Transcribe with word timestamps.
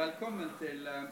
velkommen 0.00 0.48
til 0.58 0.86
eh, 0.88 1.08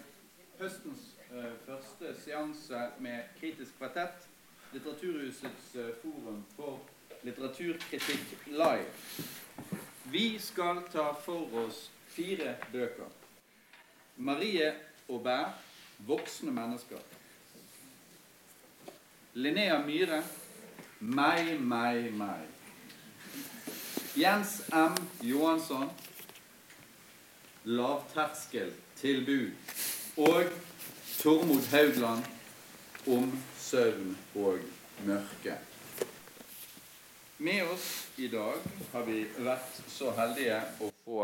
høstens 0.60 1.00
eh, 1.30 1.50
første 1.66 2.14
seanse 2.22 2.78
med 3.04 3.26
Kritisk 3.40 3.76
kvartett, 3.76 4.28
Litteraturhusets 4.72 5.74
eh, 5.76 5.90
forum 6.00 6.38
for 6.56 6.80
litteraturkritikk 7.22 8.46
live. 8.46 8.86
Vi 10.12 10.38
skal 10.40 10.80
ta 10.92 11.10
for 11.12 11.52
oss 11.66 11.90
fire 12.06 12.54
bøker. 12.72 13.12
Marie 14.16 14.72
Aubert, 15.08 15.60
'Voksne 15.98 16.50
mennesker'. 16.50 17.04
Linnea 19.34 19.78
Myhre, 19.84 20.22
'Meg, 21.00 21.60
meg, 21.60 22.12
meg'. 22.12 22.48
Jens 24.16 24.62
M. 24.72 24.96
Johansson, 25.22 25.90
lavterskeltilbud. 27.68 29.50
Og 30.16 30.44
Tormod 31.18 31.66
Haugland 31.70 32.24
om 33.06 33.32
søvn 33.58 34.16
og 34.34 34.58
mørke. 35.06 35.58
Med 37.38 37.68
oss 37.70 38.08
i 38.18 38.28
dag 38.32 38.56
har 38.92 39.04
vi 39.06 39.20
vært 39.44 39.76
så 39.92 40.10
heldige 40.16 40.62
å 40.82 40.88
få 41.04 41.20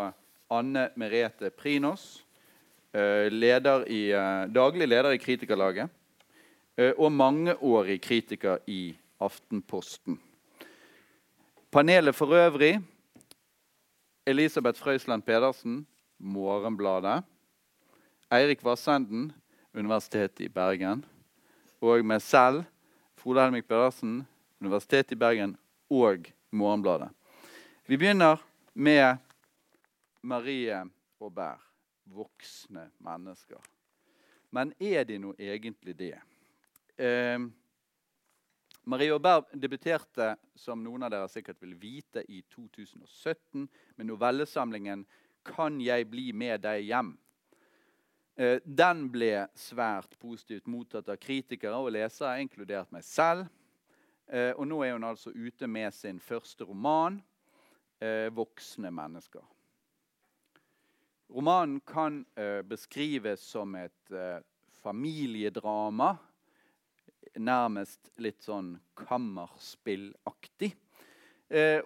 Anne 0.53 0.91
Merete 1.01 1.51
Prinos, 1.51 2.23
eh, 2.93 3.31
leder 3.33 3.89
i, 3.89 4.13
eh, 4.13 4.47
daglig 4.47 4.89
leder 4.89 5.11
i 5.13 5.19
Kritikerlaget, 5.19 5.89
eh, 6.77 6.93
og 6.99 7.13
mangeårig 7.13 8.01
kritiker 8.03 8.59
i 8.67 8.95
Aftenposten. 9.21 10.19
Panelet 11.73 12.15
for 12.15 12.27
øvrig 12.27 12.85
Elisabeth 14.27 14.81
Frøysland 14.81 15.23
Pedersen, 15.23 15.87
Morgenbladet. 16.25 17.25
Eirik 18.33 18.65
Vassenden, 18.65 19.33
Universitetet 19.73 20.41
i 20.41 20.49
Bergen. 20.49 21.03
Og 21.85 22.01
meg 22.07 22.23
selv, 22.25 22.63
Frode 23.21 23.43
Helmik 23.45 23.67
Pedersen, 23.69 24.23
Universitetet 24.61 25.13
i 25.13 25.19
Bergen 25.21 25.53
og 25.93 26.31
Morgenbladet. 26.51 27.11
Vi 27.85 27.99
begynner 28.01 28.41
med 28.73 29.21
Marie 30.23 30.81
Aubert. 31.21 31.61
Voksne 32.05 32.91
mennesker. 33.05 33.61
Men 34.51 34.73
er 34.81 35.05
de 35.05 35.19
nå 35.19 35.35
egentlig 35.41 35.95
det? 35.99 36.17
Eh, 36.97 37.41
Marie 38.85 39.13
Aubert 39.13 39.53
debuterte, 39.53 40.35
som 40.55 40.83
noen 40.85 41.07
av 41.07 41.13
dere 41.13 41.29
sikkert 41.33 41.63
vil 41.65 41.73
vite, 41.81 42.21
i 42.29 42.43
2017 42.53 43.69
med 43.97 44.09
novellesamlingen 44.09 45.07
'Kan 45.45 45.81
jeg 45.81 46.11
bli 46.11 46.33
med 46.33 46.63
deg 46.63 46.85
hjem'. 46.89 47.17
Eh, 48.37 48.59
den 48.65 49.07
ble 49.15 49.47
svært 49.55 50.17
positivt 50.19 50.67
mottatt 50.67 51.07
av 51.13 51.21
kritikere 51.23 51.79
og 51.79 51.93
lesere, 51.95 52.41
inkludert 52.43 52.91
meg 52.95 53.05
selv. 53.07 53.47
Eh, 54.27 54.51
og 54.57 54.67
nå 54.67 54.81
er 54.83 54.97
hun 54.97 55.07
altså 55.07 55.31
ute 55.31 55.69
med 55.71 55.95
sin 55.95 56.19
første 56.19 56.67
roman, 56.67 57.21
eh, 58.01 58.31
'Voksne 58.31 58.91
mennesker'. 58.91 59.47
Romanen 61.31 61.81
kan 61.81 62.27
beskrives 62.69 63.41
som 63.41 63.75
et 63.75 64.13
familiedrama 64.83 66.19
nærmest 67.37 68.11
litt 68.19 68.43
sånn 68.43 68.79
kammerspillaktig. 68.95 70.77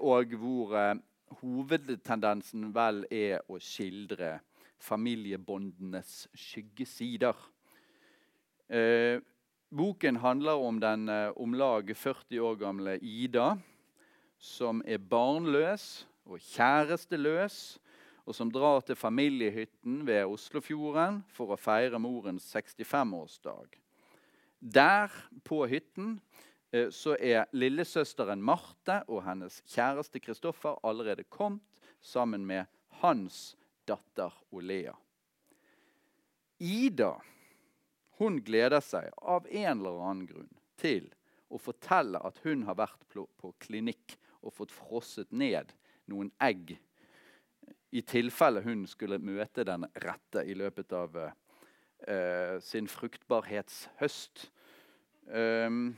Og 0.00 0.34
hvor 0.36 0.98
hovedtendensen 1.40 2.68
vel 2.74 3.04
er 3.10 3.42
å 3.48 3.58
skildre 3.62 4.38
familiebåndenes 4.82 6.28
skyggesider. 6.36 7.36
Eh, 8.68 9.18
boken 9.74 10.20
handler 10.22 10.62
om 10.62 10.78
den 10.80 11.08
eh, 11.08 11.32
om 11.36 11.56
lag 11.56 11.90
40 11.96 12.40
år 12.40 12.60
gamle 12.60 12.98
Ida, 13.02 13.56
som 14.38 14.82
er 14.86 15.02
barnløs 15.02 16.06
og 16.28 16.40
kjæresteløs, 16.52 17.78
og 18.28 18.36
som 18.36 18.50
drar 18.52 18.82
til 18.84 18.96
familiehytten 18.96 20.02
ved 20.06 20.28
Oslofjorden 20.28 21.22
for 21.32 21.54
å 21.54 21.60
feire 21.60 21.98
morens 22.02 22.44
65-årsdag. 22.52 23.78
Der 24.60 25.14
på 25.48 25.62
hytten 25.70 26.18
så 26.92 27.14
er 27.16 27.46
lillesøsteren 27.56 28.42
Marte 28.44 28.98
og 29.08 29.22
hennes 29.24 29.62
kjæreste 29.72 30.20
Kristoffer 30.20 30.76
allerede 30.84 31.24
kommet 31.24 31.64
sammen 32.04 32.44
med 32.46 32.68
hans 33.00 33.56
datter 33.88 34.34
Olea. 34.52 34.92
Ida 36.60 37.14
hun 38.18 38.40
gleder 38.44 38.82
seg 38.82 39.12
av 39.22 39.46
en 39.46 39.78
eller 39.78 40.02
annen 40.02 40.26
grunn 40.28 40.50
til 40.80 41.06
å 41.48 41.60
fortelle 41.62 42.20
at 42.26 42.40
hun 42.44 42.66
har 42.68 42.76
vært 42.78 43.06
på 43.14 43.52
klinikk 43.62 44.18
og 44.42 44.54
fått 44.58 44.74
frosset 44.74 45.30
ned 45.32 45.72
noen 46.10 46.30
egg 46.42 46.76
i 47.90 48.02
tilfelle 48.04 48.62
hun 48.64 48.84
skulle 48.90 49.20
møte 49.22 49.64
den 49.64 49.86
rette 50.02 50.44
i 50.44 50.56
løpet 50.58 50.92
av 50.92 51.16
uh, 51.16 51.30
eh, 52.04 52.58
sin 52.60 52.88
fruktbarhetshøst. 52.90 54.48
Um, 55.32 55.96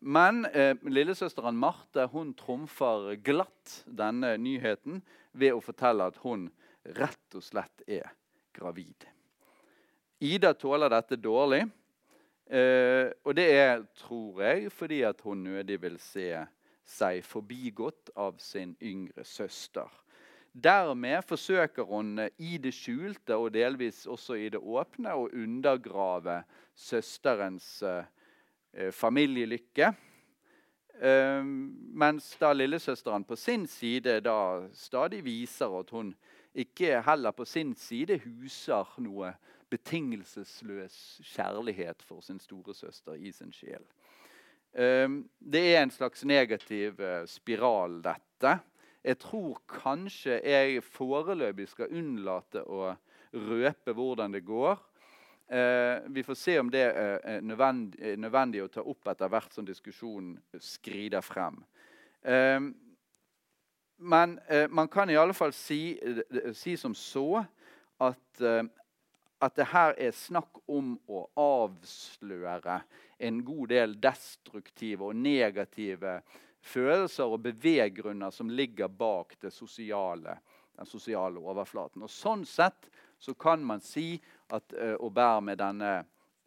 men 0.00 0.44
eh, 0.48 0.74
lillesøsteren 0.88 1.56
Marte 1.60 2.06
hun 2.12 2.32
trumfer 2.38 3.14
glatt 3.24 3.82
denne 3.86 4.34
nyheten 4.40 5.02
ved 5.32 5.56
å 5.56 5.62
fortelle 5.64 6.08
at 6.08 6.20
hun 6.24 6.48
rett 6.96 7.36
og 7.36 7.44
slett 7.44 7.84
er 7.86 8.08
gravid. 8.56 9.04
Ida 10.20 10.54
tåler 10.56 10.92
dette 10.92 11.16
dårlig. 11.20 11.66
Eh, 12.50 13.12
og 13.22 13.36
det 13.38 13.46
er, 13.54 13.84
tror 14.00 14.42
jeg, 14.42 14.72
fordi 14.74 15.04
at 15.06 15.20
hun 15.22 15.44
nødig 15.46 15.78
vil 15.84 16.00
se 16.02 16.32
seg 16.90 17.20
forbigått 17.22 18.10
av 18.18 18.40
sin 18.42 18.74
yngre 18.82 19.24
søster. 19.24 19.86
Dermed 20.50 21.22
forsøker 21.28 21.86
hun 21.86 22.18
eh, 22.18 22.32
i 22.42 22.56
det 22.58 22.72
skjulte 22.74 23.36
og 23.38 23.52
delvis 23.54 24.02
også 24.10 24.34
i 24.40 24.48
det 24.50 24.58
åpne 24.58 25.14
å 25.14 25.28
undergrave 25.30 26.40
søsterens 26.74 27.68
uh, 27.86 28.02
familielykke. 28.92 29.92
Uh, 31.00 31.44
mens 31.96 32.26
da 32.36 32.50
lillesøsteren 32.52 33.24
på 33.24 33.36
sin 33.38 33.62
side 33.70 34.18
da 34.20 34.66
stadig 34.76 35.22
viser 35.24 35.72
at 35.78 35.92
hun 35.96 36.10
ikke 36.52 36.98
heller 37.06 37.32
på 37.32 37.46
sin 37.48 37.70
side 37.78 38.18
huser 38.20 38.90
noe 39.00 39.30
betingelsesløs 39.72 40.98
kjærlighet 41.24 42.04
for 42.04 42.20
sin 42.20 42.40
storesøster 42.42 43.16
i 43.16 43.32
sin 43.32 43.54
sjel. 43.56 43.86
Uh, 44.76 45.24
det 45.40 45.64
er 45.70 45.86
en 45.86 45.94
slags 45.94 46.26
negativ 46.28 47.00
spiral, 47.32 48.02
dette. 48.04 48.58
Jeg 49.00 49.18
tror 49.24 49.62
kanskje 49.72 50.36
jeg 50.44 50.84
foreløpig 50.84 51.70
skal 51.70 51.96
unnlate 51.96 52.66
å 52.68 52.92
røpe 53.32 53.96
hvordan 53.96 54.36
det 54.36 54.44
går. 54.44 54.76
Eh, 55.50 55.98
vi 56.06 56.22
får 56.22 56.34
se 56.38 56.58
om 56.60 56.68
det 56.70 56.84
er 56.86 57.40
nødvendig, 57.42 58.12
nødvendig, 58.22 58.62
å 58.62 58.70
ta 58.70 58.84
opp 58.86 59.08
etter 59.10 59.30
hvert 59.32 59.56
som 59.56 59.66
diskusjonen 59.66 60.36
skrider 60.62 61.24
frem. 61.26 61.58
Eh, 62.22 62.60
men 64.00 64.36
eh, 64.46 64.68
man 64.70 64.88
kan 64.88 65.10
i 65.10 65.16
alle 65.18 65.34
fall 65.34 65.52
si, 65.52 65.98
si 66.54 66.76
som 66.78 66.94
så 66.94 67.42
at, 67.98 68.40
eh, 68.40 68.62
at 69.42 69.58
det 69.58 69.66
her 69.72 69.96
er 69.98 70.14
snakk 70.16 70.62
om 70.70 70.94
å 71.10 71.24
avsløre 71.34 72.78
en 73.18 73.42
god 73.44 73.74
del 73.74 73.98
destruktive 74.00 75.10
og 75.10 75.18
negative 75.18 76.20
følelser 76.62 77.26
og 77.26 77.42
beveggrunner 77.44 78.32
som 78.32 78.54
ligger 78.54 78.88
bak 78.88 79.34
sosiale, 79.50 80.38
den 80.78 80.88
sosiale 80.88 81.42
overflaten. 81.42 82.06
Og 82.06 82.12
Sånn 82.12 82.46
sett 82.48 82.88
så 83.20 83.34
kan 83.34 83.64
man 83.64 83.82
si 83.84 84.14
at 84.48 84.72
uh, 84.72 84.96
Aubert 85.00 85.44
med 85.44 85.60
denne 85.60 85.92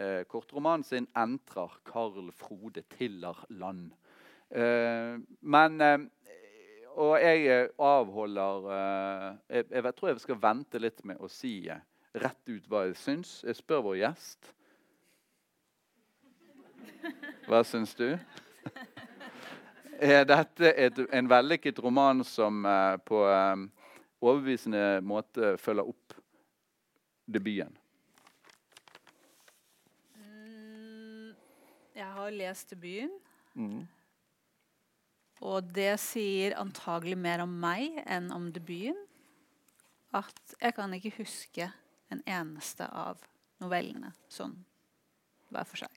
uh, 0.01 0.23
kortromanen 0.29 0.83
sin 0.83 1.07
entrer 1.17 1.77
Karl 1.85 2.31
Frode 2.33 2.81
Tiller 2.97 3.45
land. 3.49 3.91
Uh, 4.49 5.21
men 5.41 6.09
Og 6.93 7.17
jeg 7.21 7.69
avholder 7.79 8.67
jeg, 9.49 9.65
jeg, 9.71 9.93
tror 9.97 10.09
jeg 10.09 10.19
skal 10.19 10.37
vente 10.41 10.77
litt 10.77 10.99
med 11.03 11.17
å 11.17 11.27
si 11.27 11.65
rett 12.13 12.49
ut 12.49 12.67
hva 12.69 12.83
jeg 12.85 12.99
syns. 13.01 13.31
Jeg 13.41 13.57
spør 13.57 13.81
vår 13.87 13.95
gjest. 13.97 14.51
Hva 17.47 17.63
syns 17.65 17.95
du? 17.97 18.13
er 20.13 20.21
dette 20.29 20.69
et, 20.69 21.01
en 21.17 21.31
vellykket 21.33 21.81
roman 21.81 22.21
som 22.21 22.61
på 23.09 23.25
um, 23.25 23.65
overbevisende 24.21 25.01
måte 25.01 25.55
følger 25.57 25.89
opp 25.89 26.22
debuten? 27.25 27.75
Mm, 30.17 31.33
jeg 31.95 32.09
har 32.17 32.31
lest 32.31 32.69
debuten. 32.73 33.19
Mm. 33.53 33.83
Og 35.43 35.73
det 35.75 35.97
sier 35.99 36.55
antagelig 36.59 37.17
mer 37.19 37.43
om 37.43 37.51
meg 37.63 37.99
enn 38.05 38.31
om 38.31 38.51
debuten. 38.55 38.99
at 40.13 40.53
jeg 40.61 40.75
kan 40.77 40.93
ikke 40.93 41.09
huske 41.17 41.71
en 42.13 42.19
eneste 42.29 42.85
av 42.85 43.17
novellene 43.63 44.11
sånn 44.29 44.53
hver 45.49 45.65
for 45.65 45.81
seg. 45.81 45.89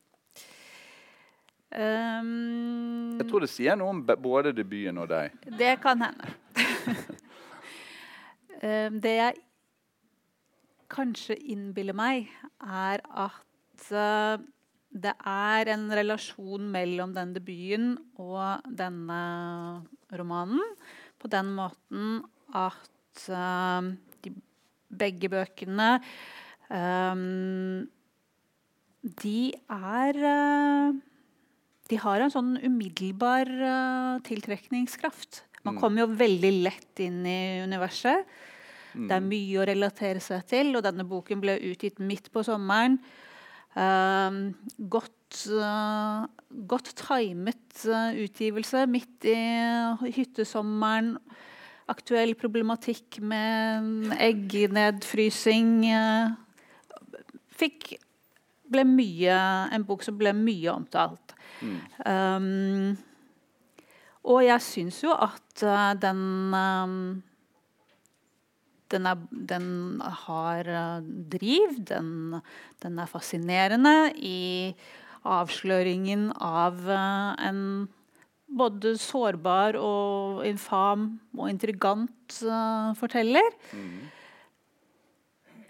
Um, 1.77 3.19
Jeg 3.21 3.27
tror 3.29 3.45
det 3.45 3.51
sier 3.53 3.77
noe 3.77 3.93
om 3.93 4.01
både 4.07 4.55
debuten 4.57 4.97
og 5.03 5.11
deg. 5.11 5.35
det 5.59 5.75
kan 5.83 6.01
hende. 6.01 6.31
um, 8.63 8.97
det 9.05 9.15
jeg 9.19 9.46
kanskje 10.93 11.37
innbiller 11.53 11.97
meg, 11.97 12.29
er 12.63 13.03
at 13.07 13.89
uh, 13.93 14.37
det 14.97 15.13
er 15.29 15.71
en 15.75 15.89
relasjon 15.93 16.69
mellom 16.73 17.13
den 17.17 17.35
debuten 17.37 17.97
og 18.23 18.65
denne 18.79 19.21
romanen. 20.17 20.63
På 21.21 21.29
den 21.33 21.51
måten 21.57 22.23
at 22.57 23.27
uh, 23.33 23.91
de, 24.25 24.33
begge 24.93 25.29
bøkene 25.33 25.97
um, 26.71 27.89
De 29.03 29.41
er 29.73 30.19
uh, 30.23 30.95
De 31.91 31.99
har 32.03 32.23
en 32.23 32.33
sånn 32.33 32.57
umiddelbar 32.63 33.51
tiltrekningskraft. 34.27 35.45
Man 35.67 35.75
Mm. 35.75 35.81
kommer 35.81 36.05
jo 36.05 36.15
veldig 36.15 36.53
lett 36.63 37.01
inn 37.03 37.25
i 37.27 37.63
universet. 37.67 38.27
Mm. 38.97 39.07
Det 39.11 39.17
er 39.17 39.29
mye 39.29 39.61
å 39.61 39.67
relatere 39.69 40.23
seg 40.25 40.47
til, 40.49 40.73
og 40.77 40.85
denne 40.87 41.05
boken 41.09 41.43
ble 41.43 41.59
utgitt 41.69 42.01
midt 42.01 42.31
på 42.33 42.45
sommeren. 42.47 42.99
Um, 43.77 44.55
godt, 44.89 45.43
uh, 45.53 46.25
godt 46.65 46.95
timet 46.97 47.83
uh, 47.85 48.17
utgivelse 48.17 48.87
midt 48.89 49.29
i 49.29 49.37
hyttesommeren. 50.17 51.19
Aktuell 51.93 52.33
problematikk 52.41 53.21
med 53.21 54.09
eggnedfrysing. 54.17 55.77
Uh, 55.93 56.33
fikk 57.61 57.99
ble 58.73 58.87
mye, 58.89 59.37
en 59.77 59.85
bok 59.87 60.03
som 60.07 60.17
ble 60.19 60.33
mye 60.37 60.73
omtalt. 60.73 61.37
Mm. 61.61 61.77
Um, 62.09 62.97
og 64.27 64.43
jeg 64.43 64.65
syns 64.65 64.99
jo 65.05 65.13
at 65.15 65.63
uh, 65.63 65.93
den 66.01 66.23
um, 66.57 66.97
den, 68.93 69.07
er, 69.09 69.21
den 69.31 69.69
har 70.23 70.69
uh, 70.71 71.05
driv. 71.33 71.79
Den, 71.89 72.41
den 72.83 72.99
er 73.03 73.11
fascinerende 73.11 74.13
i 74.17 74.75
avsløringen 75.27 76.31
av 76.39 76.79
uh, 76.87 77.35
en 77.43 77.63
både 78.47 78.95
sårbar 79.01 79.79
og 79.81 80.45
infam 80.47 81.09
og 81.37 81.49
intrigant 81.51 82.39
uh, 82.47 82.93
forteller. 82.99 83.49
Mm. 83.75 83.97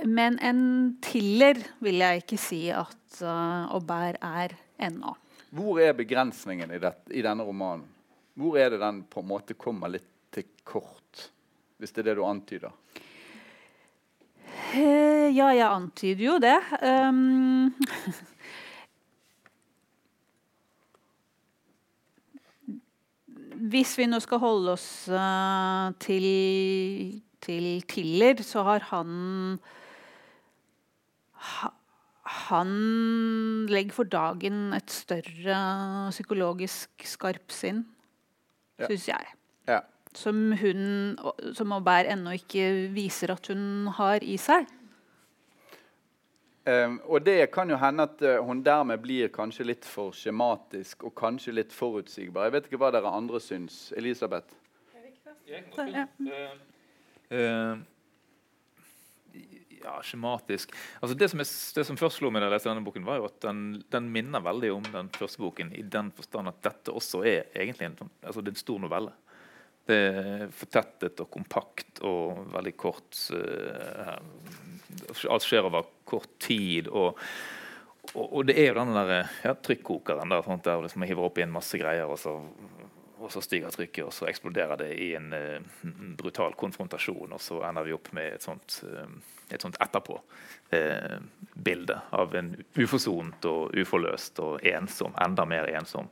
Men 0.05 0.37
en 0.45 0.63
thriller 1.05 1.63
vil 1.81 2.03
jeg 2.05 2.25
ikke 2.25 2.41
si 2.41 2.67
at 2.69 3.23
uh, 3.25 3.73
Aubert 3.73 4.21
er 4.21 4.57
ennå. 4.77 5.15
Hvor 5.57 5.81
er 5.81 5.97
begrensningen 5.97 6.75
i, 6.75 6.81
det, 6.83 6.93
i 7.17 7.25
denne 7.25 7.47
romanen? 7.47 7.87
Hvor 8.37 8.59
er 8.61 8.75
det 8.75 8.83
den 8.83 9.01
på 9.09 9.23
en 9.23 9.31
måte 9.31 9.57
kommer 9.57 9.89
litt 9.89 10.11
til 10.35 10.45
kort? 10.67 11.31
Hvis 11.77 11.93
det 11.93 12.03
er 12.03 12.09
det 12.11 12.17
du 12.19 12.25
antyder. 12.25 12.73
Eh, 14.77 15.29
ja, 15.37 15.51
jeg 15.53 15.67
antyder 15.69 16.25
jo 16.25 16.39
det. 16.41 16.57
Um, 16.81 17.75
hvis 23.71 23.95
vi 23.99 24.07
nå 24.09 24.19
skal 24.23 24.41
holde 24.43 24.75
oss 24.77 24.89
eh, 25.09 25.89
til, 26.03 26.27
til 27.45 27.67
Tiller, 27.91 28.43
så 28.45 28.65
har 28.67 28.87
han 28.93 29.59
ha, 31.47 31.73
Han 32.49 32.73
legger 33.71 33.95
for 33.95 34.09
dagen 34.11 34.73
et 34.75 34.91
større 34.91 35.59
psykologisk 36.11 37.05
skarpsinn, 37.07 37.85
Ja. 38.79 38.89
syns 38.91 39.07
jeg. 39.09 39.29
Ja. 39.69 39.79
Som 40.17 40.53
hun, 40.57 40.83
som 41.55 41.75
Aubert 41.77 42.09
ennå 42.09 42.33
ikke 42.39 42.89
viser 42.95 43.35
at 43.35 43.51
hun 43.53 43.91
har 43.99 44.25
i 44.25 44.39
seg. 44.41 44.65
Um, 46.67 46.97
og 47.07 47.21
det 47.23 47.51
kan 47.55 47.71
jo 47.71 47.77
hende 47.79 48.09
at 48.09 48.23
uh, 48.27 48.41
hun 48.43 48.65
dermed 48.67 48.99
blir 49.05 49.29
kanskje 49.31 49.69
litt 49.69 49.85
for 49.87 50.11
skjematisk 50.17 51.05
og 51.07 51.13
kanskje 51.15 51.53
litt 51.55 51.75
forutsigbar. 51.77 52.49
Jeg 52.49 52.57
vet 52.57 52.67
ikke 52.71 52.81
hva 52.81 52.89
dere 52.97 53.13
andre 53.15 53.39
syns. 53.45 53.93
Elisabeth? 53.95 54.57
Ja. 55.47 56.09
Eh, 57.31 57.77
ja, 59.79 59.93
skjematisk. 60.03 60.73
Altså 60.99 61.15
det, 61.19 61.29
som 61.31 61.43
jeg, 61.43 61.53
det 61.77 61.85
som 61.87 61.99
først 62.01 62.19
slo 62.19 62.33
meg 62.35 62.43
da 62.43 62.49
jeg 62.49 62.57
leste 62.57 62.71
denne 62.73 62.83
boken, 62.87 63.07
var 63.07 63.21
jo 63.21 63.29
at 63.29 63.39
den, 63.45 63.61
den 63.93 64.09
minner 64.11 64.43
veldig 64.43 64.73
om 64.75 64.89
den 64.91 65.11
første 65.15 65.43
boken 65.45 65.71
i 65.79 65.85
den 65.87 66.11
forstand 66.17 66.51
at 66.51 66.59
dette 66.67 66.95
også 66.95 67.23
er 67.23 67.47
egentlig 67.55 67.93
en, 67.93 67.97
sånn- 68.01 68.15
altså 68.27 68.43
det 68.43 68.51
er 68.51 68.57
en 68.57 68.65
stor 68.65 68.83
novelle. 68.83 69.15
Det 69.87 69.97
er 69.97 70.49
fortettet 70.51 71.21
og 71.23 71.31
kompakt 71.31 72.01
og 72.07 72.47
veldig 72.55 72.77
kort. 72.79 73.19
uh, 73.33 74.17
alt 75.31 75.47
skjer 75.47 75.69
over 75.69 75.87
kort 76.05 76.39
tid. 76.43 76.89
og 76.89 77.19
og, 78.15 78.33
og 78.33 78.47
det 78.49 78.57
er 78.61 78.67
jo 78.71 78.75
den 78.79 78.95
der 78.95 79.27
ja, 79.45 79.55
trykkokeren 79.55 80.31
der, 80.31 80.43
sant, 80.47 80.65
der 80.67 80.83
liksom 80.85 81.01
man 81.03 81.09
hiver 81.11 81.25
opp 81.29 81.39
i 81.41 81.45
en 81.47 81.55
masse 81.55 81.79
greier, 81.81 82.07
og 82.11 82.19
så, 82.21 82.33
og 83.19 83.29
så 83.33 83.41
stiger 83.45 83.71
trykket, 83.75 84.05
og 84.07 84.13
så 84.15 84.29
eksploderer 84.31 84.77
det 84.83 84.91
i 85.03 85.05
en 85.19 85.29
uh, 85.35 85.59
brutal 86.19 86.53
konfrontasjon, 86.59 87.33
og 87.33 87.41
så 87.43 87.57
ender 87.69 87.83
vi 87.87 87.97
opp 87.97 88.09
med 88.17 88.27
et 88.37 88.45
sånt, 88.45 88.69
uh, 88.87 89.09
et 89.51 89.63
sånt 89.63 89.81
etterpå-bilde 89.83 91.97
av 92.19 92.29
en 92.39 92.49
uforsont 92.79 93.41
og 93.51 93.63
uforløst 93.77 94.35
og 94.45 94.53
ensom, 94.67 95.13
enda 95.27 95.45
mer 95.49 95.65
ensom. 95.75 96.07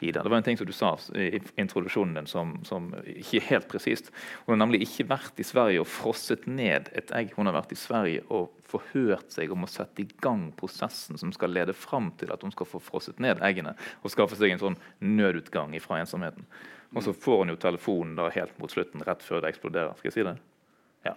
I 0.00 0.12
det. 0.12 0.22
var 0.28 0.36
en 0.36 0.42
ting 0.42 0.58
som 0.58 0.66
du 0.68 0.72
sa 0.76 0.90
i 1.16 1.40
introduksjonen 1.56 2.14
din 2.14 2.26
som, 2.28 2.50
som 2.68 2.90
ikke 3.08 3.40
helt 3.48 3.68
presist. 3.68 4.10
Hun 4.44 4.52
har 4.52 4.66
nemlig 4.66 4.82
ikke 4.84 5.06
vært 5.08 5.40
i 5.40 5.46
Sverige 5.46 5.80
og 5.80 5.88
frosset 5.88 6.44
ned 6.46 6.90
et 6.92 7.12
egg. 7.16 7.32
Hun 7.36 7.48
har 7.48 7.56
vært 7.56 7.72
i 7.72 7.78
Sverige 7.80 8.26
og 8.28 8.52
forhørt 8.68 9.32
seg 9.32 9.54
om 9.54 9.64
å 9.64 9.70
sette 9.70 10.04
i 10.04 10.08
gang 10.20 10.50
prosessen 10.58 11.16
som 11.16 11.32
skal 11.32 11.54
lede 11.56 11.72
fram 11.72 12.10
til 12.20 12.34
at 12.34 12.44
hun 12.44 12.52
skal 12.52 12.68
få 12.68 12.82
frosset 12.82 13.22
ned 13.24 13.40
eggene 13.46 13.72
og 14.02 14.12
skaffe 14.12 14.36
seg 14.36 14.52
en 14.52 14.62
sånn 14.66 14.78
nødutgang 15.00 15.72
fra 15.80 16.02
ensomheten. 16.02 16.44
Og 16.92 17.02
så 17.06 17.16
får 17.16 17.42
hun 17.42 17.54
jo 17.54 17.58
telefonen 17.64 18.14
da 18.20 18.28
helt 18.36 18.52
mot 18.60 18.72
slutten, 18.72 19.02
rett 19.06 19.24
før 19.24 19.40
det 19.42 19.54
eksploderer. 19.54 19.96
Skal 19.96 20.12
jeg 20.12 20.18
si 20.18 20.28
det? 20.28 20.36
Ja. 21.08 21.16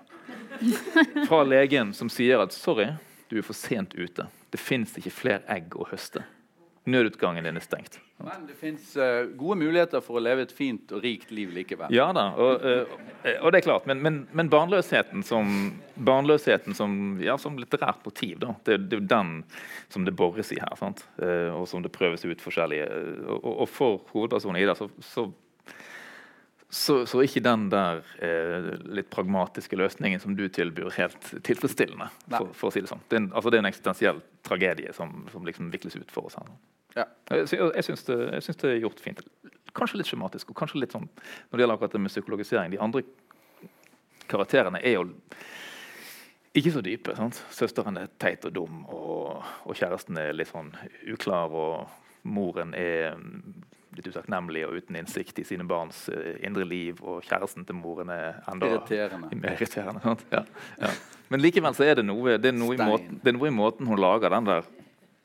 Fra 1.27 1.43
legen 1.43 1.93
som 1.93 2.09
sier 2.09 2.39
at 2.39 2.53
'sorry, 2.53 2.93
du 3.29 3.37
er 3.37 3.45
for 3.45 3.53
sent 3.53 3.93
ute'. 3.93 4.27
Det 4.51 4.59
fins 4.59 4.95
ikke 4.97 5.13
flere 5.13 5.43
egg 5.47 5.75
å 5.75 5.87
høste. 5.91 6.23
Nødutgangen 6.89 7.45
din 7.47 7.57
er 7.59 7.63
stengt. 7.63 7.99
Men 8.19 8.45
det 8.49 8.55
fins 8.59 8.91
gode 9.39 9.55
muligheter 9.61 10.01
for 10.03 10.19
å 10.19 10.23
leve 10.23 10.43
et 10.43 10.51
fint 10.51 10.91
og 10.91 11.05
rikt 11.05 11.29
liv 11.31 11.53
likevel. 11.55 11.93
Ja 11.95 12.09
da, 12.15 12.25
og, 12.35 12.65
uh, 12.65 12.97
og 13.39 13.53
det 13.53 13.61
er 13.61 13.65
klart. 13.69 13.85
Men, 13.87 14.01
men, 14.03 14.17
men 14.35 14.49
barnløsheten 14.51 15.23
som, 15.23 15.53
barnløsheten 15.95 16.75
som, 16.75 16.97
ja, 17.23 17.37
som 17.39 17.55
litterært 17.61 18.03
motiv, 18.05 18.39
da, 18.43 18.55
det, 18.67 18.79
det 18.89 18.97
er 18.97 19.03
jo 19.03 19.11
den 19.13 19.31
som 19.93 20.03
det 20.07 20.15
bores 20.19 20.51
i 20.51 20.59
her. 20.59 20.75
Sant? 20.81 21.05
Uh, 21.21 21.53
og 21.61 21.69
som 21.71 21.85
det 21.85 21.93
prøves 21.95 22.25
ut 22.27 22.43
forskjellige 22.43 22.89
Og, 23.29 23.45
og- 23.53 23.69
for 23.71 24.01
hovedpersonen 24.11 24.59
Ida 24.61 24.75
så, 24.75 24.89
så 24.99 25.29
så, 26.69 27.05
så 27.09 27.17
er 27.17 27.25
ikke 27.25 27.41
den 27.41 27.63
der 27.71 28.03
eh, 28.21 28.67
litt 28.93 29.07
pragmatiske 29.09 29.77
løsningen 29.79 30.21
som 30.21 30.35
du 30.37 30.43
tilbyr, 30.53 30.91
helt 30.99 31.31
tilfredsstillende. 31.47 32.11
For, 32.29 32.51
for 32.53 32.69
å 32.69 32.73
si 32.75 32.83
Det 32.83 32.91
sånn. 32.91 33.01
Det 33.09 33.17
er 33.17 33.23
en, 33.23 33.29
altså 33.33 33.49
det 33.49 33.57
er 33.57 33.63
en 33.63 33.69
eksistensiell 33.71 34.19
tragedie 34.45 34.93
som, 34.93 35.23
som 35.33 35.47
liksom 35.49 35.71
vikles 35.73 35.97
ut 35.97 36.13
for 36.13 36.29
oss 36.29 36.37
her. 36.37 36.45
nå. 36.45 36.59
Ja. 36.97 37.05
Jeg, 37.29 37.47
sy- 37.51 37.59
jeg, 37.61 37.83
syns 37.85 38.05
det, 38.07 38.17
det 38.63 38.69
er 38.73 38.79
gjort 38.81 38.99
fint. 39.03 39.19
Kanskje 39.77 39.99
litt 40.01 40.09
skjematisk, 40.09 40.49
og 40.49 40.57
kanskje 40.57 40.81
litt 40.81 40.95
sånn 40.95 41.05
når 41.05 41.53
det 41.53 41.61
gjelder 41.63 41.75
akkurat 41.77 41.93
det 41.97 42.01
med 42.01 42.11
psykologisering. 42.13 42.71
De 42.73 42.79
andre 42.81 43.03
karakterene 44.29 44.81
er 44.85 44.97
jo 44.97 45.03
ikke 46.57 46.71
så 46.73 46.81
dype. 46.83 47.13
sant? 47.17 47.37
Søsteren 47.53 47.97
er 48.01 48.09
teit 48.21 48.45
og 48.49 48.53
dum, 48.55 48.83
og, 48.89 49.43
og 49.69 49.77
kjæresten 49.77 50.17
er 50.19 50.33
litt 50.35 50.49
sånn 50.49 50.71
uklar, 51.13 51.53
og 51.53 52.25
moren 52.29 52.73
er 52.77 53.13
mm, 53.19 53.53
litt 53.99 54.09
utakknemlig 54.09 54.65
og 54.67 54.75
uten 54.81 54.97
innsikt 54.99 55.39
i 55.39 55.45
sine 55.47 55.63
barns 55.69 56.07
eh, 56.13 56.39
indre 56.45 56.65
liv, 56.67 56.99
og 57.05 57.21
kjæresten 57.29 57.65
til 57.69 57.77
moren 57.79 58.09
er 58.13 58.41
enda 58.51 58.67
Irriterende. 58.73 59.29
mer 59.39 59.53
irriterende. 59.59 60.01
Sant? 60.03 60.25
Ja, 60.33 60.41
ja. 60.81 60.91
Men 61.29 61.43
likevel 61.45 61.77
så 61.77 61.85
er 61.85 61.99
det 62.01 62.07
noe, 62.09 62.39
det 62.41 62.49
er 62.49 62.57
noe, 62.57 62.73
i 62.73 62.81
måten, 62.81 63.21
det 63.21 63.29
er 63.31 63.37
noe 63.37 63.49
i 63.51 63.53
måten 63.53 63.85
hun 63.89 64.01
lager 64.01 64.33
den 64.33 64.49
der 64.49 64.65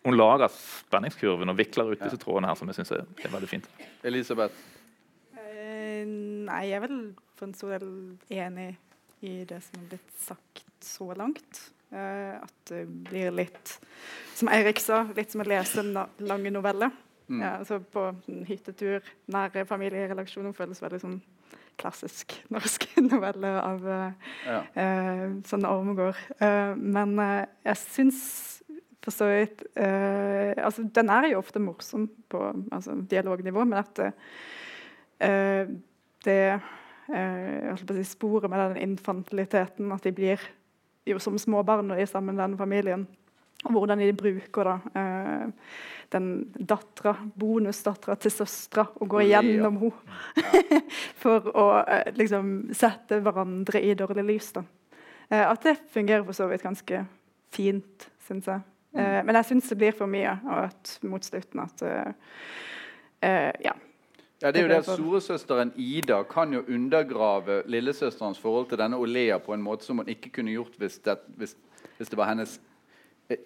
hun 0.04 0.16
lager 0.18 0.48
spenningskurven 0.52 1.48
og 1.48 1.56
vikler 1.58 1.92
ut 1.92 1.98
Ja. 2.00 2.04
disse 2.08 2.18
trådene 2.20 2.46
her 2.50 2.54
som 2.60 2.68
jeg 2.68 2.76
syns 2.76 2.92
er, 2.92 3.04
er 3.24 3.28
veldig 3.32 3.48
fint. 3.48 3.68
Elisabeth? 4.04 4.54
Eh, 5.38 6.04
nei, 6.06 6.62
jeg 6.68 6.76
er 6.78 6.84
vel 6.86 6.98
for 7.36 7.48
en 7.48 7.54
stor 7.56 7.78
del 7.78 7.88
enig 8.30 8.76
i 9.24 9.44
det 9.48 9.62
som 9.64 9.80
er 9.80 9.88
blitt 9.94 10.12
sagt 10.20 10.64
så 10.84 11.08
langt. 11.16 11.70
Eh, 11.94 12.36
at 12.42 12.54
det 12.70 12.82
blir 13.06 13.30
litt, 13.32 13.78
som 14.34 14.48
Eirik 14.52 14.80
sa, 14.82 15.04
litt 15.16 15.30
som 15.32 15.40
å 15.44 15.48
lese 15.48 15.78
en 15.80 15.92
na- 15.94 16.08
lange 16.20 16.50
novelle. 16.52 16.90
Mm. 17.30 17.40
Ja, 17.40 17.54
altså 17.62 17.78
på 17.80 18.08
en 18.28 18.44
hyttetur, 18.44 19.00
nære 19.32 19.64
familierelasjoner 19.66 20.52
føles 20.52 20.82
veldig 20.82 21.00
sånn 21.00 21.22
klassisk 21.80 22.34
norsk 22.52 22.84
novelle 23.10 23.48
av 23.62 23.86
uh, 23.86 24.12
Ja. 24.46 24.58
uh, 24.76 25.40
sånn 25.48 25.64
Ormegård. 25.66 26.18
Uh, 26.42 26.74
men 26.76 27.16
uh, 27.18 27.46
jeg 27.64 27.76
syns 27.80 28.20
for 29.04 29.12
så 29.12 29.28
vidt 29.28 29.64
uh, 29.76 30.52
altså, 30.56 30.86
Den 30.94 31.10
er 31.12 31.28
jo 31.28 31.40
ofte 31.42 31.60
morsom 31.62 32.08
på 32.32 32.40
altså, 32.72 32.96
dialognivå, 33.10 33.64
men 33.68 33.82
at 33.82 34.00
uh, 34.04 35.74
det 36.24 36.38
uh, 37.12 37.74
si, 37.76 38.06
sporet 38.08 38.50
med 38.50 38.62
den 38.62 38.80
infantiliteten, 38.90 39.92
at 39.92 40.06
de 40.06 40.14
blir 40.16 40.46
jo 41.04 41.20
som 41.20 41.36
små 41.38 41.62
barn 41.62 41.88
når 41.88 42.00
de 42.00 42.06
er 42.06 42.12
sammen 42.14 42.36
med 42.36 42.44
den 42.46 42.58
familien, 42.58 43.06
og 43.64 43.76
hvordan 43.76 44.00
de 44.00 44.12
bruker 44.16 44.70
da 44.70 44.78
uh, 44.96 45.76
den 46.12 46.30
dattera, 46.56 47.14
bonusdattera 47.36 48.16
til 48.20 48.32
søstera, 48.32 48.86
og 49.00 49.08
går 49.08 49.26
igjennom 49.26 49.80
ja. 49.82 49.92
henne 50.40 50.80
for 51.22 51.52
å 51.52 51.68
uh, 51.84 52.12
liksom 52.16 52.54
sette 52.76 53.20
hverandre 53.24 53.84
i 53.84 53.92
dårlig 53.98 54.28
lys. 54.32 54.52
da. 54.56 54.64
At 55.34 55.64
det 55.64 55.78
fungerer 55.90 56.22
for 56.24 56.36
så 56.36 56.46
vidt 56.50 56.62
ganske 56.62 56.98
fint, 57.50 58.08
syns 58.26 58.48
jeg. 58.50 58.60
Eh, 58.94 59.24
men 59.24 59.34
jeg 59.34 59.44
syns 59.48 59.68
det 59.72 59.78
blir 59.80 59.96
for 59.96 60.10
mye, 60.10 60.36
at 60.54 60.98
mot 61.02 61.24
slutten 61.24 61.64
at 61.64 61.82
eh, 61.82 62.14
eh, 63.20 63.50
Ja. 63.64 63.74
Ja, 64.42 64.50
det 64.52 64.60
er 64.60 64.62
jo 64.64 64.68
Det 64.68 64.76
at 64.76 64.88
Storesøsteren 64.98 65.70
Ida 65.76 66.18
kan 66.28 66.52
jo 66.52 66.60
undergrave 66.68 67.62
lillesøsterens 67.70 68.38
forhold 68.38 68.66
til 68.68 68.78
denne 68.78 68.98
Olea 69.00 69.38
på 69.38 69.54
en 69.54 69.62
måte 69.62 69.86
som 69.86 70.02
hun 70.02 70.08
ikke 70.10 70.28
kunne 70.34 70.52
gjort 70.52 70.74
hvis 70.78 70.98
det, 70.98 71.14
hvis, 71.38 71.54
hvis 71.96 72.10
det 72.12 72.18
var 72.18 72.28
hennes 72.28 72.58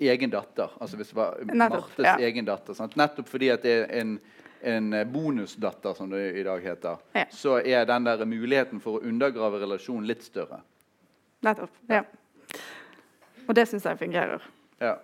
egen 0.00 0.30
datter. 0.30 0.72
Altså 0.80 0.96
hvis 0.96 1.12
det 1.12 1.16
var 1.16 1.36
Nettopp, 1.44 1.84
Martes 1.92 2.04
ja. 2.04 2.16
egen 2.18 2.48
datter. 2.48 2.74
Sant? 2.74 2.96
Nettopp 2.96 3.28
fordi 3.28 3.52
at 3.54 3.62
det 3.62 3.76
er 3.76 4.00
en, 4.00 4.16
en 4.62 4.90
bonusdatter, 5.12 5.94
som 5.94 6.10
det 6.10 6.24
i 6.40 6.42
dag 6.42 6.64
heter, 6.64 6.96
Ja. 7.14 7.24
så 7.30 7.60
er 7.64 7.84
den 7.84 8.08
der 8.08 8.24
muligheten 8.24 8.80
for 8.80 8.98
å 8.98 9.04
undergrave 9.04 9.60
relasjonen 9.62 10.08
litt 10.08 10.24
større. 10.24 10.64
Nettopp. 11.46 11.70
Ja. 11.88 12.02
Og 13.46 13.54
det 13.54 13.68
syns 13.68 13.86
jeg 13.86 13.98
fungerer, 13.98 14.42
Ja. 14.80 14.96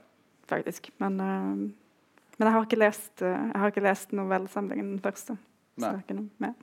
Faktisk. 0.48 0.90
Men, 1.02 1.18
uh, 1.20 2.36
men 2.38 2.48
jeg 2.48 2.54
har 2.56 2.68
ikke 2.68 2.80
lest, 2.80 3.12
uh, 3.22 3.28
jeg 3.28 3.60
har 3.62 3.72
ikke 3.72 3.84
lest 3.86 4.14
novellesamlingen 4.16 4.94
den 4.96 5.02
første. 5.04 5.38
Nei. 5.74 5.88
det 5.88 5.94
er 5.96 6.02
ikke 6.04 6.18
noe 6.20 6.30
med. 6.38 6.54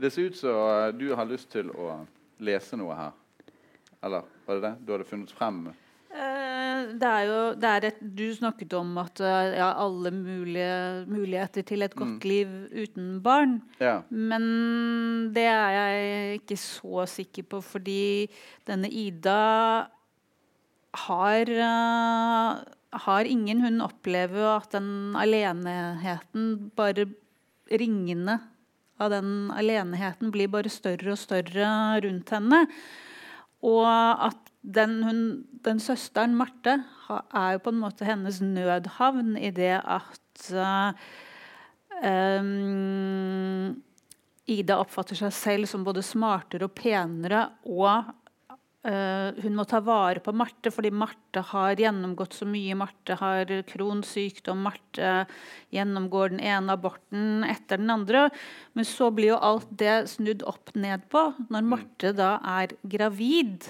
Det 0.00 0.10
ser 0.14 0.30
ut 0.30 0.36
som 0.38 0.56
eh, 0.56 0.86
du 0.96 1.10
har 1.12 1.28
lyst 1.28 1.50
til 1.52 1.68
å 1.76 2.00
lese 2.40 2.78
noe 2.80 2.96
her. 2.96 3.12
Eller 4.00 4.24
var 4.46 4.56
det 4.56 4.64
det? 4.64 4.74
Du 4.86 4.94
hadde 4.94 5.08
funnet 5.08 5.32
frem 5.36 5.66
Eh, 6.10 6.86
Det 6.98 7.06
er 7.06 7.26
jo 7.28 7.36
det 7.60 7.68
er 7.70 7.84
et, 7.90 7.98
Du 8.00 8.24
snakket 8.34 8.72
om 8.74 8.96
at 8.98 9.20
ja, 9.20 9.68
alle 9.78 10.10
mulige 10.10 11.04
muligheter 11.06 11.62
til 11.62 11.82
et 11.82 11.94
godt 11.94 12.24
liv 12.24 12.48
uten 12.72 13.20
barn. 13.22 13.60
Ja. 13.78 14.00
Men 14.08 15.30
det 15.34 15.44
er 15.44 15.76
jeg 15.76 16.40
ikke 16.40 16.56
så 16.56 17.04
sikker 17.06 17.46
på, 17.52 17.60
fordi 17.60 18.30
denne 18.66 18.88
Ida 18.88 19.86
har 20.96 21.50
eh, 21.50 22.60
har 22.90 23.24
ingen 23.24 23.60
hun 23.62 23.82
opplever 23.84 24.56
at 24.56 24.72
den 24.74 25.16
aleneheten 25.18 26.70
bare 26.76 27.06
ringende 27.70 28.40
av 29.00 29.12
den 29.14 29.50
aleneheten 29.54 30.32
blir 30.34 30.50
bare 30.52 30.72
større 30.72 31.14
og 31.14 31.20
større 31.20 31.68
rundt 32.04 32.32
henne. 32.34 32.64
Og 33.64 33.86
at 33.86 34.50
den, 34.60 35.02
hun, 35.06 35.20
den 35.64 35.80
søsteren 35.80 36.34
Marte 36.36 36.80
er 37.08 37.54
jo 37.54 37.62
på 37.64 37.72
en 37.72 37.80
måte 37.80 38.08
hennes 38.08 38.40
nødhavn 38.44 39.36
i 39.40 39.52
det 39.56 39.78
at 39.78 40.50
em, 42.04 42.50
Ida 44.50 44.80
oppfatter 44.82 45.16
seg 45.16 45.32
selv 45.36 45.70
som 45.70 45.84
både 45.86 46.02
smartere 46.04 46.66
og 46.66 46.74
penere, 46.76 47.46
og 47.70 48.10
hun 48.80 49.56
må 49.58 49.66
ta 49.68 49.76
vare 49.84 50.22
på 50.24 50.32
Marte, 50.32 50.70
fordi 50.72 50.88
Marte 50.96 51.42
har 51.50 51.76
gjennomgått 51.76 52.32
så 52.38 52.46
mye. 52.48 52.72
Marte 52.80 53.12
har 53.20 53.50
Crohns 53.68 54.14
sykdom, 54.16 54.62
Marte 54.64 55.26
gjennomgår 55.74 56.32
den 56.32 56.40
ene 56.40 56.72
aborten 56.78 57.44
etter 57.44 57.76
den 57.82 57.92
andre. 57.92 58.30
Men 58.72 58.88
så 58.88 59.10
blir 59.12 59.34
jo 59.34 59.42
alt 59.50 59.68
det 59.68 59.98
snudd 60.14 60.46
opp 60.48 60.72
ned 60.80 61.04
på 61.12 61.26
når 61.52 61.68
Marte 61.68 62.14
da 62.16 62.38
er 62.56 62.72
gravid. 62.88 63.68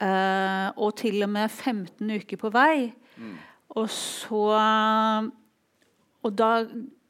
eh, 0.00 0.68
og 0.80 0.96
til 0.96 1.20
og 1.22 1.28
med 1.28 1.50
15 1.50 2.16
uker 2.16 2.40
på 2.40 2.50
vei. 2.56 2.92
Og 3.76 3.88
så 3.92 4.46
Og 6.22 6.32
da 6.38 6.64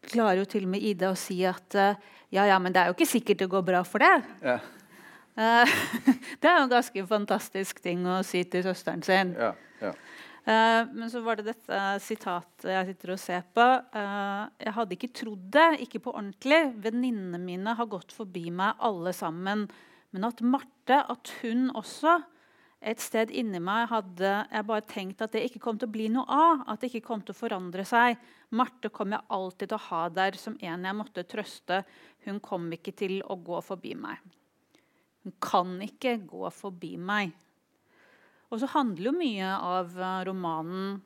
klarer 0.09 0.41
jo 0.41 0.45
til 0.49 0.64
og 0.64 0.71
med 0.75 0.83
Ida 0.83 1.11
å 1.12 1.19
si 1.19 1.43
at 1.47 1.75
eh, 1.79 1.99
ja, 2.33 2.47
ja, 2.49 2.59
men 2.59 2.73
det 2.73 2.81
er 2.81 2.88
jo 2.88 2.95
ikke 2.97 3.11
sikkert 3.11 3.43
det 3.45 3.50
går 3.52 3.62
bra 3.62 3.83
for 3.85 4.00
det. 4.02 4.14
Ja. 4.43 4.59
Eh, 5.37 5.77
det 6.41 6.49
er 6.49 6.59
jo 6.59 6.67
en 6.67 6.75
ganske 6.75 7.07
fantastisk 7.09 7.81
ting 7.85 8.05
å 8.09 8.21
si 8.27 8.45
til 8.45 8.67
søsteren 8.67 9.05
sin. 9.07 9.37
ja, 9.39 9.55
ja. 9.83 9.95
Eh, 10.43 10.89
men 10.91 11.07
så 11.11 11.21
var 11.23 11.39
det 11.39 11.53
dette 11.53 11.79
sitatet 12.03 12.67
jeg 12.67 12.89
sitter 12.91 13.15
og 13.15 13.21
ser 13.23 13.45
på. 13.55 13.62
Eh, 13.95 14.43
jeg 14.67 14.75
hadde 14.75 14.97
ikke 14.97 15.12
trodd 15.15 15.47
det, 15.55 15.69
ikke 15.87 16.03
på 16.03 16.15
ordentlig. 16.17 16.65
Venninnene 16.83 17.39
mine 17.39 17.77
har 17.79 17.91
gått 17.91 18.15
forbi 18.15 18.49
meg 18.51 18.81
alle 18.83 19.15
sammen. 19.15 19.69
Men 20.12 20.29
at 20.29 20.43
Marte, 20.43 20.99
at 20.99 21.35
hun 21.41 21.71
også 21.79 22.19
et 22.83 22.99
sted 22.99 23.31
inni 23.31 23.61
meg 23.62 23.87
hadde 23.93 24.31
jeg 24.51 24.67
bare 24.67 24.83
tenkt 24.91 25.23
at 25.23 25.31
det 25.37 25.45
ikke 25.47 25.61
kom 25.62 25.77
til 25.79 25.87
å 25.87 25.95
bli 25.95 26.09
noe 26.11 26.27
av. 26.27 26.67
At 26.67 26.83
det 26.83 26.91
ikke 26.91 27.07
kom 27.12 27.23
til 27.23 27.37
å 27.37 27.39
forandre 27.39 27.87
seg. 27.87 28.19
Marte 28.59 28.91
kom 28.91 29.15
jeg 29.15 29.23
alltid 29.31 29.71
til 29.71 29.79
å 29.79 29.87
ha 29.87 30.05
der 30.11 30.43
som 30.43 30.59
en 30.59 30.91
jeg 30.91 30.99
måtte 30.99 31.29
trøste. 31.31 31.85
Hun 32.27 32.43
kom 32.43 32.67
ikke 32.75 32.99
til 32.99 33.21
å 33.23 33.39
gå 33.39 33.62
forbi 33.62 33.95
meg. 33.95 34.19
Hun 35.23 35.35
kan 35.43 35.79
ikke 35.85 36.17
gå 36.26 36.50
forbi 36.55 36.97
meg. 36.99 37.33
Og 38.50 38.61
så 38.61 38.69
handler 38.75 39.09
jo 39.09 39.14
mye 39.17 39.49
av 39.57 39.97
eh, 39.97 40.21
romanen 40.29 41.00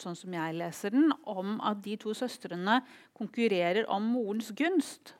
sånn 0.00 0.16
som 0.18 0.34
jeg 0.36 0.56
leser 0.58 0.92
den, 0.92 1.12
om 1.24 1.56
at 1.64 1.80
de 1.84 1.94
to 2.00 2.12
søstrene 2.16 2.82
konkurrerer 3.16 3.86
om 3.92 4.10
morens 4.12 4.50
gunst. 4.56 5.14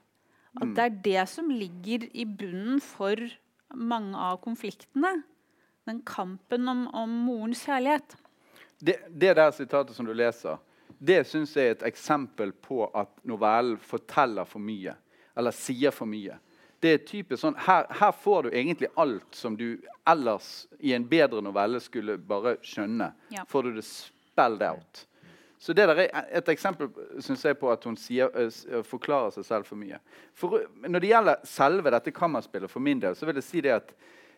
At 0.57 0.73
det 0.77 0.85
er 0.85 1.01
det 1.05 1.25
som 1.33 1.49
ligger 1.53 2.07
i 2.17 2.25
bunnen 2.29 2.81
for 2.85 3.21
mange 3.77 4.17
av 4.17 4.39
konfliktene. 4.45 5.19
Den 5.89 6.01
kampen 6.09 6.69
om, 6.69 6.87
om 6.97 7.13
morens 7.27 7.63
kjærlighet. 7.67 8.17
Det, 8.81 8.99
det 9.09 9.35
der 9.39 9.53
sitatet 9.57 9.97
som 9.97 10.09
du 10.09 10.13
leser, 10.17 10.59
det 10.99 11.23
syns 11.29 11.55
jeg 11.57 11.71
er 11.71 11.77
et 11.77 11.87
eksempel 11.91 12.53
på 12.53 12.87
at 12.97 13.13
novellen 13.29 13.77
forteller 13.81 14.49
for 14.49 14.65
mye. 14.65 14.97
Eller 15.37 15.57
sier 15.57 15.93
for 15.93 16.09
mye. 16.09 16.39
Det 16.81 16.93
er 16.93 17.05
typisk 17.09 17.41
sånn, 17.41 17.57
her, 17.67 17.87
her 18.01 18.13
får 18.13 18.47
du 18.47 18.51
egentlig 18.53 18.91
alt 19.01 19.37
som 19.37 19.57
du 19.57 19.79
ellers 20.07 20.67
i 20.79 20.93
en 20.97 21.07
bedre 21.09 21.41
novelle 21.43 21.81
skulle 21.81 22.19
bare 22.19 22.57
skjønne. 22.65 23.11
Ja. 23.33 23.47
Får 23.49 23.69
du 23.69 23.79
det 23.79 23.87
spelled 23.89 24.65
out. 24.67 25.07
Så 25.59 25.73
det 25.73 25.87
der 25.89 26.03
er 26.05 26.27
et 26.37 26.49
eksempel 26.53 26.91
synes 27.19 27.45
jeg, 27.45 27.57
på 27.59 27.71
at 27.73 27.85
hun 27.89 27.97
sier, 27.97 28.29
forklarer 28.85 29.33
seg 29.35 29.47
selv 29.49 29.69
for 29.69 29.81
mye. 29.81 29.99
For, 30.37 30.67
når 30.85 31.03
det 31.03 31.11
gjelder 31.11 31.49
selve 31.49 31.93
dette 31.95 32.13
kammerspillet, 32.15 32.71
for 32.71 32.85
min 32.85 33.01
del, 33.01 33.17
så 33.17 33.27
vil 33.27 33.41
jeg 33.41 33.49
si 33.49 33.65
det 33.65 33.73
at 33.79 33.95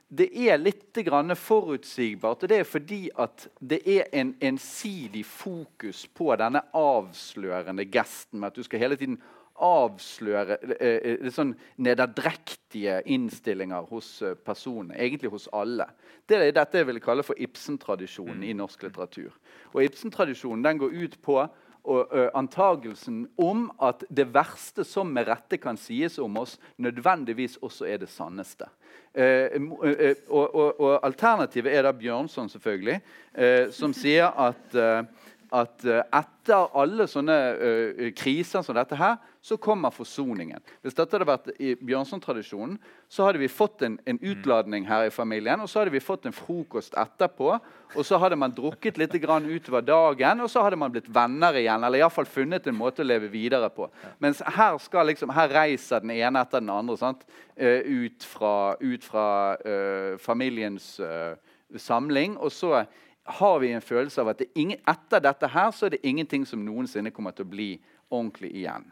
det 0.09 0.30
er 0.33 0.57
litt 0.57 0.97
grann 1.04 1.35
forutsigbart. 1.37 2.42
og 2.42 2.49
Det 2.49 2.61
er 2.62 2.64
fordi 2.64 3.00
at 3.12 3.49
det 3.61 3.83
er 3.85 4.07
en 4.16 4.30
ensidig 4.40 5.26
fokus 5.26 6.07
på 6.07 6.30
denne 6.40 6.62
avslørende 6.73 7.85
gesten. 7.85 8.40
med 8.40 8.47
at 8.47 8.57
du 8.57 8.62
skal 8.62 8.78
hele 8.78 8.97
tiden 8.97 9.18
avsløre 9.65 10.59
eh, 10.79 10.97
eh, 10.97 11.17
litt 11.25 11.35
sånn 11.37 11.55
nederdrektige 11.83 13.00
innstillinger 13.11 13.88
hos 13.91 14.11
eh, 14.23 14.35
personene. 14.35 14.97
Egentlig 14.99 15.33
hos 15.33 15.49
alle. 15.57 15.88
Det 16.29 16.41
er 16.41 16.53
dette 16.57 16.83
jeg 16.83 16.88
vil 16.91 17.00
kalle 17.05 17.27
for 17.27 17.38
Ibsen-tradisjonen 17.41 18.45
i 18.47 18.55
norsk 18.57 18.87
litteratur. 18.87 19.33
Og 19.75 19.83
Ibsen-tradisjonen 19.87 20.67
den 20.67 20.83
går 20.83 21.00
ut 21.05 21.19
på 21.25 21.41
og 21.88 22.09
ø, 22.12 22.27
antagelsen 22.37 23.23
om 23.41 23.69
at 23.83 24.03
det 24.12 24.27
verste 24.35 24.85
som 24.85 25.09
med 25.15 25.29
rette 25.29 25.57
kan 25.61 25.79
sies 25.81 26.19
om 26.21 26.37
oss, 26.41 26.59
nødvendigvis 26.77 27.57
også 27.65 27.87
er 27.88 28.03
det 28.03 28.11
sanneste. 28.12 28.69
Eh, 29.15 29.49
eh, 29.57 30.17
og, 30.29 30.55
og, 30.55 30.81
og 30.81 31.07
Alternativet 31.07 31.73
er 31.73 31.87
da 31.87 31.95
Bjørnson, 31.97 32.50
selvfølgelig, 32.53 33.00
eh, 33.35 33.71
som 33.73 33.95
sier 33.97 34.29
at, 34.37 34.75
eh, 34.75 35.27
at 35.55 35.85
eh, 35.88 36.02
etter 36.14 36.75
alle 36.76 37.07
sånne 37.09 37.37
eh, 37.57 38.09
kriser 38.17 38.64
som 38.64 38.76
dette 38.76 38.97
her, 38.99 39.17
så 39.45 39.57
kommer 39.61 39.95
forsoningen. 39.95 40.61
Hvis 40.83 40.97
dette 40.99 41.17
hadde 41.17 41.28
vært 41.28 41.49
i 41.57 41.73
Bjørnson-tradisjonen, 41.78 42.76
så 43.09 43.25
hadde 43.25 43.40
vi 43.40 43.49
fått 43.49 43.85
en, 43.87 43.97
en 44.09 44.19
utladning 44.21 44.85
her 44.88 45.07
i 45.09 45.14
familien, 45.14 45.62
og 45.64 45.71
så 45.71 45.81
hadde 45.81 45.95
vi 45.95 46.02
fått 46.05 46.28
en 46.28 46.37
frokost 46.37 46.97
etterpå, 47.00 47.55
og 47.95 48.05
så 48.05 48.21
hadde 48.21 48.37
man 48.37 48.52
drukket 48.52 49.00
litt 49.00 49.17
grann 49.23 49.49
utover 49.49 49.87
dagen, 49.87 50.45
og 50.45 50.52
så 50.52 50.67
hadde 50.67 50.81
man 50.81 50.93
blitt 50.93 51.09
venner 51.09 51.57
igjen, 51.57 51.87
eller 51.87 52.02
iallfall 52.02 52.28
funnet 52.28 52.69
en 52.69 52.76
måte 52.76 53.05
å 53.05 53.09
leve 53.09 53.33
videre 53.33 53.71
på. 53.73 53.88
Mens 54.21 54.43
her, 54.45 54.76
skal 54.85 55.09
liksom, 55.09 55.33
her 55.33 55.52
reiser 55.55 56.05
den 56.05 56.12
ene 56.19 56.45
etter 56.45 56.64
den 56.64 56.75
andre 56.75 56.99
sant? 57.00 57.25
Ut 57.59 58.23
fra, 58.23 58.55
ut 58.78 59.02
fra 59.02 59.28
uh, 59.59 60.14
familiens 60.23 60.93
uh, 61.00 61.35
samling, 61.76 62.37
og 62.38 62.52
så 62.55 62.85
har 63.28 63.58
vi 63.61 63.73
en 63.76 63.85
følelse 63.85 64.20
av 64.23 64.30
at 64.32 64.38
det 64.42 64.49
ingen, 64.58 64.80
etter 64.88 65.20
dette 65.25 65.50
her 65.52 65.70
så 65.76 65.87
er 65.88 65.97
det 65.97 66.04
ingenting 66.08 66.47
som 66.49 66.62
noensinne 66.64 67.12
kommer 67.14 67.35
til 67.37 67.44
å 67.47 67.50
bli 67.52 67.68
ordentlig 68.08 68.50
igjen. 68.56 68.87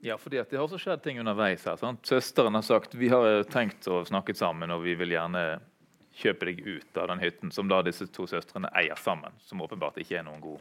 Ja, 0.00 0.16
fordi 0.18 0.40
Det 0.48 0.56
har 0.56 0.64
også 0.64 0.78
skjedd 0.80 1.02
ting 1.04 1.18
underveis. 1.20 1.64
her, 1.68 1.76
sant? 1.76 2.06
Søsteren 2.08 2.54
har 2.56 2.62
sagt 2.64 2.94
vi 2.94 3.08
har 3.12 3.42
tenkt 3.44 3.86
å 3.86 4.00
snakke 4.08 4.34
sammen 4.34 4.70
og 4.72 4.82
vi 4.82 4.94
vil 4.96 5.12
gjerne 5.12 5.60
kjøpe 6.16 6.46
deg 6.48 6.62
ut 6.66 6.96
av 6.98 7.08
den 7.12 7.20
hytten 7.20 7.52
som 7.52 7.68
da 7.68 7.82
disse 7.82 8.06
to 8.10 8.26
søstrene 8.26 8.70
eier 8.74 8.96
sammen. 8.96 9.32
Som 9.44 9.60
åpenbart 9.60 10.00
ikke 10.00 10.18
er 10.18 10.24
noen 10.26 10.40
god 10.40 10.60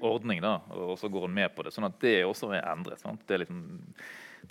ordning. 0.00 0.40
da, 0.42 0.60
Og 0.70 0.98
så 0.98 1.08
går 1.08 1.20
hun 1.28 1.34
med 1.34 1.54
på 1.54 1.62
det. 1.62 1.72
sånn 1.72 1.86
at 1.86 2.00
det 2.00 2.24
også 2.26 2.52
er 2.52 2.66
endret. 2.66 3.00
sant? 3.00 3.22
Det 3.26 3.34
er, 3.34 3.38
liksom, 3.38 3.94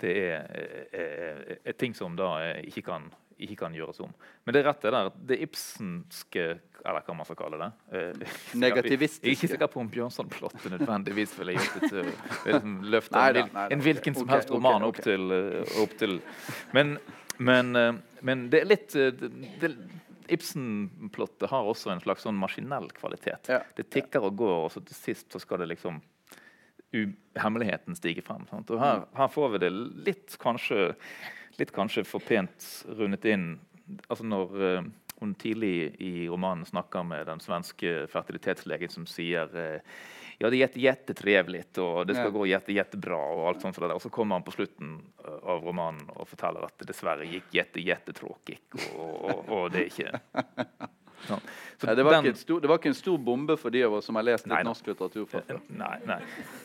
det 0.00 0.16
er, 0.16 0.88
er, 0.92 1.58
er 1.64 1.72
ting 1.72 1.94
som 1.94 2.16
da 2.16 2.32
ikke 2.64 2.82
kan, 2.82 3.10
ikke 3.38 3.56
kan 3.64 3.74
gjøres 3.76 4.00
om. 4.04 4.12
Men 4.44 4.56
det 4.56 4.64
er 4.64 4.90
der, 4.94 5.10
det 5.28 5.40
Ibsenske 5.46 6.48
eller 6.84 7.02
hva 7.04 7.14
man 7.18 7.26
skal 7.26 7.38
kalle 7.40 7.58
det. 7.58 7.68
Eh, 7.92 8.34
Negativistiske. 8.62 9.26
Jeg 9.26 9.34
er 9.34 9.36
ikke 9.36 9.52
sikker 9.54 9.70
på 9.72 9.82
om 9.82 9.88
Bjørnson-plottet 9.92 10.70
nødvendigvis 10.76 11.34
ville 11.40 11.56
gjort 11.58 11.88
det 11.90 12.04
liksom, 12.46 12.76
løfte 12.94 13.24
en, 13.24 13.50
da, 13.54 13.64
en 13.74 13.82
hvilken 13.82 14.14
okay, 14.14 14.22
som 14.22 14.32
helst 14.32 14.52
roman 14.54 14.68
roman 14.68 14.88
okay. 14.88 15.00
opp 15.00 15.04
til, 15.04 15.30
eh, 15.32 15.80
opp 15.82 15.96
til 15.98 16.20
men, 16.72 16.98
men, 17.38 17.76
eh, 17.76 17.94
men 18.26 18.46
det 18.52 18.62
er 18.62 18.70
litt 18.70 18.98
eh, 18.98 19.10
det, 19.62 19.74
Ibsen-plottet 20.28 21.48
har 21.48 21.64
også 21.64 21.88
en 21.94 22.02
slags 22.04 22.26
sånn 22.26 22.36
maskinell 22.36 22.90
kvalitet. 22.92 23.48
Ja. 23.48 23.62
Det 23.76 23.86
tikker 23.88 24.26
og 24.28 24.34
går, 24.36 24.56
og 24.66 24.72
så 24.74 24.82
til 24.84 24.98
sist 24.98 25.32
så 25.32 25.40
skal 25.40 25.62
det 25.62 25.70
liksom 25.70 26.02
hemmeligheten 27.40 27.96
stige 27.96 28.20
frem. 28.26 28.44
Sant? 28.50 28.68
Og 28.68 28.82
her, 28.82 29.06
her 29.16 29.30
får 29.32 29.54
vi 29.54 29.62
det 29.62 29.70
litt 30.04 30.36
kanskje, 30.42 30.90
litt 31.58 31.74
kanskje 31.74 32.06
for 32.06 32.24
pent 32.24 32.68
rundet 32.98 33.24
inn. 33.28 33.50
Altså 34.08 34.24
når 34.26 34.56
uh, 34.62 34.88
hun 35.18 35.34
tidlig 35.34 35.94
i 35.98 36.28
romanen 36.28 36.66
snakker 36.68 37.02
med 37.06 37.26
den 37.26 37.40
svenske 37.42 38.06
fertilitetslegen 38.12 38.92
som 38.92 39.06
sier 39.10 39.50
uh, 39.54 39.98
ja, 40.38 40.50
det 40.50 40.58
er 40.60 40.68
jätte, 40.78 41.14
og 41.82 42.06
det 42.06 42.14
skal 42.14 42.28
Ja. 42.28 42.30
gå 42.30 42.46
jätte, 42.46 42.72
jättebra. 42.72 43.18
Og 43.18 43.48
alt 43.48 43.60
sånt 43.60 43.74
For 43.74 43.88
det. 43.88 43.94
Og 43.94 44.02
så 44.02 44.08
kommer 44.08 44.36
han 44.36 44.44
på 44.46 44.52
slutten 44.54 45.02
eh, 45.24 45.48
av 45.50 45.64
romanen 45.64 46.10
og 46.14 46.28
forteller 46.28 46.62
at 46.64 46.78
det 46.78 46.86
dessverre 46.92 47.26
gikk 47.26 47.50
jätte, 47.50 47.80
jättetråkig. 47.82 48.60
Og, 48.96 49.24
og, 49.24 49.48
og 49.48 49.72
det 49.72 49.80
er 49.80 49.90
ikke 49.90 50.88
Ja, 51.28 51.38
det, 51.94 52.04
var 52.04 52.22
den- 52.22 52.36
stor, 52.36 52.60
det 52.60 52.68
var 52.68 52.78
ikke 52.78 52.88
en 52.92 52.94
stor 52.94 53.18
bombe 53.18 53.56
for 53.56 53.70
de 53.70 53.82
av 53.84 53.92
oss 53.98 54.04
som 54.08 54.16
har 54.18 54.24
lest 54.26 54.46
litt 54.46 54.54
Nei 54.54 54.62
norsk 54.66 54.86
litteratur 54.86 55.26
før. 55.30 55.42
Nei, 55.68 55.98
nei. 56.06 56.20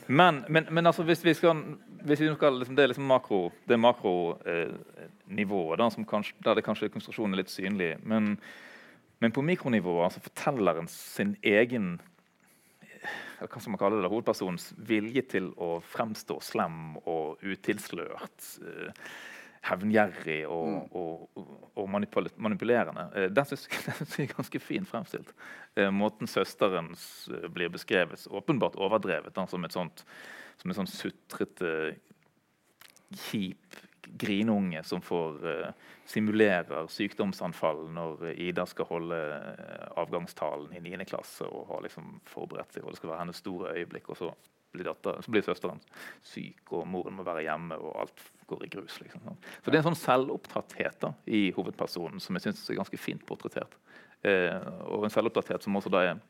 Men, 0.07 0.43
men, 0.50 0.67
men 0.72 0.86
altså, 0.89 1.03
hvis 1.03 1.25
vi 1.25 1.33
skal, 1.38 1.63
hvis 2.03 2.19
vi 2.24 2.33
skal 2.36 2.53
liksom, 2.60 2.75
Det 2.75 2.83
er 2.83 2.88
liksom 2.93 3.07
makro, 3.10 3.51
det 3.69 3.79
makronivået 3.79 5.79
eh, 5.79 5.86
der 6.43 6.53
det 6.55 6.65
kanskje 6.65 6.89
konsentrasjonen 6.89 7.33
er 7.33 7.38
litt 7.43 7.53
synlig. 7.53 7.98
Men, 8.03 8.38
men 9.19 9.31
på 9.31 9.41
mikronivået, 9.41 10.03
altså 10.10 10.19
fortelleren 10.29 10.88
sin 10.88 11.38
egen 11.43 12.01
eller 13.43 13.51
hva 13.51 13.60
skal 13.60 13.74
man 13.74 13.81
kalle 13.81 14.00
det, 14.00 14.10
hovedpersonens 14.12 14.69
vilje 14.88 15.24
til 15.33 15.50
å 15.60 15.75
fremstå 15.93 16.38
slem 16.45 16.95
og 17.03 17.41
utilslørt, 17.43 18.45
eh, 18.63 18.91
hevngjerrig 19.63 20.41
og, 20.51 20.96
og, 20.96 21.39
og, 21.39 21.51
og 21.79 21.89
manipul 21.91 22.27
manipulerende, 22.36 23.05
eh, 23.15 23.29
den 23.32 23.48
syns 23.48 23.67
jeg 24.17 24.27
er 24.27 24.36
ganske 24.36 24.60
fint 24.60 24.89
fremstilt. 24.89 25.32
Eh, 25.75 25.91
måten 25.93 26.27
søsteren 26.27 26.91
eh, 26.93 27.48
blir 27.53 27.72
beskrevet, 27.72 28.27
åpenbart 28.27 28.75
overdrevet, 28.75 29.36
da, 29.36 29.48
som 29.48 29.63
et 29.63 29.75
sånt 29.75 30.05
som 30.60 30.70
en 30.70 30.77
sånn 30.77 30.91
sutrete, 30.91 31.96
kjip 33.27 33.79
grinunge 34.20 34.84
som 34.86 35.01
får 35.01 35.39
simulerer 36.10 36.88
sykdomsanfall 36.91 37.88
når 37.93 38.24
Ida 38.41 38.65
skal 38.70 38.88
holde 38.89 39.17
avgangstalen 39.98 40.75
i 40.77 40.82
9. 40.84 41.08
klasse 41.10 41.48
og 41.48 41.72
har 41.72 41.84
liksom 41.86 42.20
forberedt 42.29 42.75
seg, 42.75 42.86
og 42.86 42.93
det 42.93 43.00
skal 43.00 43.13
være 43.13 43.22
hennes 43.24 43.41
store 43.41 43.74
øyeblikk. 43.79 44.12
og 44.13 44.20
så 44.20 44.32
blir, 44.74 44.88
datter, 44.89 45.22
så 45.22 45.34
blir 45.34 45.46
søsteren 45.46 45.82
syk, 46.25 46.65
og 46.74 46.88
moren 46.89 47.17
må 47.17 47.25
være 47.25 47.46
hjemme, 47.46 47.77
og 47.77 48.03
alt 48.03 48.24
går 48.53 48.67
i 48.67 48.72
grus. 48.77 49.00
Liksom. 49.01 49.25
Så 49.33 49.72
det 49.72 49.79
er 49.79 49.81
en 49.81 49.89
sånn 49.91 50.01
selvopptatthet 50.03 51.01
da, 51.01 51.13
i 51.25 51.48
hovedpersonen 51.55 52.22
som 52.24 52.38
jeg 52.38 52.48
synes 52.48 52.63
er 52.69 52.79
ganske 52.79 53.01
fint 53.01 53.25
portrettert. 53.27 53.75
Eh, 54.24 54.69
og 54.88 55.03
en 55.03 55.12
selvopptatthet 55.12 55.65
som 55.65 55.75
også 55.75 55.91
da 55.91 56.05
er 56.12 56.22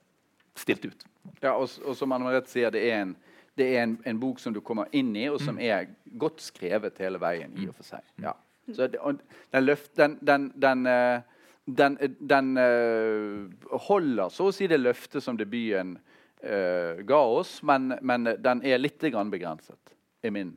stilt 0.58 0.86
ut. 0.86 1.06
Ja, 1.42 1.54
og, 1.54 1.70
og 1.86 1.98
som 1.98 2.14
Anne 2.16 2.42
sier, 2.50 2.74
det 2.74 2.82
er, 2.88 3.04
en, 3.04 3.14
det 3.60 3.68
er 3.74 3.84
en, 3.84 3.98
en 4.10 4.22
bok 4.22 4.42
som 4.42 4.56
du 4.56 4.62
kommer 4.66 4.90
inn 4.96 5.14
i, 5.18 5.28
og 5.30 5.42
som 5.42 5.60
er 5.62 5.92
godt 6.20 6.42
skrevet 6.46 7.02
hele 7.04 7.22
veien. 7.22 7.54
i 7.58 7.70
og 7.70 7.78
for 7.78 7.90
seg. 7.94 8.06
Ja. 8.24 8.36
Så 8.72 8.88
det, 8.88 9.00
den, 9.52 9.66
løft, 9.66 9.92
den, 10.00 10.18
den, 10.24 10.50
den, 10.56 10.88
uh, 10.88 11.22
den, 11.66 11.98
den 12.20 12.54
uh, 12.58 13.80
holder 13.90 14.32
så 14.32 14.48
å 14.50 14.56
si 14.56 14.70
det 14.72 14.80
løftet 14.80 15.26
som 15.26 15.38
debuten 15.40 15.98
uh, 15.98 17.04
ga 17.04 17.20
oss, 17.20 17.58
men, 17.68 17.98
men 18.02 18.30
den 18.40 18.64
er 18.64 18.80
litt 18.80 19.04
grann 19.12 19.34
begrenset, 19.34 19.94
er 20.24 20.32
min 20.32 20.56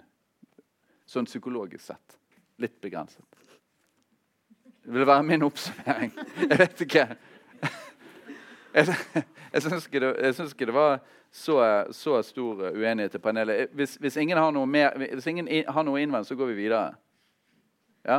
Sånn 1.07 1.29
psykologisk 1.29 1.85
sett. 1.85 2.19
Litt 2.59 2.81
begrenset. 2.83 3.25
Det 4.87 4.95
vil 4.95 5.07
være 5.07 5.23
min 5.27 5.42
oppsummering. 5.47 6.12
Jeg 6.40 6.59
vet 6.59 6.81
ikke. 6.87 7.07
Jeg, 8.77 8.92
jeg 9.55 9.62
syns 9.64 9.87
ikke, 9.88 10.01
ikke 10.53 10.66
det 10.69 10.73
var 10.77 10.99
så, 11.33 11.55
så 11.97 12.19
stor 12.23 12.59
uenighet 12.77 13.14
i 13.16 13.21
panelet. 13.25 13.71
Hvis, 13.73 13.95
hvis 13.97 14.19
ingen 14.21 14.37
har 14.37 14.51
noe 14.53 14.69
mer, 14.69 14.92
innvendt, 15.97 16.29
så 16.29 16.37
går 16.37 16.51
vi 16.51 16.59
videre. 16.59 16.90
Ja? 18.05 18.19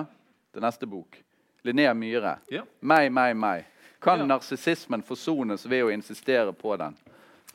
Til 0.54 0.66
neste 0.66 0.90
bok. 0.90 1.20
Linnea 1.62 1.94
Myhre. 1.94 2.40
Ja. 2.50 2.64
Meg, 2.82 3.12
meg, 3.14 3.36
meg. 3.38 3.68
Kan 4.02 4.20
Ja. 4.24 4.26
narsissismen 4.34 5.04
forsones 5.06 5.66
ved 5.70 5.86
å 5.86 5.94
insistere 5.94 6.54
på 6.58 6.74
den? 6.78 6.98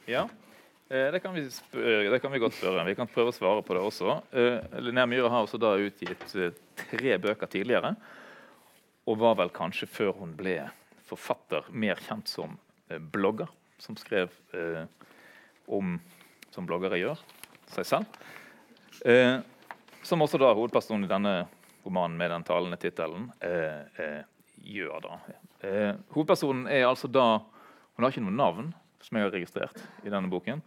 Ja, 0.06 0.28
det 0.92 1.22
kan, 1.24 1.36
spørre, 1.48 2.10
det 2.12 2.18
kan 2.20 2.32
vi 2.34 2.40
godt 2.42 2.56
spørre. 2.58 2.84
Vi 2.84 2.96
kan 2.98 3.08
prøve 3.08 3.32
å 3.32 3.36
svare 3.36 3.62
på 3.64 3.76
det 3.76 3.80
også. 3.80 4.16
Eh, 4.36 4.80
Linnea 4.84 5.06
Myhre 5.08 5.30
har 5.32 5.46
også 5.46 5.60
da 5.60 5.70
utgitt 5.80 6.34
eh, 6.36 6.52
tre 6.82 7.14
bøker 7.22 7.48
tidligere. 7.48 7.94
Og 9.08 9.16
var 9.22 9.38
vel 9.40 9.52
kanskje 9.54 9.88
før 9.88 10.12
hun 10.18 10.34
ble 10.36 10.58
forfatter 11.08 11.70
mer 11.72 12.00
kjent 12.04 12.28
som 12.28 12.58
eh, 12.90 13.00
blogger. 13.00 13.48
Som 13.80 13.96
skrev 13.96 14.34
eh, 14.52 14.84
om, 15.72 15.96
som 16.52 16.68
bloggere 16.68 17.00
gjør, 17.00 17.24
seg 17.72 17.88
selv. 17.88 18.20
Eh, 19.08 19.38
som 20.04 20.22
også 20.22 20.40
da 20.42 20.52
hovedpersonen 20.52 21.08
i 21.08 21.10
denne 21.10 21.34
romanen 21.86 22.18
med 22.20 22.30
den 22.34 22.44
talende 22.46 22.78
tittelen 22.82 23.30
eh, 23.40 23.80
eh, 23.96 24.20
gjør. 24.60 25.08
da. 25.08 25.18
Eh, 25.64 25.90
hovedpersonen 26.14 26.68
er 26.68 26.88
altså 26.90 27.10
da 27.10 27.40
Hun 27.92 28.06
har 28.06 28.14
ikke 28.14 28.22
noe 28.24 28.32
navn, 28.32 28.70
som 29.02 29.18
jeg 29.18 29.26
har 29.26 29.34
registrert 29.34 29.84
i 30.06 30.12
denne 30.12 30.30
boken. 30.32 30.62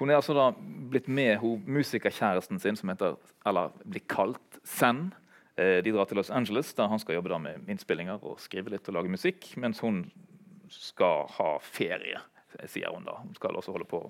Hun 0.00 0.10
er 0.10 0.18
altså 0.18 0.34
da 0.34 0.48
blitt 0.90 1.08
med 1.08 1.36
hun, 1.42 1.62
musikerkjæresten 1.68 2.60
sin, 2.62 2.78
som 2.78 2.90
heter, 2.90 3.18
eller 3.46 3.74
blir 3.84 4.04
kalt 4.10 4.60
Zen. 4.66 5.10
Eh, 5.56 5.78
de 5.84 5.92
drar 5.92 6.08
til 6.08 6.18
Los 6.18 6.32
Angeles, 6.32 6.72
der 6.74 6.90
han 6.90 7.00
skal 7.02 7.18
jobbe 7.18 7.38
med 7.38 7.68
innspillinger 7.70 8.22
og 8.24 8.40
skrive 8.40 8.72
litt 8.72 8.88
og 8.88 8.96
lage 8.98 9.12
musikk, 9.12 9.52
mens 9.60 9.82
hun 9.84 10.06
skal 10.72 11.28
ha 11.36 11.54
ferie, 11.62 12.20
sier 12.64 12.90
hun 12.94 13.04
da. 13.04 13.18
Hun 13.20 13.34
skal 13.36 13.58
også 13.58 13.74
holde 13.76 13.88
på 13.90 14.06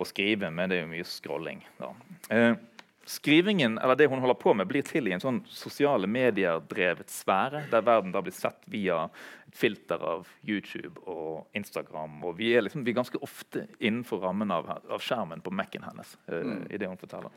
å 0.00 0.06
skrive, 0.08 0.50
men 0.50 0.70
det 0.70 0.80
er 0.80 0.86
jo 0.86 0.92
mye 0.94 1.06
scrolling. 1.06 1.60
da. 1.78 1.92
Eh, 2.32 2.54
skrivingen, 3.06 3.78
eller 3.78 3.96
det 3.98 4.06
hun 4.10 4.20
holder 4.22 4.38
på 4.40 4.54
med, 4.56 4.68
blir 4.70 4.84
til 4.86 5.08
i 5.08 5.14
en 5.16 5.22
sånn 5.22 5.40
sosiale 5.50 6.08
medier-drevet 6.10 7.12
sfære, 7.12 7.66
der 7.72 7.84
verden 7.84 8.14
da 8.14 8.22
blir 8.24 8.34
sett 8.36 8.62
via 8.70 9.04
et 9.48 9.56
filter 9.58 10.02
av 10.02 10.28
YouTube 10.46 11.02
og 11.10 11.46
Instagram. 11.56 12.16
Og 12.24 12.38
vi 12.40 12.54
er, 12.56 12.64
liksom, 12.64 12.84
vi 12.86 12.94
er 12.94 13.00
ganske 13.00 13.20
ofte 13.24 13.66
innenfor 13.78 14.24
rammen 14.24 14.54
av, 14.54 14.70
av 14.88 15.04
skjermen 15.04 15.44
på 15.44 15.52
Mac-en 15.54 15.86
hennes. 15.86 16.16
eh, 16.28 16.54
i 16.70 16.80
det 16.80 16.88
hun 16.88 17.00
forteller. 17.00 17.34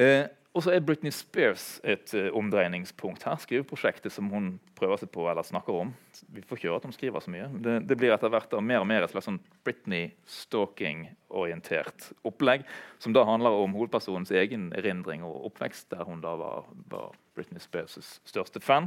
Eh, 0.00 0.26
og 0.50 0.64
så 0.64 0.72
er 0.74 0.80
Britney 0.82 1.12
Spears 1.14 1.78
et 1.86 2.10
uh, 2.18 2.26
omdreiningspunkt 2.34 3.22
her. 3.22 3.38
Skriveprosjektet 3.38 4.10
som 4.10 4.26
hun 4.32 4.58
prøver 4.78 4.96
seg 4.98 5.10
på 5.14 5.22
eller 5.30 5.42
snakker 5.46 5.72
om. 5.84 5.92
Vi 6.34 6.42
får 6.42 6.58
ikke 6.58 6.68
høre 6.68 6.78
at 6.80 6.86
hun 6.88 6.96
skriver 6.96 7.20
så 7.22 7.30
mye. 7.30 7.46
Det, 7.62 7.74
det 7.86 7.96
blir 8.00 8.12
etter 8.14 8.30
hvert 8.32 8.52
mer 8.58 8.80
og 8.82 8.88
mer 8.90 9.02
et 9.06 9.12
slags 9.12 9.26
sånn 9.30 9.44
Britney-stalking-orientert 9.66 11.98
opplegg. 12.26 12.60
Som 12.98 13.14
da 13.14 13.22
handler 13.28 13.50
om 13.62 13.76
hovedpersonens 13.78 14.32
egen 14.42 14.62
erindring 14.74 15.20
og 15.26 15.44
oppvekst, 15.52 15.86
der 15.94 16.04
hun 16.08 16.20
da 16.24 16.32
var, 16.40 16.56
var 16.90 17.08
Britney 17.38 17.62
Spears' 17.62 18.18
største 18.26 18.60
fan. 18.64 18.86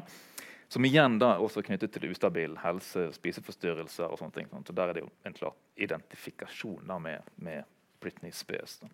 Som 0.67 0.86
igjen 0.89 1.15
da 1.21 1.30
også 1.39 1.60
er 1.62 1.67
knyttet 1.69 1.91
til 1.95 2.12
ustabil 2.12 2.54
helse, 2.60 3.02
spiseforstyrrelser 3.15 4.08
og 4.10 4.17
sånne 4.19 4.36
ting. 4.36 4.47
Så 4.67 4.73
der 4.76 4.88
er 4.89 4.93
det 4.97 5.04
jo 5.06 5.12
en 5.23 5.38
klar 5.38 5.54
identifikasjon 5.80 6.84
da 6.91 6.97
med, 6.99 7.19
med 7.39 7.63
Britney 8.04 8.34
Spears. 8.36 8.84
Da. 8.84 8.88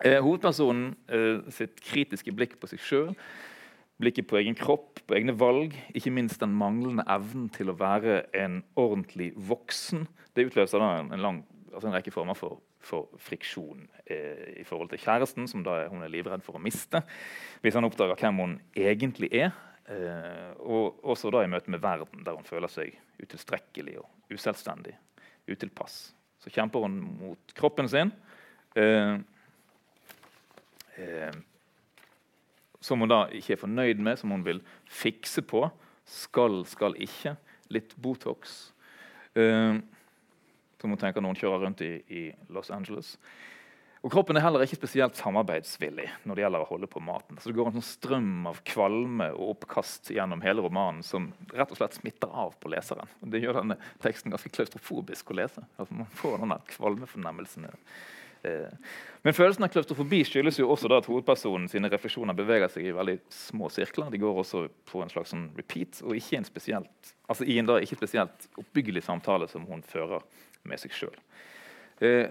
Eh, 0.00 0.16
hovedpersonen 0.24 0.94
eh, 1.12 1.42
sitt 1.52 1.80
kritiske 1.84 2.32
blikk 2.32 2.54
på 2.60 2.70
seg 2.70 2.80
sjøl, 2.80 3.10
blikket 4.00 4.30
på 4.30 4.38
egen 4.40 4.56
kropp, 4.56 5.02
på 5.04 5.16
egne 5.18 5.34
valg, 5.36 5.74
ikke 5.92 6.12
minst 6.16 6.40
den 6.40 6.54
manglende 6.56 7.04
evnen 7.10 7.50
til 7.52 7.68
å 7.68 7.76
være 7.76 8.22
en 8.40 8.62
ordentlig 8.80 9.34
voksen, 9.36 10.06
det 10.32 10.46
utløser 10.48 10.80
da 10.80 10.90
en, 11.02 11.12
lang, 11.20 11.42
altså 11.68 11.90
en 11.90 11.96
rekke 11.98 12.14
former 12.14 12.38
for, 12.38 12.62
for 12.80 13.10
friksjon 13.20 13.82
eh, 14.06 14.62
i 14.62 14.64
forhold 14.64 14.88
til 14.94 15.02
kjæresten, 15.02 15.50
som 15.50 15.66
da 15.66 15.82
hun 15.90 16.00
er 16.06 16.12
livredd 16.14 16.46
for 16.46 16.56
å 16.56 16.62
miste, 16.64 17.02
hvis 17.60 17.76
han 17.76 17.84
oppdager 17.88 18.16
hvem 18.22 18.40
hun 18.40 18.54
egentlig 18.72 19.28
er. 19.36 19.52
Eh, 19.90 20.54
og 20.64 21.04
også 21.12 21.32
da 21.34 21.42
i 21.44 21.50
møte 21.52 21.72
med 21.72 21.82
verden, 21.84 22.24
der 22.24 22.38
hun 22.38 22.48
føler 22.48 22.72
seg 22.72 22.96
utilstrekkelig 23.20 23.98
og 24.00 24.32
uselvstendig, 24.32 24.96
utilpass. 25.50 26.00
Så 26.40 26.48
kjemper 26.54 26.86
hun 26.86 26.96
mot 27.20 27.52
kroppen 27.58 27.90
sin. 27.90 28.14
Eh, 28.80 29.18
eh, 30.96 31.36
som 32.80 33.02
hun 33.02 33.12
da 33.12 33.26
ikke 33.36 33.54
er 33.54 33.60
fornøyd 33.60 34.00
med, 34.02 34.18
som 34.18 34.32
hun 34.34 34.44
vil 34.46 34.62
fikse 34.88 35.44
på. 35.46 35.66
Skal, 36.08 36.62
skal 36.66 36.96
ikke. 36.98 37.36
Litt 37.70 37.94
Botox. 38.00 38.72
Eh, 39.38 39.76
som 40.80 40.90
hun 40.90 41.00
tenker 41.00 41.22
når 41.22 41.34
hun 41.34 41.40
kjører 41.42 41.64
rundt 41.66 41.84
i, 41.84 41.94
i 42.08 42.26
Los 42.54 42.72
Angeles. 42.74 43.16
Og 44.00 44.08
Kroppen 44.14 44.38
er 44.38 44.44
heller 44.46 44.62
ikke 44.64 44.78
spesielt 44.78 45.18
samarbeidsvillig 45.18 46.06
når 46.24 46.38
det 46.38 46.44
gjelder 46.46 46.62
å 46.64 46.68
holde 46.70 46.88
på 46.88 47.02
maten. 47.04 47.36
Så 47.36 47.50
Det 47.50 47.58
går 47.58 47.68
en 47.68 47.76
sånn 47.76 47.84
strøm 47.84 48.46
av 48.48 48.62
kvalme 48.64 49.26
og 49.34 49.58
oppkast 49.58 50.08
gjennom 50.14 50.40
hele 50.40 50.64
romanen 50.64 51.02
som 51.04 51.28
rett 51.52 51.74
og 51.74 51.76
slett 51.76 51.98
smitter 51.98 52.32
av 52.32 52.54
på 52.56 52.72
leseren. 52.72 53.12
Og 53.20 53.34
det 53.34 53.42
gjør 53.42 53.60
denne 53.60 53.76
teksten 54.00 54.32
ganske 54.32 54.52
klaustrofobisk 54.56 55.34
å 55.34 55.36
lese. 55.42 55.66
Altså 55.76 55.98
Man 55.98 56.08
får 56.16 56.40
denne 56.40 56.58
kvalmefornemmelsen. 56.72 57.68
Eh. 58.46 58.92
Men 59.22 59.36
følelsen 59.36 59.66
av 59.66 59.72
klaustrofobi 59.74 60.22
skyldes 60.24 60.60
jo 60.60 60.70
også 60.72 60.88
da 60.88 61.00
at 61.02 61.08
hovedpersonen 61.10 61.68
sine 61.68 61.90
refleksjoner 61.92 62.36
beveger 62.36 62.72
seg 62.72 62.88
i 62.88 62.94
veldig 62.96 63.18
små 63.34 63.68
sirkler. 63.72 64.08
De 64.12 64.20
går 64.22 64.42
også 64.42 64.64
på 64.88 65.02
en 65.04 65.12
slags 65.12 65.34
sånn 65.34 65.50
repeat, 65.58 66.00
og 66.04 66.16
en 66.16 66.48
spesielt, 66.48 67.14
altså 67.28 67.44
i 67.44 67.58
en 67.60 67.68
da 67.68 67.80
ikke 67.84 68.00
spesielt 68.00 68.48
oppbyggelig 68.60 69.04
samtale 69.04 69.50
som 69.50 69.66
hun 69.68 69.84
fører 69.86 70.24
med 70.68 70.80
seg 70.80 70.94
sjøl 70.96 71.18
Eh, 72.00 72.30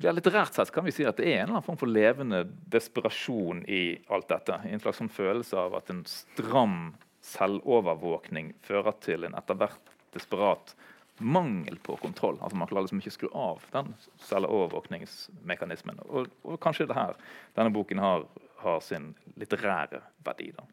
Litterært 0.00 0.56
sett 0.56 0.70
kan 0.72 0.84
vi 0.84 0.92
si 0.92 1.04
at 1.04 1.18
det 1.20 1.26
er 1.28 1.42
en 1.42 1.42
eller 1.42 1.58
annen 1.58 1.66
form 1.66 1.78
for 1.80 1.90
levende 1.90 2.42
desperasjon 2.72 3.62
i 3.68 3.98
alt 4.12 4.28
dette. 4.28 4.58
En 4.68 4.80
slags 4.80 5.00
sånn 5.00 5.12
følelse 5.12 5.56
av 5.58 5.76
at 5.78 5.92
en 5.92 6.02
stram 6.08 6.94
selvovervåkning 7.24 8.52
fører 8.64 8.96
til 9.04 9.28
en 9.28 9.36
etter 9.38 9.58
hvert 9.60 9.92
desperat 10.16 10.74
mangel 11.18 11.78
på 11.78 11.96
kontroll. 11.96 12.38
Altså 12.40 12.56
Man 12.56 12.68
klarer 12.68 12.82
liksom 12.86 13.00
ikke 13.02 13.14
skru 13.14 13.28
av 13.34 13.64
den 13.72 13.92
selvovervåkningsmekanismen. 14.26 16.00
Og, 16.08 16.30
og, 16.42 16.56
kanskje 16.62 16.88
det 16.90 16.96
her 16.96 17.18
denne 17.56 17.72
boken 17.74 18.00
har, 18.02 18.24
har 18.62 18.80
sin 18.80 19.12
litterære 19.40 20.02
verdi. 20.24 20.52
da. 20.56 20.66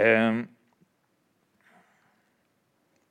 Um, 0.00 0.42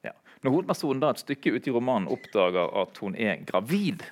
ja. 0.01 0.13
Når 0.41 0.55
hovedpersonen 0.55 1.03
da 1.03 1.13
et 1.13 1.23
stykke 1.23 1.53
ute 1.55 1.69
i 1.69 1.75
romanen 1.75 2.09
oppdager 2.11 2.71
at 2.81 2.97
hun 3.03 3.15
er 3.15 3.43
gravid, 3.45 4.03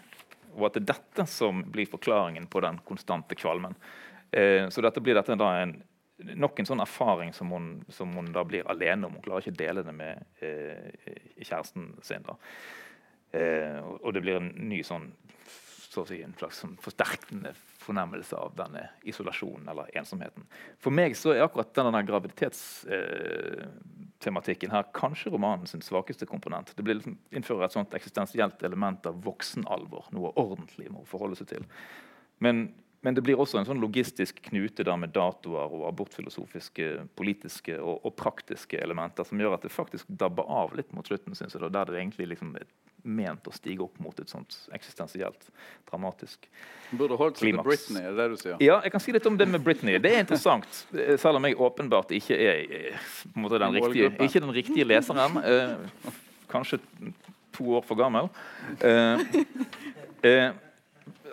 og 0.58 0.70
at 0.70 0.78
det 0.78 0.84
er 0.86 0.94
dette 0.96 1.28
som 1.30 1.64
blir 1.72 1.90
forklaringen 1.90 2.48
på 2.50 2.62
den 2.66 2.80
konstante 2.86 3.36
kvalmen. 3.36 3.76
uh, 4.38 4.70
så 4.70 4.82
dette 4.82 5.02
blir 5.02 5.18
dette 5.18 5.36
da 5.36 5.54
en, 5.62 5.80
nok 6.18 6.60
en 6.60 6.70
sånn 6.70 6.82
erfaring 6.82 7.34
som 7.36 7.52
hun, 7.54 7.70
som 7.94 8.14
hun, 8.18 8.32
da 8.34 8.44
blir 8.48 8.68
alene 8.72 9.08
om. 9.08 9.18
Hun 9.18 9.26
klarer 9.26 9.46
ikke 9.46 9.56
å 9.56 9.62
dele 9.62 9.86
det 9.86 9.96
med 9.96 10.42
eh, 10.42 11.14
kjæresten 11.38 11.92
sin. 12.06 12.26
da. 12.26 12.38
Eh, 13.38 13.80
og 14.02 14.14
det 14.16 14.24
blir 14.26 14.42
en 14.42 14.52
ny 14.70 14.82
sånn 14.86 15.12
så 15.98 16.04
si, 16.06 16.20
en 16.22 16.36
slags 16.38 16.60
sånn 16.62 16.76
forsterkende 16.84 17.54
fornemmelse 17.82 18.36
av 18.38 18.52
denne 18.58 18.90
isolasjonen 19.08 19.68
eller 19.72 19.90
ensomheten. 19.98 20.44
For 20.84 20.92
meg 20.94 21.16
så 21.18 21.32
er 21.34 21.44
akkurat 21.46 21.78
denne 21.78 22.06
graviditetstematikken 22.06 24.72
her 24.74 24.86
kanskje 24.98 25.32
romanen 25.34 25.68
sin 25.70 25.86
svakeste 25.86 26.26
komponent. 26.30 26.68
Det 26.76 26.84
blir 26.86 26.96
liksom 27.00 27.18
innfører 27.32 27.64
et 27.66 27.76
sånt 27.78 27.96
eksistensielt 27.98 28.60
element 28.68 29.02
av 29.10 29.16
voksenalvor. 29.26 30.04
Noe 30.14 30.30
ordentlig 30.38 30.88
må 30.94 31.00
forholde 31.10 31.38
seg 31.40 31.48
til. 31.56 31.64
Men, 32.44 32.56
men, 33.02 33.16
det 33.16 33.24
blir 33.26 33.40
også 33.40 33.60
en 33.60 33.68
sånn 33.68 33.82
logistisk 33.82 34.42
knute 34.50 34.86
der 34.88 34.98
med 35.00 35.14
datoer 35.16 35.74
og 35.74 35.86
abortfilosofiske, 35.92 36.90
politiske 37.20 37.78
og, 37.78 38.02
og, 38.02 38.16
praktiske 38.20 38.80
elementer 38.82 39.28
som 39.28 39.40
gjør 39.42 39.58
at 39.58 39.68
det 39.68 39.74
faktisk 39.74 40.10
dabber 40.10 40.50
av 40.50 40.76
litt 40.78 40.92
mot 40.98 41.08
slutten. 41.08 41.36
Synes 41.38 41.56
jeg, 41.56 41.72
der 41.72 41.92
det 41.92 42.00
egentlig 42.02 42.32
liksom 42.34 42.56
er 42.60 42.68
ment 43.08 43.48
å 43.48 43.54
stige 43.56 43.86
opp 43.86 44.00
mot 44.04 44.18
et 44.20 44.32
sånt 44.32 44.56
eksistensielt 44.76 45.48
dramatisk 45.88 46.44
klimaks. 46.44 46.98
Burde 47.00 47.18
holdt 47.20 47.40
seg 47.40 47.54
til 47.54 47.64
Britney, 47.64 48.04
er 48.04 48.16
det 48.16 48.20
det 48.20 48.28
du 48.32 48.42
sier? 48.42 48.60
Ja, 48.64 48.80
jeg 48.84 48.94
kan 48.94 49.04
si 49.04 49.16
litt 49.16 49.30
om 49.30 49.38
det 49.40 49.48
med 49.52 49.64
Britney. 49.64 50.02
Det 50.04 50.12
er 50.12 50.24
interessant, 50.26 50.84
selv 50.92 51.40
om 51.40 51.48
jeg 51.48 51.58
åpenbart 51.68 52.14
ikke 52.18 52.38
er 52.38 52.62
måte, 53.36 53.60
den 53.64 53.76
riktige, 53.78 54.12
ikke 54.28 54.44
den 54.44 54.54
riktige 54.56 54.88
leseren. 54.88 55.40
Eh, 55.44 56.14
kanskje 56.52 56.82
to 57.58 57.76
år 57.80 57.84
for 57.88 58.00
gammel. 58.00 58.30
Eh, 58.80 59.28
eh, 60.30 60.50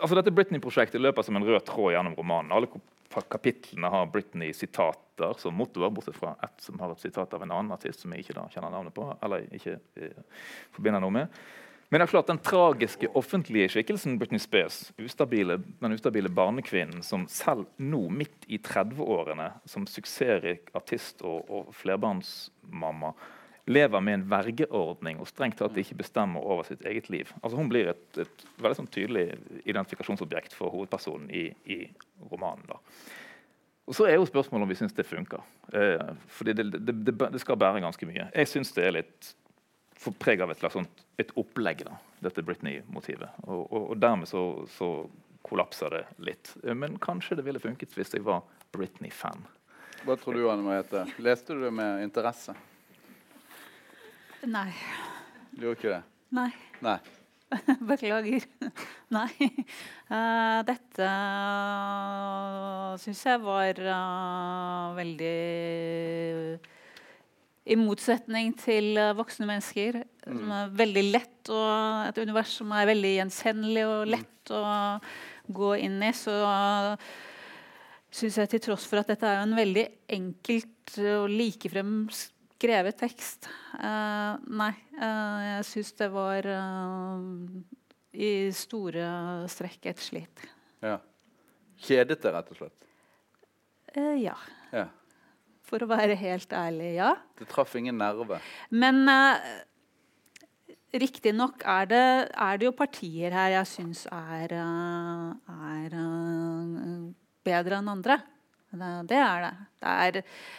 altså 0.01 0.19
Dette 0.19 0.33
Britney-prosjektet 0.35 1.03
løper 1.03 1.27
som 1.27 1.39
en 1.39 1.47
rød 1.47 1.65
tråd 1.69 1.95
gjennom 1.95 2.17
romanen. 2.19 2.53
Alle 2.55 3.23
kapitlene 3.31 3.91
har 3.93 4.09
Britney-sitater 4.13 5.37
som 5.39 5.55
motor, 5.57 5.91
bortsett 5.95 6.19
fra 6.19 6.35
ett 6.43 6.65
som 6.65 6.81
har 6.83 6.95
et 6.95 7.05
sitat 7.05 7.35
av 7.35 7.45
en 7.45 7.53
annen 7.55 7.75
artist 7.75 8.03
som 8.03 8.15
jeg 8.15 8.25
ikke 8.25 8.39
da 8.39 8.49
kjenner 8.53 8.75
navnet 8.75 8.97
på. 8.97 9.07
eller 9.23 9.47
ikke 9.55 9.79
eh, 10.01 10.43
forbinder 10.75 11.05
noe 11.05 11.15
med. 11.21 11.45
Men 11.93 12.01
det 12.01 12.09
er 12.09 12.11
klart 12.11 12.31
den 12.33 12.41
tragiske 12.43 13.11
offentlige 13.15 13.69
skikkelsen 13.71 14.17
Britney 14.19 14.41
Spears, 14.43 14.89
ustabile, 14.99 15.61
den 15.79 15.95
ustabile 15.95 16.33
barnekvinnen 16.33 17.05
som 17.07 17.29
selv 17.31 17.69
nå, 17.79 18.09
midt 18.11 18.49
i 18.49 18.59
30-årene, 18.59 19.51
som 19.69 19.87
suksessrik 19.87 20.73
artist 20.75 21.23
og, 21.23 21.45
og 21.47 21.75
flerbarnsmamma, 21.79 23.13
lever 23.67 24.01
med 24.05 24.19
en 24.19 24.25
vergeordning 24.29 25.21
og 25.21 25.29
strengt 25.31 25.57
tatt 25.61 25.77
ikke 25.81 25.97
bestemmer 26.03 26.45
over 26.45 26.67
sitt 26.69 26.85
eget 26.85 27.09
liv. 27.13 27.31
Altså 27.41 27.57
Hun 27.57 27.71
blir 27.73 27.93
et, 27.95 28.07
et 28.21 28.47
veldig 28.61 28.81
sånn 28.83 28.91
tydelig 28.93 29.27
identifikasjonsobjekt 29.65 30.57
for 30.57 30.75
hovedpersonen 30.75 31.31
i, 31.33 31.47
i 31.65 31.79
romanen. 32.31 32.67
da. 32.69 32.81
Og 33.85 33.97
Så 33.97 34.09
er 34.09 34.17
jo 34.17 34.29
spørsmålet 34.29 34.65
om 34.65 34.73
vi 34.73 34.77
syns 34.81 34.97
det 34.97 35.07
funker. 35.09 35.41
Eh, 35.73 36.13
fordi 36.29 36.53
det, 36.57 36.69
det, 36.73 36.93
det, 37.05 37.17
det, 37.21 37.41
skal 37.41 37.61
bære 37.61 37.85
ganske 37.85 38.09
mye. 38.09 38.29
Jeg 38.33 38.53
syns 38.53 38.73
det 38.77 38.85
er 38.85 38.97
litt 38.99 39.33
for 40.05 40.17
preg 40.21 40.43
av 40.45 40.53
et 40.53 40.65
sånt, 40.73 41.05
et 41.21 41.31
opplegg, 41.41 41.85
da, 41.87 41.97
dette 42.25 42.45
Britney-motivet. 42.45 43.41
Og, 43.47 43.63
og, 43.65 43.91
og, 43.93 43.97
dermed 44.01 44.29
så, 44.29 44.45
så, 44.77 44.91
kollapser 45.45 45.93
det 45.93 46.05
litt. 46.25 46.55
Men 46.73 46.97
kanskje 46.97 47.37
det 47.37 47.43
ville 47.45 47.61
funket 47.61 47.93
hvis 47.93 48.15
jeg 48.17 48.25
var 48.25 48.41
Britney-fan. 48.73 49.43
Hva 50.05 50.17
tror 50.17 50.39
du, 50.39 50.47
Anne 50.49 50.65
Mariette? 50.65 51.03
Leste 51.21 51.53
du 51.53 51.61
det 51.67 51.73
med 51.77 52.01
interesse? 52.01 52.55
Nei. 54.45 54.71
Du 55.55 55.65
gjorde 55.65 55.79
ikke 55.79 55.93
det? 55.93 56.03
Nei. 56.35 56.51
Nei. 56.85 56.99
Beklager. 57.89 58.45
Nei. 59.17 59.31
Uh, 60.11 60.61
dette 60.69 61.09
uh, 61.09 62.95
syns 63.01 63.23
jeg 63.25 63.41
var 63.45 63.81
uh, 63.81 64.95
veldig 64.99 65.37
i 67.65 67.77
motsetning 67.81 68.53
til 68.61 68.99
voksne 69.17 69.49
mennesker. 69.49 70.03
Mm. 70.27 70.35
Som 70.43 70.53
er 70.59 70.75
veldig 70.83 71.05
lett 71.09 71.53
og 71.55 72.11
Et 72.11 72.21
univers 72.25 72.53
som 72.59 72.73
er 72.77 72.91
veldig 72.91 73.15
gjenkjennelig 73.15 73.87
og 73.89 74.03
mm. 74.03 74.13
lett 74.13 74.53
mm. 74.53 74.59
å 74.59 75.55
gå 75.57 75.71
inn 75.87 75.97
i. 76.05 76.13
Så 76.17 76.37
syns 78.15 78.37
jeg 78.43 78.53
til 78.53 78.65
tross 78.69 78.85
for 78.89 79.01
at 79.01 79.09
dette 79.09 79.25
er 79.25 79.41
en 79.41 79.57
veldig 79.57 79.89
enkelt 80.19 80.99
og 81.01 81.33
likefrem 81.33 81.97
skrevet 82.55 82.97
tekst 82.97 83.49
uh, 83.77 84.41
Nei. 84.49 84.73
jeg 84.95 85.67
syns 85.69 85.93
det 85.99 86.09
var 86.15 86.49
i 88.15 88.31
store 88.55 89.07
strekk 89.51 89.91
et 89.91 90.03
slit. 90.03 90.45
Ja. 90.85 90.99
Kjedete, 91.85 92.31
rett 92.33 92.53
og 92.55 92.61
slett? 92.63 92.91
ja. 94.23 94.37
ja. 94.75 94.89
For 95.65 95.85
å 95.85 95.89
være 95.89 96.17
helt 96.21 96.53
ærlig, 96.53 96.95
ja. 96.99 97.15
Det 97.39 97.47
traff 97.51 97.73
ingen 97.79 97.97
nerve. 97.99 98.39
Men 98.75 99.07
uh, 99.09 99.41
riktignok 100.93 101.65
er, 101.65 101.89
det, 101.91 102.05
er 102.31 102.61
det 102.61 102.69
jo 102.69 102.75
partier 102.77 103.35
her 103.35 103.57
jeg 103.59 103.71
syns 103.71 104.05
er, 104.13 104.53
uh, 104.61 105.57
er 105.73 105.97
uh, 105.97 107.09
bedre 107.47 107.81
enn 107.81 107.91
andre. 107.97 108.21
Det 108.75 109.21
er 109.21 109.45
det. 109.45 109.55
Det 109.81 109.91
er 109.91 110.13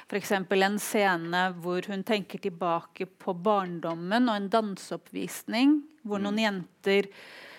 f.eks. 0.07 0.31
en 0.37 0.79
scene 0.81 1.41
hvor 1.63 1.81
hun 1.91 2.03
tenker 2.07 2.39
tilbake 2.41 3.05
på 3.05 3.33
barndommen 3.33 4.29
og 4.29 4.35
en 4.39 4.53
danseoppvisning 4.53 5.69
hvor 6.05 6.19
noen 6.21 6.35
mm. 6.37 6.45
jenter 6.45 7.03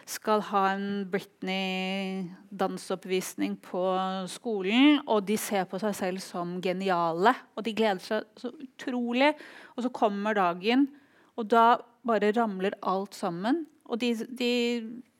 skal 0.06 0.40
ha 0.52 0.62
en 0.76 0.90
Britney-danseoppvisning 1.10 3.52
på 3.64 3.82
skolen. 4.30 5.00
Og 5.10 5.26
de 5.26 5.36
ser 5.40 5.64
på 5.70 5.78
seg 5.82 5.94
selv 5.98 6.20
som 6.22 6.60
geniale, 6.62 7.32
og 7.58 7.64
de 7.66 7.72
gleder 7.76 8.02
seg 8.04 8.24
så 8.38 8.48
utrolig. 8.54 9.32
Og 9.74 9.82
så 9.84 9.90
kommer 9.94 10.34
dagen, 10.38 10.80
og 11.36 11.44
da 11.50 11.78
bare 12.06 12.32
ramler 12.36 12.74
alt 12.86 13.14
sammen. 13.18 13.66
Og 13.90 13.96
de, 14.02 14.10
de 14.30 14.52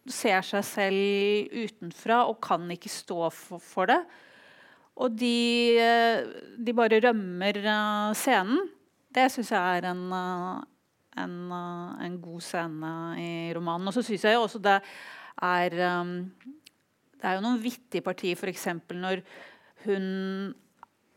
ser 0.07 0.43
seg 0.47 0.65
selv 0.67 1.03
utenfra 1.51 2.27
og 2.31 2.41
kan 2.47 2.71
ikke 2.71 2.91
stå 2.93 3.31
for, 3.35 3.59
for 3.63 3.87
det. 3.91 4.03
Og 4.97 5.13
de, 5.13 5.77
de, 6.57 6.75
bare 6.77 7.01
rømmer 7.05 7.61
uh, 7.67 8.15
scenen. 8.17 8.65
Det 9.13 9.29
syns 9.33 9.53
jeg 9.53 9.81
er 9.81 9.91
en, 9.91 10.03
uh, 10.13 10.63
en, 11.21 11.37
en 11.53 12.17
god 12.23 12.45
scene 12.45 12.93
i 13.21 13.31
romanen. 13.57 13.91
Og 13.91 13.97
så 13.97 14.05
syns 14.07 14.25
jeg 14.25 14.41
også 14.41 14.63
det 14.65 14.79
er 15.45 15.75
Det 15.77 17.29
er 17.29 17.35
jo 17.37 17.45
noen 17.45 17.61
vittige 17.61 18.05
partier, 18.05 18.37
f.eks. 18.37 18.69
når 18.97 19.21
hun 19.85 20.07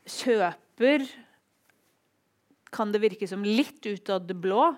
kjøper 0.03 1.05
Kan 2.75 2.91
det 2.91 3.01
virke 3.01 3.27
som 3.31 3.45
litt 3.47 3.79
ut 3.87 4.11
av 4.11 4.27
det 4.27 4.35
blå 4.35 4.73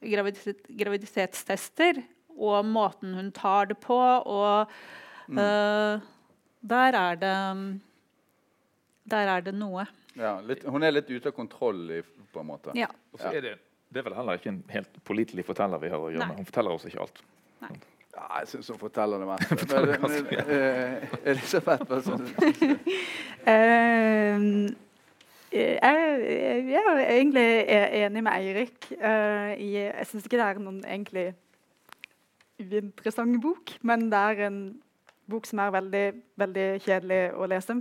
graviditet, 0.00 0.64
graviditetstester, 0.70 2.00
og 2.40 2.64
måten 2.64 3.14
hun 3.18 3.30
tar 3.36 3.70
det 3.70 3.76
på, 3.82 3.98
og 3.98 4.70
mm. 5.28 5.38
uh, 5.38 6.00
Der 6.60 6.96
er 6.96 7.20
det 7.20 7.36
Der 9.10 9.30
er 9.36 9.44
det 9.44 9.54
noe. 9.56 9.86
Ja, 10.18 10.36
litt, 10.44 10.64
hun 10.66 10.84
er 10.86 10.94
litt 10.94 11.10
ute 11.10 11.30
av 11.30 11.36
kontroll, 11.36 11.82
i, 11.98 12.00
på 12.02 12.42
en 12.42 12.48
måte. 12.50 12.74
Ja. 12.78 12.90
Og 13.14 13.22
så 13.22 13.32
er 13.34 13.44
det, 13.44 13.54
det 13.90 14.02
er 14.02 14.08
vel 14.08 14.18
heller 14.18 14.40
ikke 14.40 14.52
en 14.52 14.60
helt 14.70 15.00
pålitelig 15.06 15.46
forteller 15.46 15.82
vi 15.82 15.90
har 15.92 16.02
å 16.02 16.10
gjøre 16.12 16.28
med. 16.30 16.42
Hun 16.42 16.50
forteller 16.50 16.76
oss 16.76 16.86
ikke 16.90 17.06
alt. 17.06 17.22
Ja, 18.10 18.26
jeg 18.40 18.50
syns 18.50 18.68
hun 18.72 18.78
forteller 18.80 19.22
det 19.22 19.28
meste. 19.30 19.56
Men, 19.70 19.92
men, 20.02 20.30
uh, 20.50 21.18
Elisabeth, 21.30 21.86
hva 21.88 22.00
syns 22.04 22.30
du? 22.36 22.76
Eh, 23.50 24.42
jeg, 25.56 26.74
er 26.76 26.98
egentlig 27.00 27.44
enig 28.04 28.20
med 28.22 28.34
Eirik. 28.36 28.90
Uh, 29.00 29.56
jeg 29.56 30.04
syns 30.10 30.26
ikke 30.28 30.36
det 30.36 30.44
er 30.44 30.60
noen 30.60 30.82
egentlig 30.84 31.24
uinteressant 32.60 33.40
bok, 33.42 33.72
men 33.82 34.10
det 34.12 34.20
er 34.20 34.44
en 34.50 34.60
bok 35.30 35.48
som 35.48 35.62
er 35.64 35.72
veldig, 35.74 36.04
veldig 36.42 36.66
kjedelig 36.84 37.20
å 37.32 37.48
lese. 37.50 37.78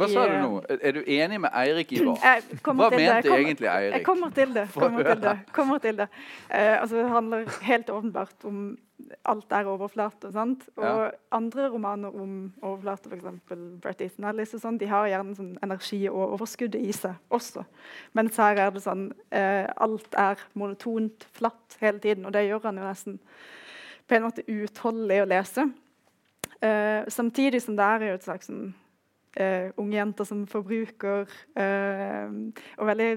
Hva 0.00 0.08
sa 0.08 0.26
du 0.26 0.34
eh, 0.34 0.42
nå? 0.42 0.62
Er 0.80 0.92
du 0.92 1.02
enig 1.06 1.40
med 1.40 1.50
Eirik 1.54 1.92
Ivar? 1.92 2.16
hva? 2.16 2.32
Jeg. 2.36 2.42
Mente 2.52 2.62
kommer- 2.62 3.38
egentlig 3.38 3.66
Jeg 3.68 3.90
Eirik? 3.92 4.04
kommer 4.06 4.30
til 4.30 4.54
det. 4.54 4.68
Kommer 4.74 5.02
til 5.04 5.20
det. 5.22 5.34
Kommer 5.58 5.78
til 5.78 5.96
det. 5.98 6.08
Eh, 6.50 6.80
altså, 6.80 6.96
det 6.96 7.08
handler 7.10 7.58
helt 7.62 7.90
åpenbart 7.90 8.44
om 8.48 8.78
alt 9.26 9.50
er 9.52 9.66
overflate. 9.66 10.30
Sant? 10.32 10.68
Og 10.76 10.84
Ja. 10.84 11.10
andre 11.32 11.68
romaner 11.68 12.08
om 12.14 12.52
overflate, 12.62 13.10
f.eks. 13.10 13.24
Brett 13.82 14.00
Easton 14.00 14.24
Ellis, 14.30 14.54
og 14.54 14.60
sånn, 14.62 14.78
de 14.78 14.86
har 14.86 15.08
gjerne 15.10 15.34
sånn 15.36 15.56
energi 15.62 16.04
og 16.08 16.36
overskudd 16.38 16.74
i 16.78 16.92
seg 16.92 17.14
også. 17.30 17.64
Mens 18.14 18.36
her 18.38 18.56
er 18.62 18.70
det 18.70 18.82
sånn 18.84 19.08
eh, 19.32 19.66
Alt 19.76 20.14
er 20.16 20.38
monotont, 20.54 21.26
flatt 21.34 21.76
hele 21.80 21.98
tiden. 21.98 22.24
Og 22.26 22.32
det 22.32 22.46
gjør 22.48 22.62
han 22.70 22.78
jo 22.78 22.86
nesten 22.86 23.18
på 24.08 24.14
en 24.16 24.22
måte 24.28 24.44
uutholdelig 24.48 25.20
å 25.24 25.28
lese. 25.34 25.66
Eh, 26.62 27.02
samtidig 27.10 27.60
som 27.62 27.74
det 27.76 27.84
er 27.84 28.06
jo 28.06 28.14
et 28.14 28.24
slags 28.24 28.46
sånn 28.46 28.72
unge 29.80 29.96
jenter 29.96 30.28
som 30.28 30.42
forbruker, 30.50 31.30
eh, 31.56 32.34
og 32.76 32.88
veldig 32.90 33.10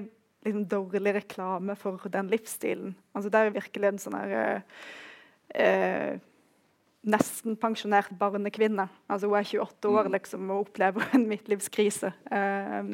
liksom, 0.46 0.64
dårlig 0.70 1.14
reklame 1.18 1.76
for 1.76 2.08
den 2.12 2.30
livsstilen. 2.32 2.94
Altså, 3.14 3.30
det 3.30 3.40
er 3.40 3.58
virkelig 3.58 3.90
en 3.90 4.00
sånn 4.00 4.18
her 4.20 4.38
eh, 4.40 4.80
eh, 5.54 6.24
Nesten 7.06 7.54
pensjonert 7.54 8.08
barnekvinne. 8.18 8.88
Altså, 9.06 9.28
hun 9.30 9.38
er 9.38 9.44
28 9.46 9.90
år 9.94 10.08
Mm. 10.08 10.12
liksom, 10.16 10.50
og 10.50 10.64
opplever 10.64 11.04
en 11.14 11.28
midtlivskrise. 11.30 12.10
Eh, 12.32 12.88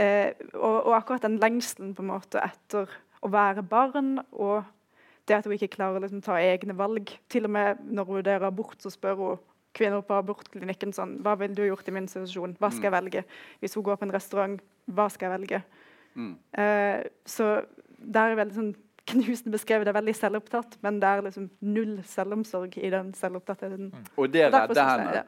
eh, 0.00 0.32
og, 0.54 0.86
og 0.86 0.94
akkurat 0.96 1.26
den 1.26 1.36
lengselen 1.42 1.92
på 1.94 2.00
en 2.00 2.08
måte 2.08 2.40
etter 2.40 2.88
å 3.20 3.28
være 3.28 3.62
barn 3.62 4.22
og 4.32 4.64
det 5.28 5.36
at 5.36 5.44
hun 5.44 5.52
ikke 5.56 5.74
klarer 5.76 5.98
å 5.98 6.04
liksom, 6.04 6.22
ta 6.24 6.38
egne 6.40 6.76
valg. 6.76 7.12
Til 7.28 7.44
og 7.44 7.52
med 7.52 7.84
når 7.84 8.08
hun 8.08 8.18
vurderer 8.20 8.48
abort, 8.48 8.80
så 8.80 8.92
spør 8.92 9.20
hun 9.20 9.44
kvinner 9.74 10.04
på 10.06 10.16
abortklinikken 10.16 10.94
sånn 10.94 11.18
Hva 11.24 11.34
ville 11.40 11.56
du 11.56 11.64
gjort 11.66 11.88
i 11.90 11.94
min 11.94 12.06
situasjon? 12.10 12.56
Hva 12.60 12.70
skal 12.72 12.88
jeg 12.88 12.94
velge? 12.94 13.24
Hvis 13.62 13.76
hun 13.78 13.84
går 13.86 13.98
på 14.00 14.08
en 14.08 14.14
restaurant, 14.14 14.62
hva 14.86 15.08
skal 15.12 15.28
jeg 15.28 15.38
velge? 15.38 15.62
Mm. 16.14 16.34
Uh, 16.54 17.00
så 17.26 17.50
det 17.98 18.20
er 18.20 18.36
veldig 18.38 18.58
sånn 18.58 18.72
knusende 19.10 19.52
beskrevet. 19.54 19.86
Det 19.86 19.92
er 19.92 19.98
veldig 19.98 20.16
selvopptatt, 20.16 20.78
men 20.84 21.00
det 21.02 21.10
er 21.10 21.24
liksom 21.26 21.48
null 21.74 21.96
selvomsorg 22.08 22.78
i 22.80 22.92
den 22.92 23.12
selvopptattheten. 23.18 23.90
Og 24.16 24.30
det 24.32 24.46
redder 24.48 24.84
henne. 24.88 25.24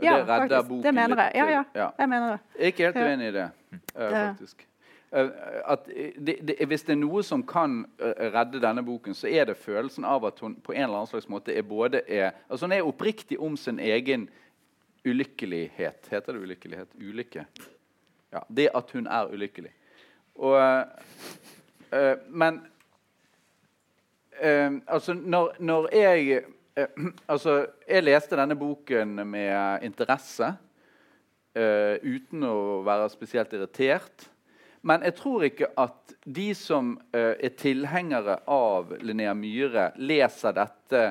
Ja, 0.00 0.16
det 0.16 0.24
redder 0.24 0.48
faktisk. 0.48 0.68
boken 0.70 0.82
Det 0.82 0.94
mener 0.96 1.22
jeg. 1.26 1.36
Ja, 1.36 1.46
ja. 1.50 1.64
ja. 1.76 1.88
Jeg 1.98 2.08
mener 2.08 2.30
det. 2.30 2.40
Jeg 2.56 2.62
er 2.62 2.74
ikke 2.74 2.88
helt 2.88 3.00
uenig 3.04 3.28
i 3.28 3.36
det, 3.36 3.46
uh, 3.76 4.10
faktisk. 4.10 4.66
Eh, 5.12 5.28
at 5.66 5.86
det, 6.26 6.36
det, 6.48 6.66
hvis 6.70 6.84
det 6.86 6.94
er 6.94 7.00
noe 7.00 7.22
som 7.26 7.42
kan 7.46 7.82
eh, 7.98 8.28
redde 8.30 8.60
denne 8.62 8.84
boken, 8.86 9.16
så 9.18 9.26
er 9.26 9.48
det 9.48 9.58
følelsen 9.58 10.06
av 10.06 10.28
at 10.28 10.38
hun 10.38 10.54
på 10.62 10.74
en 10.76 10.84
eller 10.84 11.00
annen 11.00 11.10
slags 11.10 11.28
måte 11.30 11.54
er 11.54 11.66
både 11.66 12.04
er, 12.06 12.30
altså 12.48 12.68
Hun 12.68 12.76
er 12.76 12.86
oppriktig 12.86 13.40
om 13.40 13.56
sin 13.56 13.80
egen 13.82 14.28
ulykkelighet. 15.04 16.06
Heter 16.12 16.32
det 16.32 16.42
ulykkelighet? 16.44 16.94
Ulykke. 16.94 17.46
Ja, 18.32 18.44
Det 18.48 18.68
at 18.74 18.90
hun 18.90 19.06
er 19.06 19.32
ulykkelig. 19.32 19.72
Og, 20.34 20.86
øh, 21.92 22.16
men 22.28 22.62
øh, 24.42 24.72
altså, 24.86 25.12
når, 25.12 25.56
når 25.58 25.88
jeg 25.96 26.42
øh, 26.76 26.86
Altså, 27.28 27.66
jeg 27.88 28.02
leste 28.02 28.36
denne 28.36 28.56
boken 28.56 29.26
med 29.26 29.82
interesse. 29.82 30.54
uten 32.06 32.44
å 32.46 32.82
være 32.86 33.08
spesielt 33.10 33.52
irritert. 33.52 34.30
Men 34.82 35.04
jeg 35.04 35.14
tror 35.18 35.44
ikke 35.44 35.68
at 35.80 36.14
de 36.24 36.50
som 36.56 36.94
uh, 37.12 37.34
er 37.36 37.52
tilhengere 37.58 38.38
av 38.48 38.94
Linnea 39.04 39.34
Myhre, 39.36 39.90
leser 40.00 40.56
dette 40.56 41.02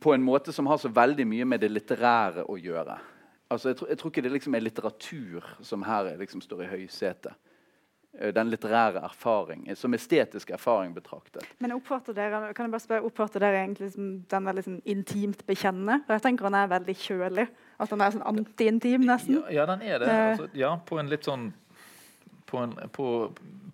på 0.00 0.14
en 0.14 0.22
måte 0.22 0.52
som 0.52 0.66
har 0.66 0.78
så 0.78 0.90
veldig 0.92 1.26
mye 1.26 1.46
med 1.48 1.64
det 1.64 1.72
litterære 1.72 2.44
å 2.46 2.58
gjøre. 2.60 2.98
Altså, 3.48 3.72
jeg, 3.72 3.78
tror, 3.80 3.88
jeg 3.88 3.98
tror 3.98 4.12
ikke 4.12 4.24
det 4.26 4.32
liksom 4.34 4.54
er 4.54 4.64
litteratur 4.66 5.52
som 5.64 5.84
her 5.88 6.10
liksom 6.20 6.42
står 6.44 6.66
i 6.66 6.72
høysetet. 6.74 7.38
Eh, 8.18 8.32
Den 8.34 8.50
litterære 8.50 9.00
erfaring, 9.04 9.68
eh, 9.68 9.74
som 9.74 9.94
estetisk 9.94 10.50
erfaring 10.50 10.92
betraktet. 10.94 11.46
Men 11.58 11.72
oppfatter 11.72 12.16
dere, 12.16 12.52
kan 12.52 12.66
jeg 12.66 12.74
bare 12.74 12.84
spørre, 12.84 13.04
oppfatter 13.08 13.40
dere 13.40 13.62
egentlig 13.64 13.92
som 13.94 14.10
den 14.30 14.48
er 14.48 14.58
liksom 14.58 14.82
intimt 14.84 15.46
bekjennende? 15.46 16.02
For 16.06 16.18
jeg 16.18 16.26
tenker 16.26 16.50
han 16.50 16.58
er 16.60 16.68
veldig 16.74 16.96
kjølig. 17.06 17.48
At 17.78 17.90
han 17.94 18.00
er 18.00 18.12
sånn 18.16 18.26
anti-intim, 18.26 19.06
nesten. 19.08 19.40
Ja, 19.40 19.62
ja, 19.62 19.66
den 19.72 19.82
er 19.82 19.98
det. 19.98 20.12
Altså, 20.12 20.50
ja, 20.58 20.74
på 20.84 21.00
en 21.00 21.08
litt 21.08 21.24
sånn 21.24 21.52
På 22.48 22.58
en, 22.64 22.70
på, 22.96 23.06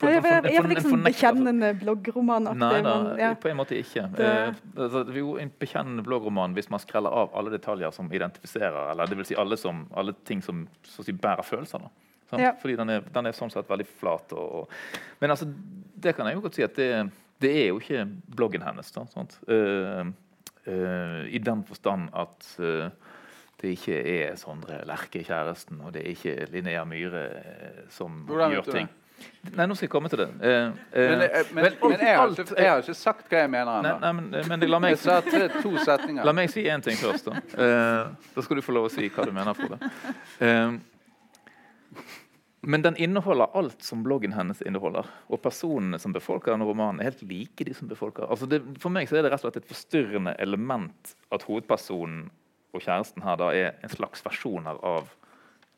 på 0.03 0.09
jeg, 0.11 0.19
en 0.19 0.25
jeg, 0.27 0.45
jeg, 0.51 0.63
forne- 0.63 0.75
liksom 0.75 1.03
bekjennende 1.07 1.69
bloggroman. 1.79 2.49
Nei 2.59 2.81
da, 2.83 2.95
ja. 3.21 3.29
på 3.39 3.49
en 3.53 3.57
måte 3.61 3.77
ikke. 3.79 4.09
Det- 4.17 4.31
Eh, 4.35 4.55
altså, 4.83 5.05
jo 5.15 5.37
en 5.39 5.53
bekjennende 5.63 6.03
bloggroman 6.03 6.57
hvis 6.57 6.67
man 6.75 6.81
skreller 6.83 7.15
av 7.15 7.31
alle 7.39 7.53
detaljer 7.55 7.93
som 7.95 8.11
identifiserer, 8.11 8.91
eller 8.91 9.07
det 9.07 9.17
vil 9.21 9.29
si 9.31 9.37
alle, 9.39 9.57
som, 9.57 9.85
alle 9.95 10.13
ting 10.27 10.43
som 10.43 10.65
si, 10.83 11.13
bærer 11.13 11.47
følelser. 11.47 11.79
Da. 11.87 11.93
Sant? 12.31 12.43
Ja. 12.43 12.51
Fordi 12.59 12.77
den 12.81 12.91
er, 12.91 13.07
den 13.15 13.27
er 13.31 13.37
sånn 13.39 13.53
sett 13.55 13.71
veldig 13.71 13.87
flat. 14.01 14.33
Og, 14.33 14.65
og, 14.65 14.69
men 15.21 15.31
altså, 15.31 15.47
det 15.95 16.17
kan 16.17 16.27
jeg 16.27 16.35
jo 16.41 16.45
godt 16.49 16.59
si 16.59 16.67
at 16.67 16.75
det, 16.75 16.91
det 17.45 17.55
er 17.63 17.67
jo 17.69 17.79
ikke 17.79 18.09
bloggen 18.35 18.63
hennes. 18.67 18.91
Da, 18.91 19.07
sant? 19.15 19.39
Eh, 19.47 20.03
eh, 20.67 21.21
I 21.31 21.39
den 21.39 21.63
forstand 21.69 22.11
at 22.17 22.51
eh, 22.59 22.89
det 23.65 23.77
ikke 23.79 23.97
er 24.15 24.37
Sondre 24.41 24.83
Lerche, 24.89 25.25
kjæresten, 25.25 25.81
og 25.85 25.95
det 25.97 26.05
er 26.05 26.13
ikke 26.13 26.51
Linnea 26.53 26.85
Myhre 26.89 27.25
eh, 27.41 27.81
som 27.95 28.23
Hvordan 28.29 28.55
gjør 28.59 28.71
ting. 28.75 28.93
Nei, 29.55 29.65
nå 29.71 29.77
skal 29.79 29.87
jeg 29.87 29.93
komme 29.93 30.11
til 30.13 30.21
det. 30.21 30.27
Eh, 30.43 30.65
eh, 30.93 31.11
Men, 31.11 31.23
eh, 31.23 31.53
men, 31.55 31.63
men 31.65 31.77
men 31.95 32.01
jeg, 32.03 32.17
har 32.19 32.33
ikke, 32.33 32.57
jeg 32.59 32.71
har 32.71 32.83
ikke 32.83 32.97
sagt 32.99 33.29
hva 33.31 33.45
jeg 33.45 33.51
mener 33.53 33.79
ennå. 33.79 33.93
nei, 34.03 34.13
men, 34.19 34.49
men 34.51 34.67
la, 34.69 34.81
meg, 34.83 34.99
la 36.27 36.35
meg 36.37 36.51
si 36.53 36.65
én 36.69 36.83
ting 36.85 36.99
først. 36.99 37.31
Da. 37.31 37.45
Eh, 37.55 38.27
da 38.35 38.45
skal 38.45 38.59
du 38.59 38.65
få 38.67 38.75
lov 38.75 38.89
å 38.89 38.93
si 38.93 39.09
hva 39.09 39.25
du 39.29 39.33
mener. 39.37 39.57
Frode. 39.57 39.79
Eh, 40.45 40.77
men 42.65 42.83
den 42.85 42.97
inneholder 42.97 43.53
alt 43.55 43.83
som 43.85 44.03
bloggen 44.05 44.33
hennes 44.33 44.63
inneholder. 44.65 45.09
Og 45.29 45.41
personene 45.45 46.01
som 46.01 46.15
befolker 46.17 46.55
denne 46.55 46.67
romanen, 46.69 47.01
er 47.01 47.13
helt 47.13 47.23
like 47.29 47.67
de 47.69 47.75
som 47.77 47.89
befolker. 47.91 48.25
Altså 48.29 48.49
det, 48.51 48.63
for 48.81 48.93
meg 48.93 49.09
så 49.11 49.21
er 49.21 49.27
det 49.27 49.35
rett 49.35 49.45
og 49.45 49.51
slett 49.53 49.61
et 49.63 49.69
forstyrrende 49.69 50.33
element 50.43 51.15
at 51.35 51.45
hovedpersonen 51.45 52.31
og 52.75 52.83
kjæresten 52.83 53.25
her 53.25 53.39
da 53.41 53.53
er 53.55 53.79
en 53.83 53.93
slags 53.93 54.25
versjoner 54.25 54.81
av 54.85 55.09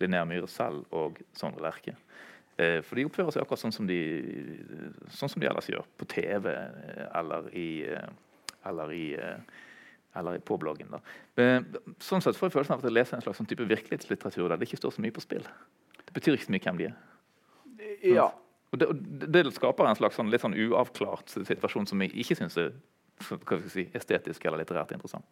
Linnea 0.00 0.24
Myhre 0.28 0.48
selv 0.50 0.84
og 0.94 1.20
Sondre 1.36 1.64
Lerche. 1.64 1.96
Eh, 2.56 2.80
for 2.84 2.96
de 2.96 3.04
oppfører 3.08 3.34
seg 3.34 3.44
akkurat 3.44 3.60
sånn 3.60 3.74
som 3.74 3.88
de, 3.88 4.00
sånn 5.12 5.32
som 5.32 5.42
de 5.42 5.48
ellers 5.48 5.68
gjør 5.68 5.84
på 6.00 6.08
TV 6.08 6.50
eh, 6.52 7.06
eller 7.20 7.48
i, 7.52 7.68
eh, 7.92 8.10
eller 8.70 8.92
i 8.96 9.06
eh, 9.20 9.62
eller 10.16 10.38
på 10.38 10.56
bloggen. 10.56 10.88
Da. 10.88 11.00
Men, 11.36 11.66
Sånn 12.00 12.22
sett 12.24 12.38
får 12.38 12.48
jeg 12.48 12.54
følelsen 12.54 12.76
av 12.76 12.80
at 12.80 12.88
jeg 12.88 12.96
leser 12.96 13.18
en 13.18 13.24
slags 13.24 13.40
sånn 13.40 13.48
type 13.50 13.66
virkelighetslitteratur 13.68 14.48
der 14.48 14.56
det 14.56 14.68
ikke 14.70 14.80
står 14.80 14.94
så 14.96 15.04
mye 15.04 15.12
på 15.12 15.24
spill. 15.24 15.44
Det 16.00 16.14
betyr 16.16 16.38
ikke 16.38 16.46
så 16.46 16.54
mye 16.54 16.64
hvem 16.64 16.80
de 16.80 16.86
er. 16.88 16.94
Ja. 18.16 18.30
Og 18.72 18.80
det, 18.80 18.88
og 18.88 19.02
det 19.26 19.44
det 19.46 19.54
skaper 19.54 19.88
en 19.88 19.98
slags 19.98 20.16
sånn, 20.18 20.30
litt 20.32 20.42
sånn 20.42 20.56
uavklart 20.56 21.32
situasjon 21.36 21.88
som 21.90 22.00
jeg 22.02 22.14
ikke 22.24 22.38
syns 22.40 22.56
er 22.60 22.72
si, 23.72 23.86
estetisk 23.96 24.48
eller 24.48 24.62
litterært 24.62 24.96
interessant. 24.96 25.26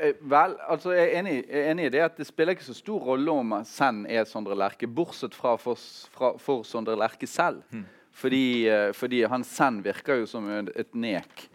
Eh, 0.00 0.14
Vel, 0.20 0.56
altså 0.68 0.94
jeg 0.94 1.08
er 1.08 1.18
enig, 1.20 1.34
jeg 1.48 1.60
er 1.60 1.70
enig 1.72 1.88
i 1.88 1.92
det 1.94 2.02
at 2.04 2.16
det 2.18 2.26
spiller 2.28 2.56
ikke 2.56 2.66
så 2.66 2.76
stor 2.76 3.02
rolle 3.12 3.34
om 3.34 3.56
Send 3.68 4.06
er 4.10 4.26
Sondre 4.28 4.56
Lerche, 4.58 4.88
bortsett 4.90 5.34
fra 5.36 5.56
for, 5.60 5.78
fra, 6.14 6.34
for 6.40 6.64
Sondre 6.66 6.96
Lerche 6.98 7.28
selv. 7.30 7.62
Fordi, 8.14 8.68
eh, 8.70 8.92
fordi 8.94 9.24
han 9.30 9.44
Send 9.44 9.82
virker 9.84 10.22
jo 10.22 10.30
som 10.30 10.46
et, 10.50 10.94
nek. 10.94 11.48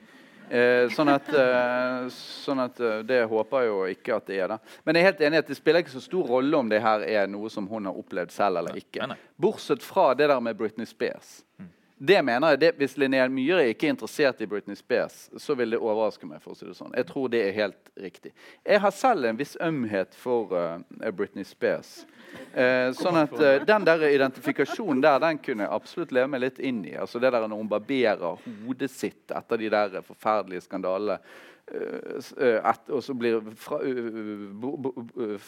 Eh, 0.50 0.90
sånn 0.92 1.12
at, 1.14 1.28
eh, 1.30 2.08
sånn 2.10 2.60
at 2.64 2.80
Det 3.06 3.20
håper 3.30 3.62
jeg 3.62 3.70
jo 3.70 3.82
ikke 3.94 4.16
at 4.16 4.26
det 4.26 4.40
er. 4.40 4.48
da 4.48 4.58
Men 4.84 4.96
jeg 4.96 5.04
er 5.04 5.12
helt 5.12 5.22
enig 5.22 5.36
i 5.36 5.44
at 5.44 5.48
det 5.48 5.58
spiller 5.58 5.84
ikke 5.84 5.94
så 5.94 6.02
stor 6.02 6.26
rolle 6.26 6.58
om 6.58 6.70
det 6.70 6.82
her 6.82 7.06
er 7.06 7.28
noe 7.28 7.50
som 7.54 7.68
hun 7.68 7.86
har 7.86 7.94
opplevd 7.94 8.32
selv 8.34 8.58
eller 8.58 8.76
ikke. 8.82 9.16
Bortsett 9.40 9.84
fra 9.84 10.14
det 10.14 10.28
der 10.28 10.40
med 10.40 10.58
Britney 10.58 10.86
Spears. 10.90 11.44
Det 12.02 12.22
mener 12.24 12.54
jeg, 12.54 12.60
det, 12.60 12.70
Hvis 12.80 12.96
Linnea 12.98 13.28
Myhre 13.28 13.66
ikke 13.74 13.90
er 13.90 13.94
interessert 13.94 14.40
i 14.42 14.48
Britney 14.48 14.78
Spears, 14.80 15.26
så 15.38 15.56
vil 15.60 15.76
det 15.76 15.82
overraske 15.82 16.28
meg. 16.28 16.40
for 16.40 16.54
å 16.54 16.56
si 16.56 16.64
det 16.66 16.76
sånn. 16.78 16.94
Jeg 16.96 17.08
tror 17.10 17.28
det 17.34 17.42
er 17.44 17.56
helt 17.58 17.92
riktig. 18.00 18.32
Jeg 18.64 18.80
har 18.80 18.94
selv 18.96 19.28
en 19.28 19.40
viss 19.40 19.58
ømhet 19.60 20.16
for 20.16 20.54
uh, 20.56 21.10
Britney 21.12 21.44
Spears. 21.44 22.06
Uh, 22.54 22.96
sånn 22.96 23.20
at 23.20 23.36
uh, 23.36 23.58
Den 23.68 23.88
der 23.88 24.06
identifikasjonen 24.08 25.04
der 25.04 25.20
den 25.26 25.42
kunne 25.44 25.66
jeg 25.66 25.76
absolutt 25.76 26.14
leve 26.16 26.32
meg 26.32 26.46
litt 26.46 26.62
inn 26.64 26.80
i. 26.88 26.96
Altså 26.96 27.20
det 27.20 27.34
der 27.36 27.48
Når 27.48 27.64
hun 27.64 27.72
barberer 27.74 28.46
hodet 28.64 28.92
sitt 28.94 29.36
etter 29.36 29.60
de 29.60 29.72
der 29.74 30.00
forferdelige 30.06 30.64
skandalene. 30.70 31.20
Et, 31.70 32.88
og 32.90 33.04
så 33.06 33.14
blir 33.14 33.44
fra, 33.62 33.78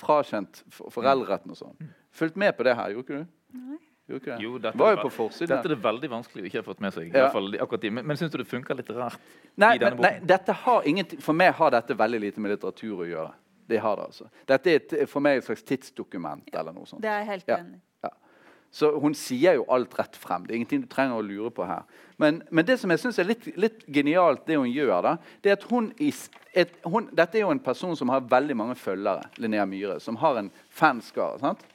frakjent 0.04 0.60
foreldreretten 0.70 1.56
og 1.56 1.58
sånn. 1.58 1.90
Fulgt 2.14 2.38
med 2.38 2.54
på 2.54 2.68
det 2.68 2.76
her, 2.78 2.92
gjorde 2.94 3.08
ikke 3.08 3.24
du? 3.24 3.32
Nei. 3.58 3.80
Jo, 4.42 4.58
dette, 4.62 4.78
var 4.78 4.96
jo 4.96 5.04
på 5.06 5.14
forsiden. 5.16 5.52
Dette 5.54 5.70
er 5.70 5.76
det 5.76 5.82
veldig 5.84 6.10
vanskelig 6.12 6.44
å 6.44 6.50
ikke 6.50 6.62
ha 6.62 6.68
fått 6.68 6.82
med 6.84 6.96
seg. 6.96 7.14
Ja. 7.16 7.30
Fall, 7.34 7.54
men 7.90 8.06
men 8.08 8.20
syns 8.20 8.34
du 8.34 8.40
det 8.42 8.48
funker 8.50 8.78
litt 8.78 8.90
rart? 8.96 9.20
Nei, 9.62 9.76
men, 9.82 10.00
nei 10.04 10.16
dette 10.34 10.56
har 10.66 10.88
ingenting, 10.90 11.22
for 11.24 11.38
meg 11.38 11.54
har 11.60 11.74
dette 11.76 11.98
veldig 11.98 12.20
lite 12.26 12.44
med 12.44 12.56
litteratur 12.56 13.06
å 13.06 13.08
gjøre. 13.08 13.32
De 13.72 13.78
har 13.80 13.96
det 13.96 14.10
altså. 14.10 14.28
Dette 14.48 14.72
er 14.72 14.82
et, 14.82 14.98
for 15.10 15.24
meg 15.24 15.40
et 15.40 15.48
slags 15.48 15.64
tidsdokument. 15.64 16.50
eller 16.52 16.76
noe 16.76 16.90
sånt. 16.90 17.02
Det 17.04 17.12
er 17.12 17.24
helt 17.30 17.48
enig 17.48 17.80
ja. 18.04 18.12
Så 18.72 18.88
hun 19.04 19.16
sier 19.16 19.58
jo 19.60 19.66
alt 19.72 19.98
rett 20.00 20.16
frem. 20.16 20.46
Det 20.46 20.54
er 20.54 20.62
ingenting 20.62 20.84
du 20.86 20.88
trenger 20.92 21.20
å 21.20 21.26
lure 21.26 21.52
på 21.52 21.66
her. 21.68 21.84
Men, 22.22 22.40
men 22.52 22.68
det 22.68 22.78
som 22.80 22.92
jeg 22.94 23.02
syns 23.02 23.20
er 23.20 23.28
litt, 23.28 23.48
litt, 23.60 23.84
genialt, 23.92 24.46
det 24.48 24.56
hun 24.60 24.70
gjør, 24.72 24.96
da, 25.04 25.14
det 25.44 25.52
er 25.52 25.58
at 25.58 25.66
hun, 25.72 25.90
et, 26.00 26.78
hun, 26.88 27.10
Dette 27.16 27.40
er 27.40 27.44
jo 27.44 27.52
en 27.52 27.64
person 27.64 27.98
som 28.00 28.12
har 28.14 28.24
veldig 28.32 28.56
mange 28.56 28.78
følgere, 28.80 29.28
Linnea 29.44 29.66
Myhre, 29.68 30.00
som 30.04 30.20
har 30.24 30.40
en 30.40 30.52
fanskare. 30.70 31.42
sant? 31.44 31.66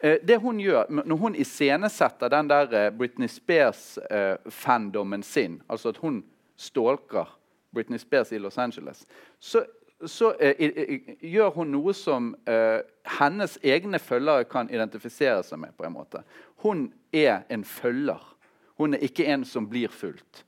Eh, 0.00 0.18
det 0.28 0.36
hun 0.36 0.60
gjør, 0.60 0.84
Når 0.88 1.16
hun 1.16 1.34
iscenesetter 1.34 2.28
den 2.28 2.48
der 2.48 2.86
eh, 2.86 2.92
Britney 2.98 3.28
Spears-fandommen 3.28 5.20
eh, 5.20 5.24
sin, 5.24 5.62
altså 5.68 5.88
at 5.88 5.96
hun 5.96 6.24
stalker 6.56 7.38
Britney 7.74 7.98
Spears 7.98 8.32
i 8.32 8.38
Los 8.38 8.58
Angeles, 8.58 9.06
så, 9.40 9.64
så 10.06 10.34
eh, 10.40 11.00
gjør 11.20 11.50
hun 11.50 11.72
noe 11.72 11.94
som 11.94 12.34
eh, 12.48 12.80
hennes 13.18 13.58
egne 13.62 13.98
følgere 13.98 14.44
kan 14.44 14.70
identifisere 14.70 15.42
seg 15.42 15.58
med. 15.58 15.72
på 15.76 15.84
en 15.84 15.92
måte. 15.92 16.22
Hun 16.56 16.92
er 17.12 17.40
en 17.48 17.64
følger. 17.64 18.36
Hun 18.76 18.94
er 18.94 18.98
ikke 18.98 19.24
en 19.24 19.44
som 19.44 19.68
blir 19.68 19.88
fulgt. 19.88 20.44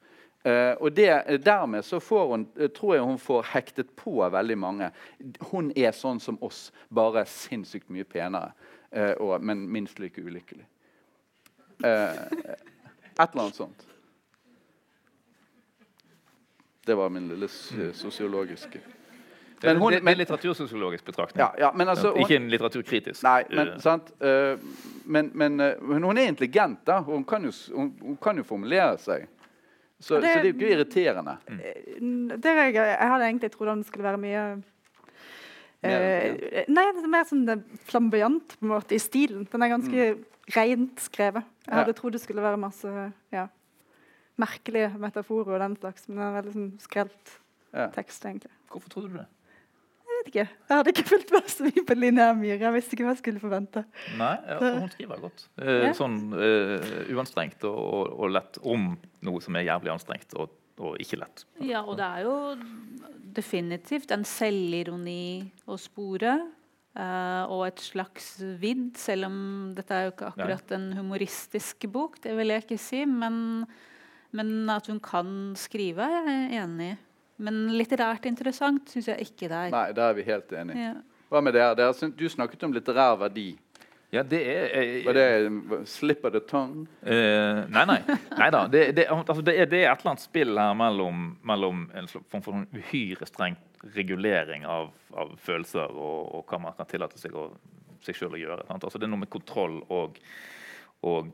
Uh, 0.46 0.76
og 0.80 0.96
det, 0.96 1.40
Dermed 1.44 1.82
så 1.82 1.98
får 2.00 2.28
hun, 2.30 2.44
tror 2.74 2.94
jeg 2.94 3.02
hun 3.02 3.18
får 3.18 3.46
hektet 3.52 3.88
på 3.96 4.28
veldig 4.30 4.56
mange. 4.58 4.90
Hun 5.50 5.72
er 5.76 5.90
sånn 5.92 6.20
som 6.22 6.38
oss, 6.40 6.68
bare 6.94 7.24
sinnssykt 7.26 7.90
mye 7.90 8.06
penere. 8.06 8.52
Uh, 8.96 9.12
og, 9.20 9.44
men 9.44 9.66
minst 9.72 9.98
like 10.00 10.20
ulykkelig. 10.20 10.64
Eh, 11.84 12.22
et 13.18 13.30
eller 13.30 13.42
annet 13.42 13.54
sånt. 13.54 13.84
Det 16.86 16.96
var 16.96 17.12
min 17.12 17.28
lille 17.28 17.48
sosiologiske 17.94 18.80
men 19.62 19.76
hun, 19.76 19.92
det, 19.92 20.00
det, 20.00 20.10
er 20.10 20.14
litteratursosiologisk 20.14 21.04
betraktning. 21.04 21.40
Ja, 21.40 21.50
ja, 21.58 21.88
altså, 21.90 22.12
hun, 22.12 22.20
ikke 22.22 22.36
en 22.36 22.48
litteraturkritisk. 22.50 23.22
Nei, 23.26 23.42
men, 23.50 23.72
uh, 23.74 24.58
men, 25.04 25.30
men, 25.34 25.56
men, 25.56 26.02
hun 26.02 26.18
er 26.18 26.28
intelligent. 26.30 26.86
da. 26.86 27.00
Hun 27.02 27.24
kan 27.24 27.44
jo, 27.44 27.52
hun, 27.74 27.90
hun 28.02 28.16
kan 28.22 28.38
jo 28.38 28.44
formulere 28.46 28.98
seg. 29.02 29.26
Så 29.98 30.20
det, 30.20 30.20
så 30.20 30.20
det, 30.20 30.30
er 30.30 30.44
jo 30.44 30.54
ikke 30.54 30.70
irriterende. 30.76 31.36
Mm. 31.48 32.28
Det 32.38 32.54
jeg, 32.54 32.74
jeg 32.74 33.10
hadde 33.10 33.24
egentlig 33.24 33.50
trodd 33.50 33.72
han 33.72 33.82
skulle 33.84 34.06
være 34.06 34.20
mye 34.22 34.44
Uh, 35.78 36.64
nei, 36.66 36.84
det 36.90 37.04
er 37.04 37.12
mer 37.12 37.26
sånn 37.28 37.44
flamboyant 37.86 38.56
på 38.56 38.66
en 38.66 38.72
måte 38.72 38.96
i 38.96 39.02
stilen. 39.02 39.46
Den 39.50 39.62
er 39.62 39.70
ganske 39.70 40.08
mm. 40.10 40.24
rent 40.56 41.04
skrevet. 41.04 41.46
Jeg 41.68 41.76
hadde 41.76 41.94
ja. 41.94 41.98
trodd 42.00 42.16
det 42.16 42.22
skulle 42.24 42.42
være 42.42 42.60
masse 42.60 42.92
ja, 43.34 43.46
merkelige 44.40 44.90
metaforer 44.98 45.56
og 45.56 45.62
den 45.62 45.76
slags, 45.78 46.08
men 46.08 46.18
det 46.18 46.24
er 46.24 46.28
en 46.28 46.38
veldig 46.38 46.54
sånn 46.56 46.70
skrelt 46.82 47.34
ja. 47.74 47.90
tekst, 47.94 48.24
egentlig. 48.26 48.50
Hvorfor 48.72 48.94
trodde 48.94 49.12
du 49.12 49.18
det? 49.20 49.28
Jeg 50.08 50.18
vet 50.18 50.30
ikke. 50.32 50.44
Jeg 50.48 50.80
hadde 50.80 50.92
ikke 50.94 51.06
fulgt 51.06 51.32
med 51.34 51.50
så 51.52 51.66
mye 51.68 51.82
på 51.86 51.94
Linnea 51.94 52.32
Myhre. 52.34 52.62
Jeg 52.64 52.74
visste 52.74 52.96
ikke 52.96 53.04
hva 53.06 53.12
jeg 53.12 53.20
skulle 53.20 53.42
forvente. 53.42 53.84
Nei, 54.18 54.34
ja, 54.48 54.56
Hun 54.80 54.88
skriver 54.90 55.20
godt. 55.22 55.44
Uh, 55.60 55.84
sånn 55.94 56.16
eh, 56.34 56.88
uanstrengt 57.14 57.66
og, 57.68 57.78
og, 57.78 58.14
og, 58.16 58.32
lett 58.34 58.58
om 58.66 58.88
noe 59.28 59.44
som 59.44 59.58
er 59.58 59.68
jævlig 59.68 59.92
anstrengt 59.94 60.34
og, 60.34 60.56
og 60.78 61.00
ikke 61.02 61.18
lett. 61.20 61.44
Ja, 61.64 61.82
og 61.84 61.98
det 61.98 62.06
er 62.06 62.26
jo 62.26 62.36
definitivt 63.38 64.12
en 64.14 64.24
selvironi 64.28 65.48
å 65.68 65.78
spore. 65.80 66.38
Uh, 66.98 67.44
og 67.52 67.60
et 67.68 67.82
slags 67.84 68.40
vidd, 68.58 68.96
selv 68.98 69.28
om 69.28 69.36
dette 69.76 69.94
er 69.94 70.08
jo 70.08 70.14
ikke 70.16 70.32
akkurat 70.32 70.72
en 70.74 70.88
humoristisk 70.98 71.86
bok. 71.94 72.16
Det 72.24 72.32
vil 72.34 72.50
jeg 72.50 72.64
ikke 72.64 72.80
si, 72.82 73.04
men, 73.06 73.62
men 74.34 74.50
at 74.74 74.88
hun 74.90 74.98
kan 75.04 75.52
skrive, 75.58 76.08
er 76.08 76.26
jeg 76.32 76.64
enig 76.64 76.88
i. 76.94 76.96
Men 77.46 77.68
litterært 77.70 78.26
interessant 78.26 78.90
syns 78.90 79.12
jeg 79.12 79.28
ikke 79.28 79.46
det 79.46 79.60
er. 79.68 79.70
Nei, 79.70 79.86
der 79.94 80.08
er 80.08 80.16
vi 80.18 80.26
helt 80.26 80.56
enige. 80.58 80.88
Ja. 80.88 80.96
Hva 81.28 81.42
med 81.44 81.54
dere? 81.54 81.92
Du 82.16 82.24
snakket 82.32 82.64
om 82.66 82.72
litterær 82.74 83.18
verdi. 83.20 83.52
Ja, 84.10 84.22
det 84.24 84.38
er 84.40 84.70
eh, 84.72 85.04
Var 85.04 85.16
det 85.16 85.80
slip 85.90 86.24
of 86.24 86.32
the 86.32 86.40
tongue? 86.40 86.86
Eh, 87.02 87.64
nei, 87.68 87.84
nei. 87.90 87.98
Neida. 88.40 88.62
Det, 88.72 88.84
det, 88.96 89.04
altså, 89.12 89.42
det, 89.44 89.54
er, 89.58 89.68
det, 89.68 89.82
er, 89.82 89.92
et 89.92 90.00
eller 90.00 90.14
annet 90.14 90.24
spill 90.24 90.54
her 90.56 90.76
mellom, 90.78 91.26
mellom 91.44 91.82
en 91.92 92.08
form 92.08 92.44
for 92.44 92.62
uhyre 92.72 93.28
streng 93.28 93.58
regulering 93.94 94.64
av, 94.66 94.88
av 95.12 95.36
følelser 95.44 95.92
og, 95.92 96.32
og, 96.38 96.46
hva 96.48 96.62
man 96.62 96.78
kan 96.78 96.88
tillate 96.88 97.20
seg, 97.20 97.36
å, 97.36 97.50
seg 98.04 98.16
selv 98.16 98.38
å 98.38 98.40
gjøre. 98.40 98.64
Altså, 98.74 98.96
det 98.96 99.06
er 99.06 99.12
noe 99.12 99.26
med 99.26 99.32
kontroll 99.32 99.82
og, 99.92 100.18
og 101.06 101.28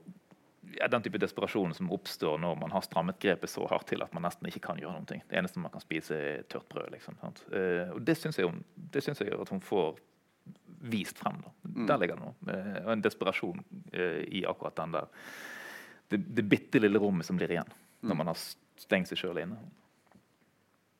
ja, 0.74 0.88
den 0.90 1.04
type 1.04 1.20
desperasjon 1.22 1.74
som 1.78 1.92
oppstår 1.94 2.40
når 2.42 2.58
man 2.58 2.74
har 2.74 2.84
strammet 2.84 3.20
grepet 3.22 3.52
så 3.52 3.68
hardt 3.70 3.86
til 3.92 4.02
at 4.02 4.14
man 4.16 4.26
nesten 4.26 4.50
ikke 4.50 4.64
kan 4.66 4.82
gjøre 4.82 4.98
noe. 4.98 5.20
Det 5.22 5.38
eneste 5.38 5.62
man 5.62 5.72
kan 5.74 5.84
spise, 5.84 6.18
er 6.18 6.42
tørt 6.50 6.66
brød. 6.72 6.90
Liksom, 6.96 7.22
eh, 7.54 7.94
og 7.94 8.02
det 8.02 8.18
syns 8.18 8.40
jeg, 8.40 8.50
jeg, 8.90 9.38
at 9.38 9.54
hun 9.54 9.62
får 9.62 10.02
vist 10.80 11.18
frem. 11.18 11.40
Da. 11.42 11.52
Mm. 11.74 11.86
Der 11.86 12.00
ligger 12.00 12.18
det 12.18 12.24
noe. 12.24 12.58
Og 12.84 12.92
en 12.92 13.04
desperasjon 13.04 13.62
eh, 13.92 14.20
i 14.40 14.44
akkurat 14.48 14.76
den 14.76 14.96
der 14.96 15.08
det, 16.12 16.20
det 16.36 16.44
bitte 16.48 16.82
lille 16.82 17.00
rommet 17.00 17.26
som 17.26 17.38
blir 17.38 17.50
igjen 17.50 17.70
når 18.04 18.12
mm. 18.12 18.18
man 18.20 18.28
har 18.28 18.40
stengt 18.82 19.08
seg 19.08 19.18
sjøl 19.18 19.40
inne. 19.40 19.56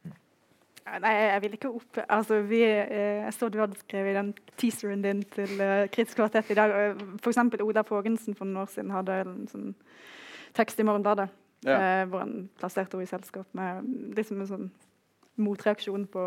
Mm. 0.04 0.14
Nei, 1.04 1.12
jeg 1.12 1.42
vil 1.44 1.56
ikke 1.58 1.72
opp 1.72 2.00
altså, 2.06 2.40
vi, 2.48 2.62
eh, 2.64 3.20
Jeg 3.26 3.34
så 3.36 3.50
du 3.52 3.58
hadde 3.60 3.78
skrevet 3.82 4.14
i 4.14 4.16
den 4.16 4.32
teaseren 4.60 5.04
din 5.04 5.22
til 5.34 5.52
Kritisk 5.92 6.20
kvartett 6.22 6.52
i 6.54 6.58
dag. 6.58 6.74
F.eks. 7.20 7.42
Oda 7.60 7.84
Fågensen 7.86 8.36
for 8.36 8.48
noen 8.48 8.64
år 8.64 8.72
siden 8.72 8.94
hadde 8.94 9.20
en 9.24 9.36
sånn 9.52 9.72
tekst 10.56 10.80
i 10.80 10.86
Morgenbladet 10.86 11.28
ja. 11.66 12.04
hvor 12.06 12.22
han 12.22 12.48
plasserte 12.60 12.94
henne 12.94 13.08
i 13.08 13.10
selskap 13.10 13.48
med 13.56 14.14
liksom 14.16 14.40
en 14.40 14.50
sånn 14.50 14.66
motreaksjon 15.42 16.06
på 16.12 16.24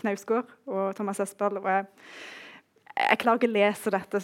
Knausgård 0.00 0.50
og 0.66 0.94
Thomas 0.98 1.20
Espel. 1.24 1.60
Og 1.60 1.68
jeg, 1.70 1.86
jeg 2.96 3.20
klarer 3.22 3.40
ikke 3.40 3.52
å 3.52 3.56
lese 3.56 3.94
dette 3.94 4.22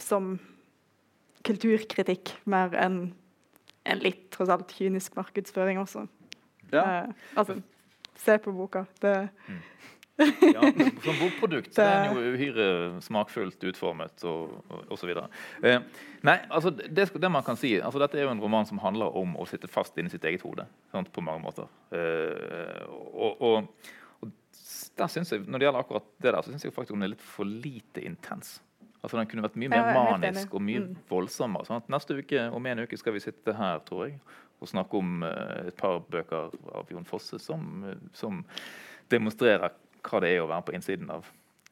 som 0.00 0.34
kulturkritikk 1.46 2.34
mer 2.50 2.74
enn 2.76 3.00
en 3.88 4.02
litt 4.04 4.28
tross 4.34 4.50
alt 4.52 4.72
kynisk 4.76 5.16
markedsføring 5.16 5.80
også. 5.80 6.04
Ja. 6.70 6.82
Eh, 6.82 7.28
altså, 7.40 7.60
se 8.20 8.36
på 8.38 8.52
boka. 8.52 8.84
Det 9.00 9.14
mm. 9.48 9.60
ja, 10.52 10.60
Som 11.04 11.16
bokprodukt 11.16 11.72
det, 11.76 11.84
er 11.84 12.10
den 12.10 12.18
jo 12.18 12.32
uhyre 12.36 12.66
smakfullt 13.02 13.64
utformet 13.70 14.24
og 14.28 14.92
osv. 14.92 15.14
Eh, 15.64 15.80
nei, 16.26 16.36
altså 16.50 16.74
det, 16.76 17.08
det, 17.14 17.30
man 17.32 17.46
kan 17.46 17.58
si, 17.58 17.78
altså 17.80 18.02
Dette 18.02 18.20
er 18.20 18.28
jo 18.28 18.34
en 18.34 18.42
roman 18.42 18.68
som 18.68 18.82
handler 18.84 19.16
om 19.16 19.32
å 19.40 19.48
sitte 19.48 19.70
fast 19.70 19.96
inni 19.98 20.12
sitt 20.12 20.26
eget 20.28 20.44
hode. 20.44 20.68
Sant, 20.92 21.08
på 21.14 21.24
mange 21.24 21.42
måter. 21.46 21.72
Eh, 21.96 22.84
og, 22.90 23.40
og 23.40 23.96
der 24.98 25.06
synes 25.06 25.32
jeg, 25.32 25.40
Når 25.46 25.58
det 25.58 25.66
gjelder 25.66 25.80
akkurat 25.80 26.08
det 26.22 26.32
der, 26.32 26.42
så 26.42 26.50
syns 26.50 26.64
jeg 26.64 26.74
faktisk 26.74 26.94
den 26.94 27.02
er 27.06 27.14
litt 27.14 27.24
for 27.24 27.44
lite 27.44 28.02
intens. 28.04 28.60
Altså 29.02 29.16
Den 29.16 29.26
kunne 29.30 29.44
vært 29.46 29.56
mye 29.56 29.72
mer 29.72 29.90
manisk 29.96 30.54
og 30.54 30.62
mye 30.64 30.84
mm. 30.84 30.94
voldsommere. 31.08 31.68
Sånn 31.68 31.84
neste 31.92 32.16
uke, 32.18 32.46
Om 32.52 32.68
en 32.68 32.84
uke 32.84 32.98
skal 33.00 33.16
vi 33.16 33.24
sitte 33.24 33.54
her 33.56 33.80
tror 33.86 34.08
jeg, 34.08 34.18
og 34.60 34.68
snakke 34.68 35.00
om 35.00 35.22
uh, 35.24 35.68
et 35.70 35.76
par 35.76 36.02
bøker 36.12 36.52
av 36.76 36.90
Jon 36.92 37.06
Fosse 37.08 37.40
som, 37.40 37.84
uh, 37.86 37.94
som, 38.12 38.42
demonstrerer 39.10 39.72
hva 40.06 40.20
det 40.22 40.34
er 40.34 40.42
å 40.44 40.50
være 40.50 40.68
på 40.68 40.74
innsiden 40.76 41.08
av 41.10 41.24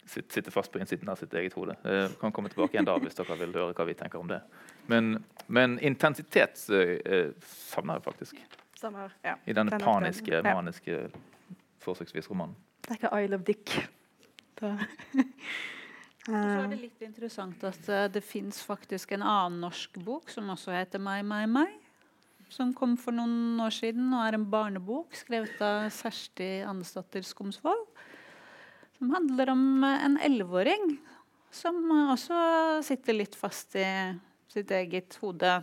sitte 0.09 0.49
fast 0.51 0.73
på 0.73 0.81
innsiden 0.81 1.11
av 1.13 1.21
sitt 1.21 1.35
eget 1.37 1.53
hode. 1.55 1.77
Uh, 1.85 2.09
kan 2.21 2.33
komme 2.33 2.49
tilbake 2.49 2.75
igjen 2.75 2.89
da 2.89 2.97
hvis 2.97 3.19
dere 3.19 3.37
vil 3.43 3.53
høre 3.53 3.77
hva 3.77 3.87
vi 3.87 3.97
tenker 3.99 4.23
om 4.23 4.31
det. 4.31 4.41
Men, 4.89 5.19
men 5.53 5.77
intensitet 5.85 6.57
savner 6.57 7.99
jeg 7.99 8.07
faktisk. 8.07 8.41
Samme, 8.81 9.11
ja. 9.27 9.37
I 9.45 9.53
denne 9.59 9.77
paniske, 9.83 10.41
maniske, 10.47 11.03
forsøksvis 11.85 12.31
romanen. 12.33 12.57
Det 12.83 12.95
er 12.95 13.01
ikke 13.01 13.21
Isle 13.25 13.39
of 13.39 13.45
Dick. 13.47 13.75
Da. 14.61 14.75
Og 16.29 16.35
så 16.35 16.61
er 16.61 16.67
det 16.69 16.81
litt 16.83 17.05
interessant 17.07 17.63
at 17.65 17.87
uh, 17.89 18.05
det 18.13 18.21
fins 18.27 18.61
faktisk 18.65 19.15
en 19.17 19.25
annen 19.25 19.63
norsk 19.65 19.97
bok 20.05 20.29
som 20.33 20.51
også 20.53 20.75
heter 20.75 21.01
My, 21.01 21.23
My, 21.25 21.47
My. 21.49 21.69
Som 22.53 22.75
kom 22.77 22.97
for 23.01 23.17
noen 23.17 23.61
år 23.61 23.73
siden 23.77 24.13
og 24.17 24.25
er 24.25 24.37
en 24.37 24.47
barnebok 24.49 25.17
skrevet 25.17 25.61
av 25.65 25.89
Kjersti 25.93 26.63
Andesdatter 26.69 27.25
Skomsvold. 27.25 27.85
Som 28.99 29.13
handler 29.17 29.53
om 29.55 29.65
uh, 29.85 29.95
en 30.05 30.21
elleveåring 30.21 30.99
som 31.55 31.81
uh, 31.89 32.13
også 32.13 32.39
sitter 32.85 33.17
litt 33.17 33.37
fast 33.39 33.77
i 33.81 33.87
sitt 34.53 34.71
eget 34.73 35.17
hode. 35.23 35.59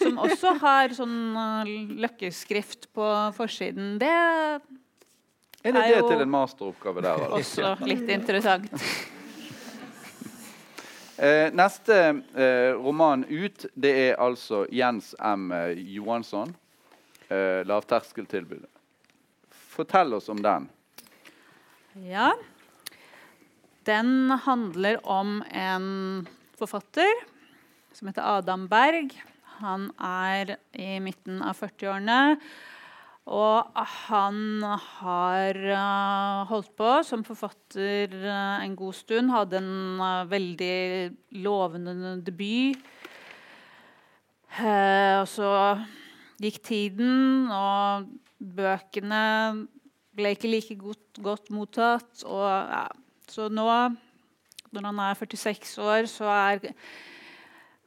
Som 0.00 0.18
også 0.22 0.56
har 0.62 0.94
sånn 0.94 1.18
eh, 1.36 1.70
løkkeskrift 2.04 2.88
på 2.94 3.06
forsiden. 3.36 3.96
Det 4.02 4.12
Det 5.72 5.88
jo- 5.90 6.08
til 6.08 6.22
en 6.22 6.30
masteroppgave 6.30 7.02
der? 7.02 7.26
altså? 7.34 7.72
også 7.74 7.86
litt 7.86 8.08
interessant. 8.08 8.72
Eh, 11.16 11.48
neste 11.56 11.94
eh, 12.36 12.74
roman 12.76 13.22
ut, 13.24 13.62
det 13.72 13.92
er 14.10 14.18
altså 14.20 14.66
Jens 14.68 15.14
M. 15.16 15.48
Johansson. 15.72 16.50
Eh, 17.28 17.64
'Lavterskeltilbudet'. 17.64 18.68
Fortell 19.48 20.12
oss 20.14 20.28
om 20.28 20.42
den. 20.42 20.68
Ja. 22.04 22.34
Den 23.86 24.30
handler 24.44 25.00
om 25.08 25.42
en 25.48 26.28
forfatter 26.58 27.24
som 27.92 28.08
heter 28.08 28.22
Adam 28.36 28.68
Berg. 28.68 29.14
Han 29.62 29.88
er 29.96 30.56
i 30.76 30.98
midten 31.00 31.40
av 31.40 31.56
40-årene. 31.56 32.36
Og 33.26 33.78
han 34.06 34.62
har 34.62 35.56
eh, 35.58 36.42
holdt 36.46 36.70
på 36.78 36.90
som 37.02 37.24
forfatter 37.26 38.12
eh, 38.14 38.62
en 38.62 38.76
god 38.78 38.94
stund. 38.94 39.32
Hadde 39.34 39.58
en 39.58 40.02
eh, 40.06 40.28
veldig 40.30 40.76
lovende 41.42 42.14
debut. 42.26 42.78
Og 44.56 45.26
så 45.28 45.50
gikk 46.40 46.62
tiden, 46.64 47.50
og 47.52 48.06
bøkene 48.40 49.66
ble 50.16 50.30
ikke 50.32 50.48
like 50.48 50.76
godt, 50.80 51.20
godt 51.20 51.50
mottatt. 51.52 52.22
Og, 52.24 52.46
ja. 52.46 52.86
Så 53.28 53.50
nå, 53.52 53.66
når 54.72 54.86
han 54.86 55.02
er 55.02 55.18
46 55.18 55.76
år, 55.82 56.08
så 56.08 56.30
er 56.30 56.62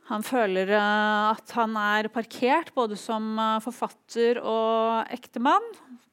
han 0.09 0.25
føler 0.25 0.71
eh, 0.73 1.29
at 1.35 1.51
han 1.53 1.75
er 1.77 2.09
parkert 2.13 2.71
både 2.73 2.97
som 2.97 3.35
eh, 3.37 3.59
forfatter 3.61 4.41
og 4.41 5.13
ektemann. 5.13 5.69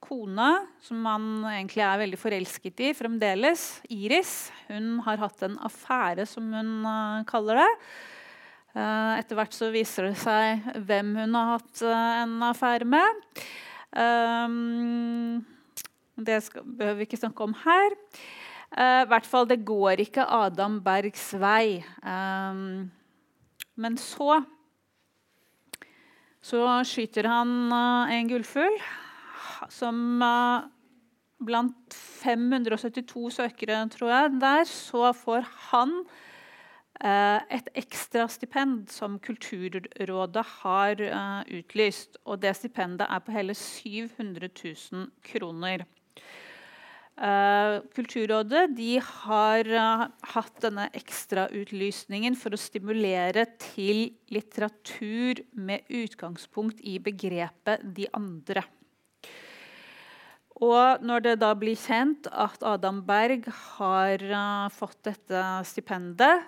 Kone, 0.07 0.51
som 0.84 1.01
han 1.09 1.24
egentlig 1.49 1.82
er 1.82 2.03
veldig 2.03 2.18
forelsket 2.20 2.82
i 2.84 2.90
fremdeles, 2.94 3.62
Iris, 3.90 4.53
hun 4.68 5.01
har 5.03 5.18
hatt 5.18 5.40
en 5.42 5.57
affære, 5.66 6.28
som 6.28 6.53
hun 6.53 6.84
eh, 6.86 7.24
kaller 7.30 7.64
det. 7.64 7.72
Etter 8.76 9.38
hvert 9.38 9.55
så 9.57 9.70
viser 9.72 10.11
det 10.11 10.18
seg 10.20 10.66
hvem 10.84 11.14
hun 11.16 11.32
har 11.32 11.55
hatt 11.55 11.80
en 11.88 12.34
affære 12.44 12.84
med. 12.84 13.22
Det 16.28 16.36
behøver 16.61 16.99
vi 16.99 17.07
ikke 17.09 17.22
snakke 17.22 17.47
om 17.47 17.55
her. 17.62 17.97
I 18.76 19.09
hvert 19.09 19.30
fall, 19.32 19.49
det 19.49 19.62
går 19.64 20.05
ikke 20.05 20.28
Adam 20.28 20.76
Bergs 20.84 21.30
vei. 21.40 21.80
Men 23.76 23.98
så 24.00 24.42
så 26.46 26.62
skyter 26.86 27.26
han 27.26 27.72
eh, 27.74 28.14
en 28.20 28.28
gullfugl 28.30 28.76
som 29.72 30.22
eh, 30.22 30.68
blant 31.46 31.96
572 31.96 33.32
søkere, 33.40 33.80
tror 33.92 34.12
jeg, 34.12 34.36
der, 34.40 34.62
så 34.70 35.10
får 35.16 35.48
han 35.72 35.96
eh, 37.00 37.42
et 37.58 37.72
ekstra 37.74 38.28
stipend 38.30 38.86
som 38.94 39.18
Kulturrådet 39.18 40.46
har 40.60 41.02
utlyst. 41.50 42.20
Og 42.24 42.40
det 42.44 42.54
stipendet 42.60 43.08
er 43.10 43.24
på 43.26 43.34
hele 43.34 43.58
700 43.58 44.48
000 44.92 45.10
kroner. 45.26 45.86
Eh, 47.16 47.80
Kulturrådet 47.96 48.74
de 48.76 48.98
har 49.00 49.68
eh, 49.72 50.02
hatt 50.34 50.58
denne 50.60 50.90
ekstrautlysningen 50.98 52.34
for 52.36 52.52
å 52.52 52.60
stimulere 52.60 53.46
til 53.62 54.10
litteratur 54.28 55.40
med 55.56 55.88
utgangspunkt 55.88 56.82
i 56.84 56.98
begrepet 57.00 57.86
'de 57.96 58.10
andre'. 58.12 58.66
Og 60.60 61.00
når 61.04 61.24
det 61.24 61.34
da 61.40 61.54
blir 61.56 61.76
kjent 61.76 62.28
at 62.32 62.60
Adam 62.60 63.00
Berg 63.08 63.48
har 63.78 64.20
eh, 64.20 64.68
fått 64.76 65.00
dette 65.08 65.40
stipendet 65.64 66.44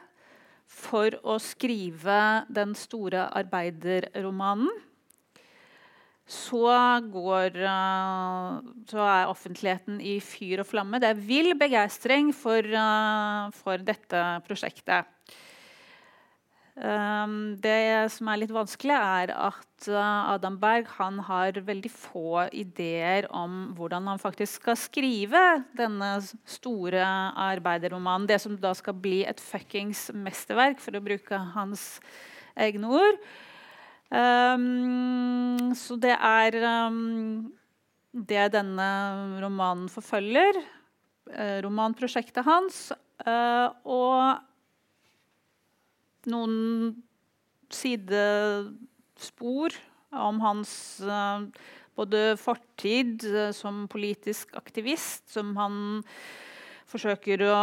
for 0.68 1.16
å 1.24 1.40
skrive 1.40 2.44
den 2.52 2.76
store 2.76 3.24
arbeiderromanen, 3.40 4.68
så, 6.28 6.68
går, 7.08 7.56
eh, 7.64 8.72
så 8.90 9.04
er 9.04 9.30
offentligheten 9.32 10.00
i 10.04 10.18
fyr 10.20 10.60
og 10.60 10.68
flamme. 10.68 11.00
Det 11.00 11.08
er 11.08 11.22
vill 11.28 11.54
begeistring 11.56 12.34
for, 12.36 12.60
eh, 12.60 13.50
for 13.56 13.80
dette 13.80 14.24
prosjektet. 14.44 15.08
Um, 16.78 17.56
det 17.58 18.06
som 18.14 18.28
er 18.30 18.38
litt 18.38 18.52
vanskelig, 18.54 18.94
er 18.94 19.32
at 19.34 19.86
uh, 19.90 20.30
Adam 20.36 20.60
Berg 20.62 20.86
har 21.26 21.56
veldig 21.66 21.90
få 21.90 22.44
ideer 22.54 23.26
om 23.34 23.72
hvordan 23.74 24.06
han 24.06 24.20
faktisk 24.22 24.60
skal 24.60 24.78
skrive 24.78 25.42
denne 25.74 26.12
store 26.46 27.02
arbeiderromanen. 27.48 28.28
Det 28.30 28.38
som 28.44 28.54
da 28.62 28.76
skal 28.78 28.94
bli 28.94 29.24
et 29.26 29.42
fuckings 29.42 30.12
mesterverk, 30.14 30.78
for 30.78 30.94
å 30.94 31.02
bruke 31.02 31.42
hans 31.56 31.96
egne 32.54 32.94
ord. 33.00 33.18
Um, 34.09 35.74
så 35.76 35.98
det 36.00 36.14
er 36.16 36.56
um, 36.88 37.52
det 38.12 38.52
denne 38.54 38.88
romanen 39.42 39.88
forfølger. 39.92 40.62
eh, 41.28 41.61
romanprosjektet 41.64 42.44
hans. 42.46 42.92
Uh, 43.26 43.68
og 43.84 44.38
noen 46.30 46.94
sidespor 47.74 49.74
om 50.14 50.38
hans 50.40 51.00
uh, 51.04 51.42
både 51.98 52.36
fortid 52.40 53.26
uh, 53.28 53.50
som 53.52 53.88
politisk 53.90 54.54
aktivist, 54.56 55.26
som 55.34 55.56
han 55.59 56.04
forsøker 56.88 57.42
å, 57.44 57.59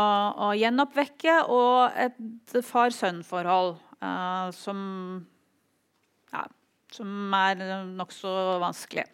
å 0.45 0.47
gjenoppvekke, 0.53 1.39
og 1.49 1.89
et 1.97 2.53
far-sønn-forhold 2.67 3.79
som, 4.53 4.79
som 6.95 7.35
er 7.37 7.61
nokså 7.95 8.33
vanskelig. 8.63 9.05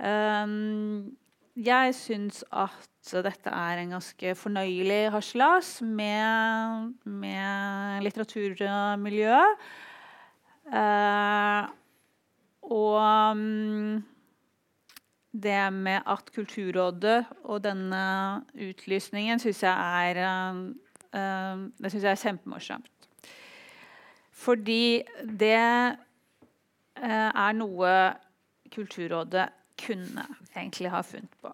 Um, 0.00 1.10
jeg 1.60 1.94
syns 1.98 2.44
at 2.54 3.12
dette 3.24 3.50
er 3.50 3.80
en 3.80 3.96
ganske 3.96 4.34
fornøyelig 4.38 5.10
harselas 5.12 5.80
med, 5.82 6.92
med 7.04 8.04
litteraturmiljøet. 8.06 9.64
Eh, 10.70 11.62
og 12.70 13.40
det 15.32 15.72
med 15.72 16.06
at 16.06 16.30
Kulturrådet 16.34 17.24
og 17.44 17.64
denne 17.64 18.04
utlysningen 18.54 19.42
syns 19.42 19.62
jeg 19.64 19.74
er 19.74 20.22
eh, 20.22 20.62
eh, 21.18 21.66
Det 21.78 21.92
syns 21.92 22.04
jeg 22.04 22.12
er 22.12 22.22
kjempemorsomt. 22.24 23.10
Fordi 24.30 25.02
det 25.24 25.56
eh, 25.56 25.98
er 27.00 27.56
noe 27.56 27.94
Kulturrådet 28.70 29.48
kunne 29.80 30.26
egentlig 30.54 30.92
ha 30.92 31.00
funnet 31.02 31.32
på. 31.42 31.50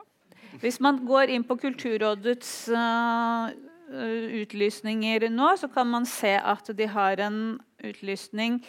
Hvis 0.61 0.79
man 0.81 1.03
går 1.07 1.33
inn 1.33 1.45
på 1.47 1.57
Kulturrådets 1.61 2.53
uh, 2.73 3.49
utlysninger 4.41 5.29
nå, 5.33 5.51
så 5.61 5.69
kan 5.73 5.89
man 5.91 6.07
se 6.09 6.35
at 6.37 6.71
de 6.77 6.89
har 6.91 7.21
en 7.25 7.41
utlysning 7.85 8.61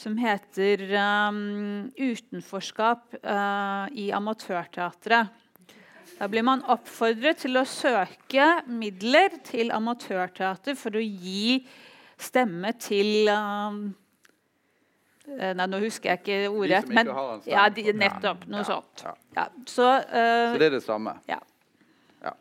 som 0.00 0.16
heter 0.16 0.80
um, 0.96 1.90
'Utenforskap 1.92 3.14
uh, 3.20 3.86
i 3.92 4.10
amatørteatret'. 4.16 5.28
Da 6.20 6.26
blir 6.28 6.44
man 6.44 6.64
oppfordret 6.68 7.40
til 7.44 7.56
å 7.56 7.64
søke 7.68 8.46
midler 8.68 9.38
til 9.44 9.72
amatørteater 9.72 10.76
for 10.76 10.96
å 10.96 11.00
gi 11.00 11.62
stemme 12.20 12.74
til 12.80 13.30
um, 13.32 13.78
eh, 13.88 14.09
Nei, 15.38 15.66
nå 15.66 15.78
husker 15.80 16.10
jeg 16.10 16.18
ikke 16.20 16.38
De 16.42 16.48
ordrett. 16.50 16.86
som 16.86 16.98
ikke 16.98 17.12
har 17.14 17.32
en 17.34 17.40
stemme. 17.40 17.54
ja, 17.56 17.68
de, 17.68 17.92
nettopp. 17.92 18.46
Noe 18.48 18.58
Ja, 18.58 18.64
sånt. 18.64 19.04
ja. 19.04 19.14
Ja, 19.36 19.44
så, 19.66 19.88
uh, 20.00 20.52
Så 20.54 20.58
det 20.58 20.66
er 20.66 20.70
det 20.70 20.82
samme. 20.82 21.14
ja. 21.28 21.38
Ja. 22.24 22.32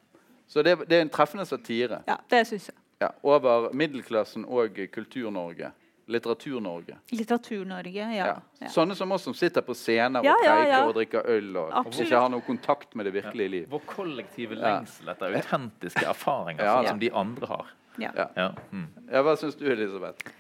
Så 0.48 0.64
det, 0.64 0.78
det 0.90 0.98
er 0.98 1.02
en 1.02 1.10
treffende 1.10 1.46
satire 1.46 2.02
ja, 2.08 2.18
det 2.30 2.48
syns 2.48 2.68
jeg. 2.72 2.76
ja, 3.02 3.10
over 3.24 3.70
middelklassen 3.74 4.46
og 4.46 4.80
Kultur-Norge. 4.92 5.72
Litteratur-Norge. 6.10 6.96
Litteratur-Norge, 7.14 7.94
ja. 7.94 8.26
Ja. 8.26 8.36
ja. 8.60 8.68
Sånne 8.74 8.96
som 8.98 9.12
oss 9.14 9.22
som 9.28 9.34
sitter 9.38 9.62
på 9.62 9.76
scener 9.78 10.24
Ja, 10.26 10.34
og 10.34 10.42
preiker 10.42 10.72
ja. 10.72 10.80
og 10.88 10.96
drikker 10.98 11.28
øl 11.36 11.52
og 11.62 11.74
og 11.86 11.94
ikke 11.94 12.18
har 12.18 12.30
noen 12.34 12.42
kontakt 12.48 12.96
med 12.96 13.06
det 13.06 13.14
virkelige 13.14 13.50
liv. 13.50 13.68
Vår 13.70 13.84
kollektive 13.86 14.58
Ja. 14.58 14.80
lengsel 14.80 15.08
etter 15.14 15.36
autentiske 15.38 16.06
erfaringer 16.10 16.64
Ja, 16.66 16.76
sånn 16.80 16.88
som 16.96 17.00
de 17.00 17.12
andre 17.14 17.46
har. 17.48 17.68
Ja. 18.00 18.12
Ja. 18.18 18.26
Ja. 18.36 18.50
Mm. 18.72 18.88
Ja, 19.12 19.22
hva 19.22 19.36
syns 19.38 19.56
du, 19.56 19.66
Elisabeth? 19.72 20.34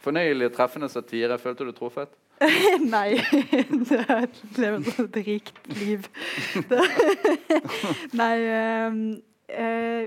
Fornøyelig 0.00 0.52
treffende 0.56 0.88
satire. 0.88 1.38
Følte 1.38 1.66
du 1.68 1.72
truffet? 1.76 2.08
Nei. 2.94 3.20
Det 3.88 4.00
er 4.08 4.26
levd 4.56 4.88
et 5.04 5.18
rikt 5.26 5.60
liv. 5.76 6.06
Nei 8.20 8.36
øh, 8.46 8.96
øh, 9.58 10.06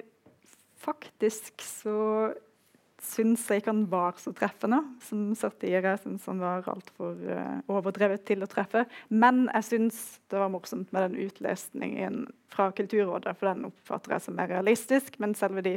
Faktisk 0.84 1.62
så 1.64 2.34
syns 3.04 3.43
jeg 3.49 3.62
ikke 3.62 3.72
han 3.72 3.84
var 3.91 4.18
så 4.22 4.32
treffende 4.36 4.80
som 5.04 5.34
satire. 5.38 5.82
Jeg 5.84 6.01
syns 6.04 6.28
han 6.30 6.41
var 6.41 6.68
altfor 6.72 7.20
uh, 7.28 7.60
overdrevet 7.72 8.24
til 8.28 8.45
å 8.45 8.49
treffe. 8.49 8.86
Men 9.12 9.45
jeg 9.49 9.68
syns 9.70 9.99
det 10.32 10.39
var 10.39 10.51
morsomt 10.54 10.91
med 10.95 11.10
den 11.10 11.28
utlesningen 11.28 12.24
fra 12.54 12.70
Kulturrådet, 12.76 13.36
for 13.39 13.49
den 13.49 13.68
oppfatter 13.70 14.16
jeg 14.16 14.26
som 14.28 14.38
mer 14.39 14.51
realistisk. 14.54 15.20
Men 15.24 15.36
selve 15.38 15.66
de 15.66 15.76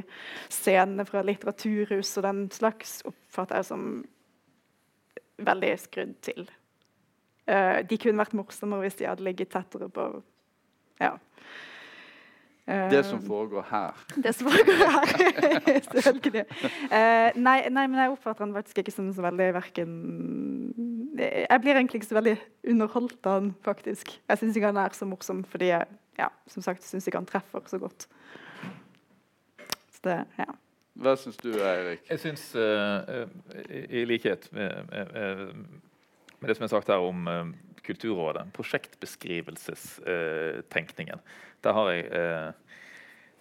scenene 0.53 1.07
fra 1.09 1.24
Litteraturhus 1.27 2.14
og 2.20 2.29
den 2.29 2.45
slags 2.55 3.01
oppfatter 3.09 3.61
jeg 3.61 3.70
som 3.72 3.89
veldig 5.47 5.74
skrudd 5.83 6.16
til. 6.24 6.47
Uh, 7.47 7.83
de 7.87 7.99
kunne 8.01 8.22
vært 8.22 8.39
morsommere 8.39 8.87
hvis 8.87 9.01
de 9.03 9.11
hadde 9.11 9.27
ligget 9.27 9.53
tettere 9.55 9.91
på 9.93 10.09
ja, 11.03 11.12
det 12.67 13.05
som 13.07 13.19
eh, 13.19 13.27
foregår 13.27 13.67
her. 13.71 14.07
Det 14.23 14.33
som 14.35 14.49
foregår 14.51 14.81
her, 14.97 15.81
selvfølgelig. 15.95 16.45
Uh, 16.87 17.31
nei, 17.35 17.69
nei, 17.71 17.85
men 17.87 17.99
jeg 17.99 18.11
oppfatter 18.12 18.45
han 18.45 18.55
faktisk 18.55 18.79
ikke 18.79 18.93
som 18.95 19.09
så 19.14 19.23
veldig 19.25 19.47
verken 19.57 19.91
Jeg 21.19 21.61
blir 21.62 21.75
egentlig 21.75 22.01
ikke 22.01 22.09
så 22.09 22.17
veldig 22.19 22.35
underholdt 22.71 23.27
av 23.27 23.41
han, 23.41 23.49
faktisk. 23.64 24.12
Jeg 24.29 24.39
syns 24.39 24.57
ikke 24.57 24.71
han 24.71 24.81
er 24.81 24.95
så 24.95 25.09
morsom 25.09 25.43
fordi 25.51 25.71
jeg 25.73 25.87
ja, 26.19 26.29
som 26.51 26.62
sagt, 26.64 26.85
syns 26.87 27.07
ikke 27.07 27.21
han 27.21 27.29
treffer 27.29 27.67
så 27.67 27.79
godt. 27.79 28.07
Så 29.93 30.01
det, 30.05 30.21
ja. 30.39 30.49
Hva 30.97 31.17
syns 31.21 31.37
du, 31.43 31.51
Eirik? 31.61 32.07
Jeg 32.09 32.23
syns, 32.23 32.47
uh, 32.57 33.27
i, 33.69 33.83
i, 34.01 34.05
likhet 34.09 34.49
med, 34.53 34.87
med, 34.91 35.12
med, 35.12 35.67
det 36.41 36.57
som 36.59 36.66
er 36.66 36.72
sagt 36.72 36.93
her 36.93 37.01
om 37.05 37.18
uh, 37.30 37.47
Kulturrådet, 37.87 38.45
prosjektbeskrivelsestenkningen. 38.53 41.18
Der 41.62 41.72
har 41.72 41.91
jeg 41.93 42.05
eh, 42.11 42.53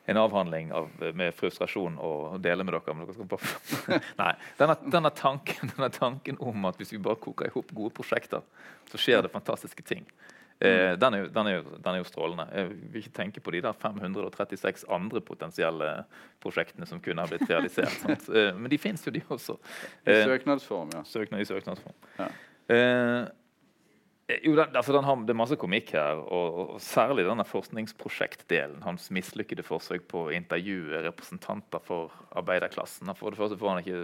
en 0.05 0.17
avhandling 0.21 0.73
av, 0.75 0.89
med 1.17 1.33
frustrasjon 1.33 1.97
å 1.97 2.37
dele 2.41 2.63
med 2.67 2.73
dere. 2.77 2.93
Nei, 4.21 4.33
denne, 4.59 4.75
denne, 4.85 5.09
tanken, 5.17 5.71
denne, 5.73 5.89
tanken, 5.93 6.37
om 6.37 6.65
at 6.69 6.77
hvis 6.77 6.93
vi 6.93 6.99
bare 7.01 7.23
koker 7.25 7.45
ihop 7.49 7.69
gode 7.73 7.93
prosjekter, 7.97 8.41
så 8.91 8.97
skjer 9.01 9.21
det 9.25 9.33
fantastiske 9.33 9.83
ting. 9.87 10.05
Eh, 10.59 10.93
den, 10.95 11.17
er 11.17 11.25
den, 11.27 11.47
er 11.49 11.65
den, 11.65 11.89
er 11.91 11.97
jo, 11.99 12.05
strålende. 12.07 12.45
Jeg 12.53 12.69
vil 12.69 13.01
ikke 13.01 13.15
tenke 13.17 13.41
på 13.43 13.51
de 13.51 13.59
der 13.65 13.73
536 13.75 14.85
andre 14.93 15.19
potensielle 15.25 15.89
prosjektene 16.43 16.87
som 16.87 17.01
kunne 17.03 17.25
ha 17.25 17.27
blitt 17.27 17.49
realisert. 17.49 18.05
eh, 18.29 18.53
men 18.55 18.71
de 18.71 18.79
fins 18.79 19.03
jo, 19.07 19.11
de 19.11 19.23
også. 19.25 19.57
I 20.05 20.13
eh, 20.13 20.23
søknadsform, 20.29 20.93
ja. 20.95 21.01
Søknad, 21.09 21.41
I 21.41 21.49
søknadsform. 21.49 21.97
Ja. 22.21 22.29
Eh, 22.71 23.25
jo, 24.41 24.55
den, 24.57 24.71
altså 24.73 24.93
den 24.95 25.05
har, 25.05 25.19
Det 25.21 25.33
er 25.35 25.37
masse 25.37 25.57
komikk 25.61 25.91
her, 25.93 26.17
og, 26.17 26.55
og 26.75 26.79
særlig 26.81 27.27
denne 27.27 27.45
forskningsprosjektdelen. 27.45 28.81
Hans 28.81 29.11
mislykkede 29.13 29.65
forsøk 29.65 30.07
på 30.09 30.23
å 30.25 30.31
intervjue 30.33 31.03
representanter 31.05 31.83
for 31.85 32.13
arbeiderklassen. 32.33 33.11
For 33.19 33.29
det 33.29 33.41
første 33.41 33.59
får 33.61 33.69
han 33.69 33.83
ikke 33.83 33.99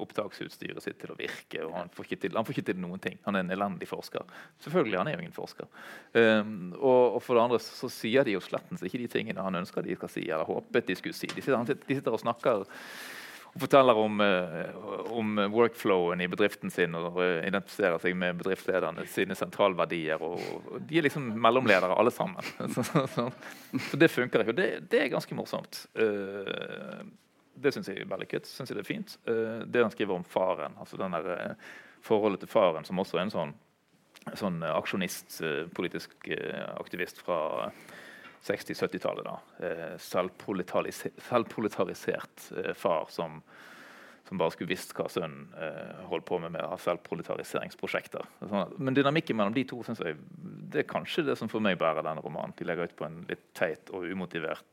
opptaksutstyret 0.00 0.82
sitt 0.82 0.98
til 0.98 1.12
å 1.14 1.18
virke. 1.18 1.62
og 1.62 1.76
Han 1.76 1.92
får 1.94 2.08
ikke 2.08 2.20
til, 2.24 2.34
får 2.34 2.56
ikke 2.56 2.66
til 2.72 2.82
noen 2.82 3.04
ting. 3.04 3.20
Han 3.28 3.38
er 3.38 3.44
en 3.44 3.54
elendig 3.54 3.86
forsker. 3.90 4.26
Selvfølgelig, 4.64 4.98
han 4.98 5.12
er 5.12 5.16
jo 5.16 5.22
ingen 5.22 5.38
forsker. 5.38 5.70
Um, 6.18 6.72
og, 6.80 7.02
og, 7.14 7.22
for 7.22 7.38
det 7.38 7.46
andre 7.46 7.62
så, 7.62 7.76
så 7.84 7.92
sier 8.00 8.26
de 8.26 8.34
jo 8.34 8.42
slettens 8.42 8.82
ikke 8.82 9.04
de 9.04 9.10
tingene 9.12 9.46
han 9.46 9.62
ønsker 9.62 9.86
de 9.86 9.98
skal 10.00 10.10
si, 10.10 10.26
eller 10.26 10.50
håpet 10.50 10.90
de 10.90 10.98
skulle 10.98 11.14
si. 11.14 11.30
De 11.30 11.44
sitter, 11.44 11.78
de 11.86 12.00
sitter 12.00 12.16
og 12.16 12.24
snakker 12.24 12.66
og 13.50 13.64
forteller 13.64 13.98
om, 13.98 14.20
eh, 14.20 14.76
om, 15.10 15.38
workflowen 15.50 16.20
i 16.22 16.28
bedriften 16.30 16.70
sin 16.70 16.94
og 16.94 17.18
identifiserer 17.18 17.98
seg 17.98 18.14
med 18.18 18.38
bedriftslederne 18.38 19.06
sine 19.10 19.34
sentralverdier. 19.38 20.22
Og, 20.22 20.42
og 20.70 20.84
de 20.86 21.00
er 21.00 21.06
liksom 21.08 21.32
mellomledere, 21.34 21.96
alle 21.98 22.12
sammen. 22.14 22.46
Så, 22.74 22.84
så, 22.86 23.06
så, 23.10 23.98
det 23.98 24.10
funker 24.10 24.44
ikke. 24.44 24.54
Og 24.54 24.60
det, 24.60 24.68
det, 24.92 25.00
er 25.02 25.10
ganske 25.10 25.34
morsomt. 25.34 25.82
Uh, 25.98 27.02
det 27.60 27.72
syns 27.74 27.90
jeg 27.90 28.04
er 28.04 28.10
vellykket. 28.10 28.46
Synes 28.46 28.70
jeg 28.70 28.78
det 28.78 28.84
er 28.84 28.88
fint. 28.88 29.16
Uh, 29.26 29.66
det 29.66 29.82
han 29.82 29.94
skriver 29.94 30.14
om 30.14 30.26
faren, 30.26 30.76
altså 30.80 31.00
den 31.00 31.16
der, 31.16 31.56
forholdet 32.06 32.44
til 32.44 32.52
faren, 32.52 32.86
som 32.86 33.02
også 33.02 33.18
er 33.18 33.26
en 33.26 33.34
sånn, 33.34 33.56
sånn 34.38 34.62
aksjonist, 34.64 35.40
politisk 35.76 36.30
aktivist 36.78 37.18
fra 37.24 37.40
60-70-tallet. 38.46 39.24
da. 39.26 39.40
selvproletarisert 40.00 42.52
eh, 42.56 42.74
far 42.74 43.06
som, 43.12 43.42
som, 44.28 44.38
bare 44.40 44.50
skulle 44.54 44.72
visst 44.72 44.94
hva 44.96 45.08
sønnen 45.12 45.52
eh, 45.56 46.00
holdt 46.10 46.26
på 46.28 46.36
med 46.42 46.50
med 46.56 46.64
selvproletariseringsprosjekter. 46.84 48.24
Sånn 48.40 48.72
men 48.78 48.96
dynamikken 48.96 49.36
mellom 49.36 49.54
de 49.56 49.64
to 49.68 49.78
synes 49.86 50.00
jeg, 50.04 50.14
det 50.72 50.78
er 50.84 50.88
kanskje 50.88 51.26
det 51.28 51.36
som 51.40 51.48
for 51.52 51.60
meg 51.64 51.74
bærer 51.80 52.02
denne 52.06 52.22
romanen. 52.24 52.54
De 52.56 52.64
legger 52.68 52.84
ut 52.88 52.96
på 52.96 53.04
en 53.08 53.18
litt 53.28 53.46
teit 53.58 53.84
og 53.92 54.00
umotivert 54.08 54.72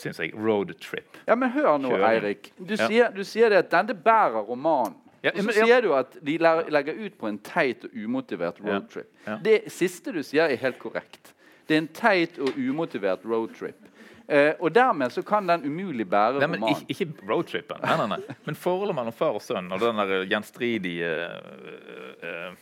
synes 0.00 0.18
jeg, 0.22 0.32
roadtrip. 0.32 1.18
Ja, 1.26 1.34
men 1.36 1.50
hør 1.52 1.76
nå, 1.80 1.90
Eirik. 2.06 2.52
Du, 2.56 2.74
ja. 2.74 2.86
sier, 2.88 3.10
du 3.12 3.24
sier 3.28 3.52
det 3.52 3.58
at 3.66 3.72
denne 3.74 3.92
bærer 3.92 4.40
romanen. 4.48 4.96
Ja, 5.22 5.30
og 5.36 5.44
så 5.46 5.52
sier 5.54 5.84
du 5.84 5.92
at 5.94 6.16
de 6.18 6.34
legger 6.42 6.96
ut 6.98 7.14
på 7.20 7.28
en 7.28 7.36
teit 7.46 7.84
og 7.86 7.92
umotivert 7.94 8.58
roadtrip. 8.64 9.06
Ja. 9.26 9.36
Det 9.44 9.60
siste 9.70 10.10
du 10.14 10.22
sier, 10.26 10.50
er 10.50 10.58
helt 10.58 10.80
korrekt. 10.82 11.30
Det 11.66 11.76
er 11.76 11.82
en 11.84 11.92
teit 11.94 12.38
og 12.42 12.58
umotivert 12.58 13.24
roadtrip. 13.28 13.88
Eh, 14.32 14.52
og 14.60 14.70
dermed 14.74 15.12
så 15.12 15.22
kan 15.26 15.48
den 15.50 15.64
umulig 15.66 16.06
bære 16.08 16.40
nei, 16.40 16.48
men 16.54 16.68
Ikke, 16.70 16.94
ikke 16.94 17.28
roadtripen, 17.28 17.82
nei, 17.82 17.96
nei, 17.98 18.06
nei. 18.14 18.36
men 18.46 18.56
forholdet 18.56 18.96
mellom 18.96 19.14
far 19.16 19.34
og 19.36 19.42
sønn 19.42 19.66
og 19.74 19.82
den 19.82 19.98
der 19.98 20.22
gjenstridige 20.30 21.10
uh, 21.26 22.22
uh, 22.22 22.60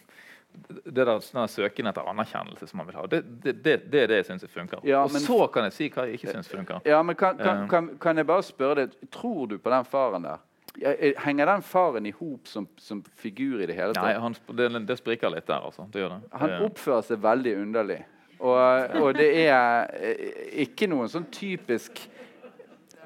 det 0.84 1.04
der 1.04 1.20
sånn 1.22 1.48
søken 1.52 1.90
etter 1.90 2.08
anerkjennelse 2.10 2.66
som 2.66 2.80
man 2.80 2.88
vil 2.88 2.98
ha, 2.98 3.06
det, 3.10 3.20
det, 3.44 3.54
det, 3.62 3.76
det 3.92 4.02
er 4.02 4.10
det 4.10 4.20
jeg 4.22 4.28
syns 4.30 4.46
funker. 4.50 4.82
Ja, 4.88 5.04
og 5.06 5.14
så 5.14 5.38
kan 5.52 5.68
jeg 5.68 5.76
si 5.76 5.88
hva 5.94 6.06
jeg 6.08 6.18
ikke 6.18 6.34
syns 6.34 6.50
funker. 6.50 6.80
Ja, 6.88 7.00
men 7.06 7.16
kan, 7.18 7.38
kan, 7.38 7.66
kan, 7.70 7.90
kan, 8.02 8.18
jeg 8.18 8.26
bare 8.28 8.44
spørre 8.46 8.86
deg, 8.86 8.96
Tror 9.14 9.46
du 9.50 9.58
på 9.62 9.72
den 9.72 9.86
faren 9.88 10.26
der? 10.26 10.42
Henger 11.22 11.52
den 11.52 11.62
faren 11.66 12.06
i 12.06 12.12
hop 12.14 12.50
som, 12.50 12.66
som, 12.78 13.02
figur 13.20 13.62
i 13.62 13.68
det 13.70 13.76
hele 13.78 13.94
tatt? 13.94 14.06
Nei, 14.06 14.16
han, 14.22 14.86
det, 14.86 14.98
spriker 14.98 15.32
litt 15.32 15.46
der. 15.46 15.66
altså. 15.70 15.86
Han 16.42 16.56
oppfører 16.66 17.06
seg 17.06 17.22
veldig 17.22 17.54
underlig. 17.62 18.00
Og, 18.40 18.96
og, 19.02 19.10
det 19.18 19.28
er 19.44 19.90
eh, 20.00 20.64
ikke 20.64 20.88
noen 20.88 21.10
sånn 21.12 21.28
typisk 21.32 22.06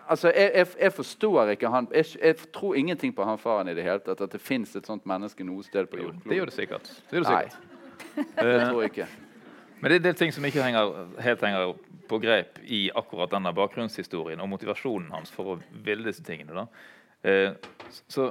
Altså, 0.05 0.29
jeg, 0.37 0.51
jeg, 0.53 0.67
jeg 0.83 0.93
forstår 0.93 1.55
ikke 1.55 1.69
han 1.73 1.87
jeg, 1.89 2.11
jeg, 2.21 2.37
tror 2.53 2.75
ingenting 2.77 3.15
på 3.17 3.25
han 3.25 3.39
faren 3.41 3.71
i 3.73 3.75
det 3.75 3.87
hele 3.87 4.03
tatt. 4.05 4.21
At 4.21 4.35
det 4.37 4.41
fins 4.45 4.75
et 4.77 4.85
sånt 4.85 5.07
menneske 5.09 5.47
noe 5.49 5.65
sted 5.65 5.89
på 5.89 5.97
jorden. 5.97 6.21
Det 6.29 6.37
gjør 6.37 6.51
det 6.51 6.57
sikkert. 6.59 6.91
Det 7.09 7.17
gjør 7.17 7.25
det 7.25 7.31
sikkert. 7.31 7.71
Nei, 8.19 8.27
det 8.37 8.59
tror 8.67 8.83
jeg 8.83 8.91
ikke. 8.93 9.07
Men 9.81 9.89
det 9.89 9.97
er 9.97 10.03
en 10.03 10.05
del 10.05 10.19
ting 10.21 10.35
som 10.37 10.45
ikke 10.45 10.61
henger, 10.61 10.93
helt 11.25 11.47
henger 11.49 11.73
på 12.09 12.19
grep 12.21 12.61
i 12.69 12.83
akkurat 12.93 13.33
denne 13.33 13.55
bakgrunnshistorien 13.57 14.45
og 14.45 14.53
motivasjonen 14.53 15.09
hans 15.17 15.33
for 15.33 15.55
å 15.55 15.57
ville 15.87 16.05
disse 16.05 16.25
tingene. 16.25 16.67
Eh, 17.25 17.57
så 18.13 18.29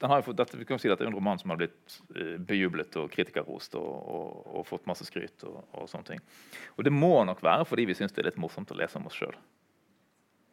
fått, 0.00 0.36
dette, 0.36 0.58
vi 0.60 0.64
kan 0.68 0.80
si 0.80 0.90
at 0.90 0.98
det 0.98 1.06
er 1.06 1.10
en 1.10 1.16
roman 1.16 1.38
som 1.40 1.52
har 1.52 1.60
blitt 1.60 1.98
uh, 2.16 2.36
bejublet 2.38 2.96
og 3.00 3.10
kritikerrost 3.12 3.76
og, 3.80 3.86
og, 3.86 4.46
og, 4.52 4.66
fått 4.68 4.88
masse 4.88 5.06
skryt. 5.08 5.44
Og, 5.48 5.62
og, 5.72 5.88
sånne 5.90 6.12
ting. 6.12 6.24
Og 6.76 6.84
det 6.84 6.92
må 6.94 7.12
nok 7.24 7.42
være 7.44 7.68
fordi 7.68 7.88
vi 7.90 7.96
syns 7.98 8.14
det 8.14 8.24
er 8.24 8.30
litt 8.30 8.40
morsomt 8.42 8.72
å 8.72 8.78
lese 8.78 9.00
om 9.00 9.08
oss 9.08 9.18
sjøl. 9.18 9.36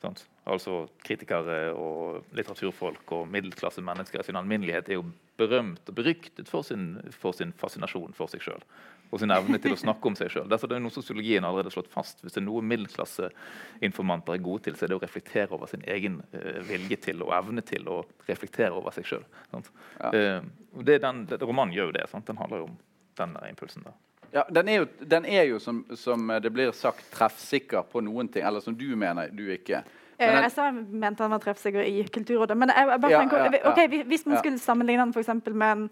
Altså 0.03 0.81
Kritikere 0.99 1.69
og 1.79 2.25
litteraturfolk 2.35 3.13
og 3.15 3.29
middelklasse 3.31 3.79
mennesker 3.79 4.19
i 4.19 4.25
sin 4.27 4.35
alminnelighet 4.35 4.89
er 4.91 4.97
jo 4.97 5.05
berømt 5.39 5.87
og 5.87 5.95
beryktet 5.95 6.51
for 6.51 6.67
sin, 6.67 6.97
for 7.15 7.31
sin 7.37 7.53
fascinasjon 7.55 8.11
for 8.17 8.31
seg 8.31 8.43
sjøl 8.43 8.65
og 9.13 9.21
sin 9.21 9.33
evne 9.33 9.59
til 9.61 9.75
å 9.75 9.77
snakke 9.77 10.09
om 10.09 10.15
seg 10.17 10.31
sjøl. 10.33 10.47
Det 10.49 10.57
er 10.65 10.81
noe 10.81 10.93
sosiologien 10.93 11.45
allerede 11.45 11.73
slått 11.73 11.91
fast. 11.93 12.23
Hvis 12.23 12.33
det 12.33 12.41
er 12.41 12.47
noe 12.47 12.63
middelklasseinformanter 12.65 14.33
er 14.33 14.45
gode 14.45 14.65
til, 14.67 14.77
så 14.77 14.87
er 14.87 14.93
det 14.93 14.97
å 14.97 15.03
reflektere 15.03 15.53
over 15.53 15.69
sin 15.69 15.85
egen 15.93 16.17
uh, 16.33 16.57
vilje 16.65 16.97
til 17.09 17.21
og 17.25 17.35
evne 17.37 17.61
til 17.65 17.85
å 17.93 17.99
reflektere 18.25 18.73
over 18.73 18.95
seg 18.95 19.05
sjøl. 19.11 19.27
Ja. 19.53 20.09
Uh, 20.09 21.37
romanen 21.45 21.75
gjør 21.77 21.91
jo 21.91 21.97
det. 21.99 22.07
Sant? 22.09 22.25
Den 22.29 22.41
handler 22.41 22.63
jo 22.63 22.71
om 22.71 22.75
den 23.21 23.37
impulsen. 23.51 23.85
der. 23.85 23.99
Ja, 24.33 24.47
Den 24.49 24.69
er 24.69 24.81
jo, 24.81 24.85
den 25.05 25.25
er 25.29 25.43
jo 25.43 25.59
som, 25.61 25.85
som, 25.95 26.31
det 26.41 26.49
blir 26.53 26.71
sagt, 26.73 27.05
treffsikker 27.13 27.85
på 27.91 28.01
noen 28.01 28.31
ting. 28.33 28.41
Eller 28.41 28.65
som 28.65 28.73
du 28.77 28.87
mener, 28.97 29.29
du 29.29 29.45
ikke. 29.53 29.83
Eh, 30.17 30.25
den, 30.25 30.41
jeg 30.47 30.53
sa 30.55 30.71
jeg 30.71 30.85
mente 30.89 31.21
han 31.21 31.35
var 31.35 31.43
treffsikker 31.43 31.85
i 31.85 32.01
Kulturrådet. 32.09 32.57
Men 32.57 32.73
jeg, 32.73 32.89
jeg 32.89 33.03
bare 33.03 33.13
ja, 33.13 33.19
tenker, 33.21 33.59
ja, 33.59 33.65
okay, 33.69 34.05
hvis 34.09 34.25
man 34.25 34.41
skulle 34.41 34.61
sammenligne 34.61 35.05
den 35.05 35.13
for 35.13 35.53
med 35.53 35.75
en 35.75 35.85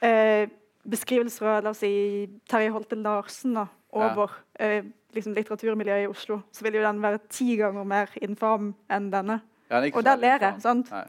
uh, 0.00 0.54
beskrivelse 0.90 1.44
av 1.44 1.64
la 1.64 1.72
oss 1.72 1.82
si, 1.82 1.90
Terje 2.48 2.70
Holte 2.74 2.98
Larsen 3.00 3.56
da, 3.58 3.66
over 3.96 4.32
ja. 4.58 4.66
eh, 4.66 4.88
liksom 5.16 5.34
litteraturmiljøet 5.36 6.06
i 6.06 6.10
Oslo, 6.10 6.40
så 6.52 6.66
vil 6.66 6.78
jo 6.78 6.84
den 6.84 7.02
være 7.02 7.22
ti 7.32 7.56
ganger 7.58 7.86
mer 7.88 8.12
infam 8.22 8.74
enn 8.92 9.10
denne. 9.12 9.40
Ja, 9.70 9.80
og 9.92 10.04
der 10.06 10.18
ler 10.20 10.42
jeg, 10.42 10.60
sant? 10.62 10.90
Men, 10.90 11.08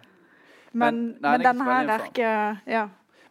men, 0.80 1.01
nei, 1.21 1.34
men 1.38 1.45
denne 1.45 1.65
her 1.67 1.89
er 1.93 2.05
ikke 2.07 2.30
ja, 2.67 2.88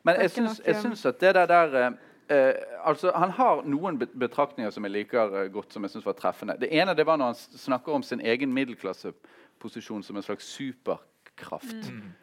Men 0.07 0.21
jeg 0.23 0.31
syns, 0.37 0.61
jeg 0.65 0.79
syns 0.81 1.03
at 1.09 1.19
det 1.21 1.33
der, 1.35 1.49
der 1.51 1.75
eh, 1.81 1.97
eh, 2.37 2.55
altså, 2.85 3.11
Han 3.15 3.35
har 3.37 3.65
noen 3.67 3.99
betraktninger 3.99 4.71
som 4.71 4.87
jeg 4.87 4.95
liker 4.95 5.35
eh, 5.43 5.49
godt, 5.53 5.73
som 5.75 5.85
jeg 5.85 5.97
syns 5.97 6.07
var 6.07 6.17
treffende. 6.19 6.57
Det 6.61 6.71
ene 6.71 6.95
det 6.95 7.07
var 7.07 7.19
når 7.19 7.35
han 7.35 7.59
snakker 7.59 7.93
om 7.93 8.03
sin 8.07 8.21
egen 8.21 8.55
middelklasseposisjon 8.55 10.03
som 10.03 10.17
en 10.17 10.23
slags 10.23 10.49
superkraft. 10.55 11.91
Mm. 11.91 12.15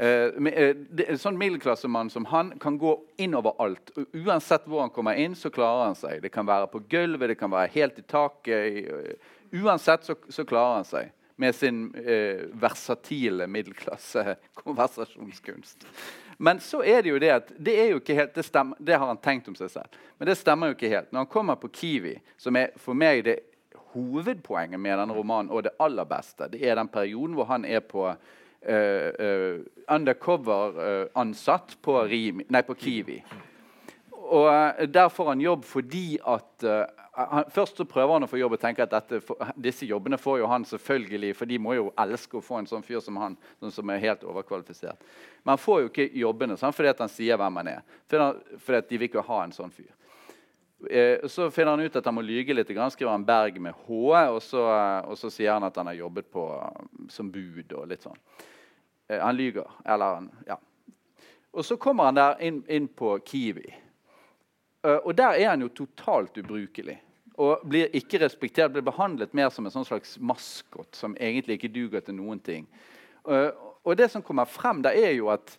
Uh, 0.00 0.32
en 0.48 1.18
sånn 1.20 1.36
middelklassemann 1.36 2.08
som 2.10 2.24
han 2.30 2.58
kan 2.60 2.78
gå 2.80 2.94
inn 3.20 3.34
overalt. 3.36 3.90
Uansett 4.16 4.64
hvor 4.64 4.80
han 4.86 4.94
kommer 4.94 5.14
inn, 5.20 5.34
så 5.36 5.50
klarer 5.52 5.84
han 5.90 5.98
seg. 5.98 6.22
Det 6.24 6.30
kan 6.32 6.46
være 6.48 6.70
på 6.72 6.80
gulvet, 6.88 7.28
det 7.34 7.40
kan 7.40 7.52
være 7.52 7.68
helt 7.74 7.98
i 8.00 8.04
taket. 8.08 8.88
Uh, 8.88 9.12
uansett 9.62 10.04
så, 10.08 10.14
så, 10.32 10.44
klarer 10.48 10.74
han 10.80 10.88
seg. 10.88 11.12
med 11.36 11.54
sin 11.54 11.94
eh, 11.96 12.40
versatile 12.60 13.46
middelklasse-konversasjonskunst. 13.50 15.86
Men 16.44 16.60
så 16.60 16.82
er 16.84 17.02
det 17.02 17.08
jo 17.08 17.18
det 17.18 17.30
at 17.32 17.52
det 17.56 17.80
er 17.80 17.88
jo 17.90 17.96
ikke 18.02 18.14
helt, 18.14 18.34
det, 18.36 18.42
stemmer, 18.46 18.76
det 18.78 18.98
har 18.98 19.06
han 19.08 19.16
tenkt 19.18 19.48
om 19.48 19.54
seg 19.56 19.70
selv. 19.72 19.88
Men 20.20 20.28
det 20.28 20.36
stemmer 20.38 20.66
jo 20.70 20.74
ikke 20.76 20.88
helt. 20.92 21.08
Når 21.10 21.18
han 21.24 21.32
kommer 21.32 21.54
på 21.58 21.68
Kiwi, 21.72 22.20
som 22.38 22.56
er 22.60 22.68
for 22.78 22.94
meg 22.94 23.24
det 23.26 23.38
hovedpoenget 23.94 24.80
med 24.80 24.98
denne 24.98 25.16
romanen, 25.16 25.50
og 25.50 25.64
det 25.66 25.74
aller 25.82 26.06
beste, 26.08 26.48
det 26.52 26.62
er 26.62 26.78
den 26.78 26.90
perioden 26.92 27.36
hvor 27.36 27.50
han 27.50 27.64
er 27.64 27.80
på 27.80 28.08
undercover-ansatt 29.88 31.76
på, 31.82 31.96
på, 32.66 32.74
Kiwi. 32.78 33.22
Og 34.22 34.46
uh, 34.46 34.84
Der 34.88 35.08
får 35.08 35.28
han 35.32 35.40
jobb 35.40 35.64
fordi 35.66 36.18
at 36.22 36.64
han, 37.12 37.44
Først 37.50 37.76
så 37.76 37.84
prøver 37.84 38.12
han 38.14 38.24
å 38.24 38.28
få 38.30 38.38
jobb 38.40 38.54
og 38.56 38.60
tenker 38.62 38.86
at 38.86 38.92
dette, 38.94 39.20
disse 39.60 39.86
jobbene 39.86 40.16
får 40.18 40.38
jo 40.40 40.46
han 40.48 40.64
selvfølgelig, 40.64 41.34
for 41.36 41.50
de 41.50 41.58
må 41.60 41.74
jo 41.76 41.90
elske 42.00 42.38
å 42.38 42.44
få 42.44 42.62
en 42.62 42.68
sånn 42.70 42.84
fyr 42.86 43.02
som 43.04 43.18
han, 43.20 43.36
sånn 43.60 43.74
som 43.74 43.90
er 43.92 44.00
helt 44.00 44.24
overkvalifisert. 44.24 45.02
Men 45.42 45.52
han 45.52 45.60
får 45.60 45.82
jo 45.82 45.90
ikke 45.90 46.08
jobbene 46.22 46.56
sånn, 46.56 46.72
fordi 46.72 46.94
han 47.02 47.12
sier 47.12 47.40
hvem 47.40 47.60
han 47.60 47.68
er. 47.74 47.82
Fordi, 48.08 48.56
fordi 48.64 48.80
de 48.88 49.00
vil 49.02 49.10
ikke 49.10 49.26
ha 49.28 49.42
en 49.44 49.52
sånn 49.52 49.74
fyr. 49.74 49.90
Eh, 50.90 51.28
så 51.28 51.50
finner 51.50 51.70
han 51.76 51.80
ut 51.80 51.96
at 51.96 52.04
han 52.04 52.16
må 52.16 52.24
lyge 52.24 52.54
litt. 52.54 52.70
Skriver 52.70 53.12
han 53.12 53.26
Berg 53.26 53.60
med 53.60 53.76
H, 53.84 54.00
og 54.32 54.40
så, 54.42 54.64
og 55.06 55.18
så, 55.18 55.30
sier 55.30 55.52
han 55.54 55.68
at 55.68 55.76
han 55.78 55.92
har 55.92 56.00
jobbet 56.00 56.30
på, 56.32 56.46
som 57.12 57.30
bud 57.32 57.76
og 57.76 57.86
litt 57.90 58.08
sånn. 58.08 58.18
Eh, 59.12 59.20
han 59.20 59.36
lyger. 59.36 59.70
Eller 59.84 60.04
han 60.04 60.30
Ja. 60.46 60.56
Og 61.52 61.64
så 61.64 61.76
kommer 61.76 62.04
han 62.04 62.14
der 62.14 62.36
inn, 62.40 62.64
inn 62.68 62.88
på 62.88 63.18
Kiwi. 63.18 63.74
Uh, 64.86 64.96
og 65.04 65.16
der 65.16 65.36
er 65.36 65.48
han 65.48 65.60
jo 65.60 65.68
totalt 65.68 66.38
ubrukelig. 66.38 67.02
Og 67.34 67.60
blir 67.68 67.92
ikke 67.92 68.18
respektert, 68.24 68.72
blir 68.72 68.82
behandlet 68.82 69.34
mer 69.34 69.50
som 69.50 69.66
en 69.66 69.70
sånn 69.70 69.84
slags 69.84 70.16
maskot 70.18 70.96
som 70.96 71.16
egentlig 71.20 71.58
ikke 71.58 71.74
duger 71.74 72.00
til 72.00 72.14
noen 72.14 72.40
ting. 72.40 72.64
Uh, 73.28 73.52
og 73.84 73.98
det 73.98 74.10
som 74.10 74.22
kommer 74.22 74.44
frem 74.44 74.82
der, 74.82 74.96
er 74.96 75.12
jo 75.12 75.28
at 75.28 75.58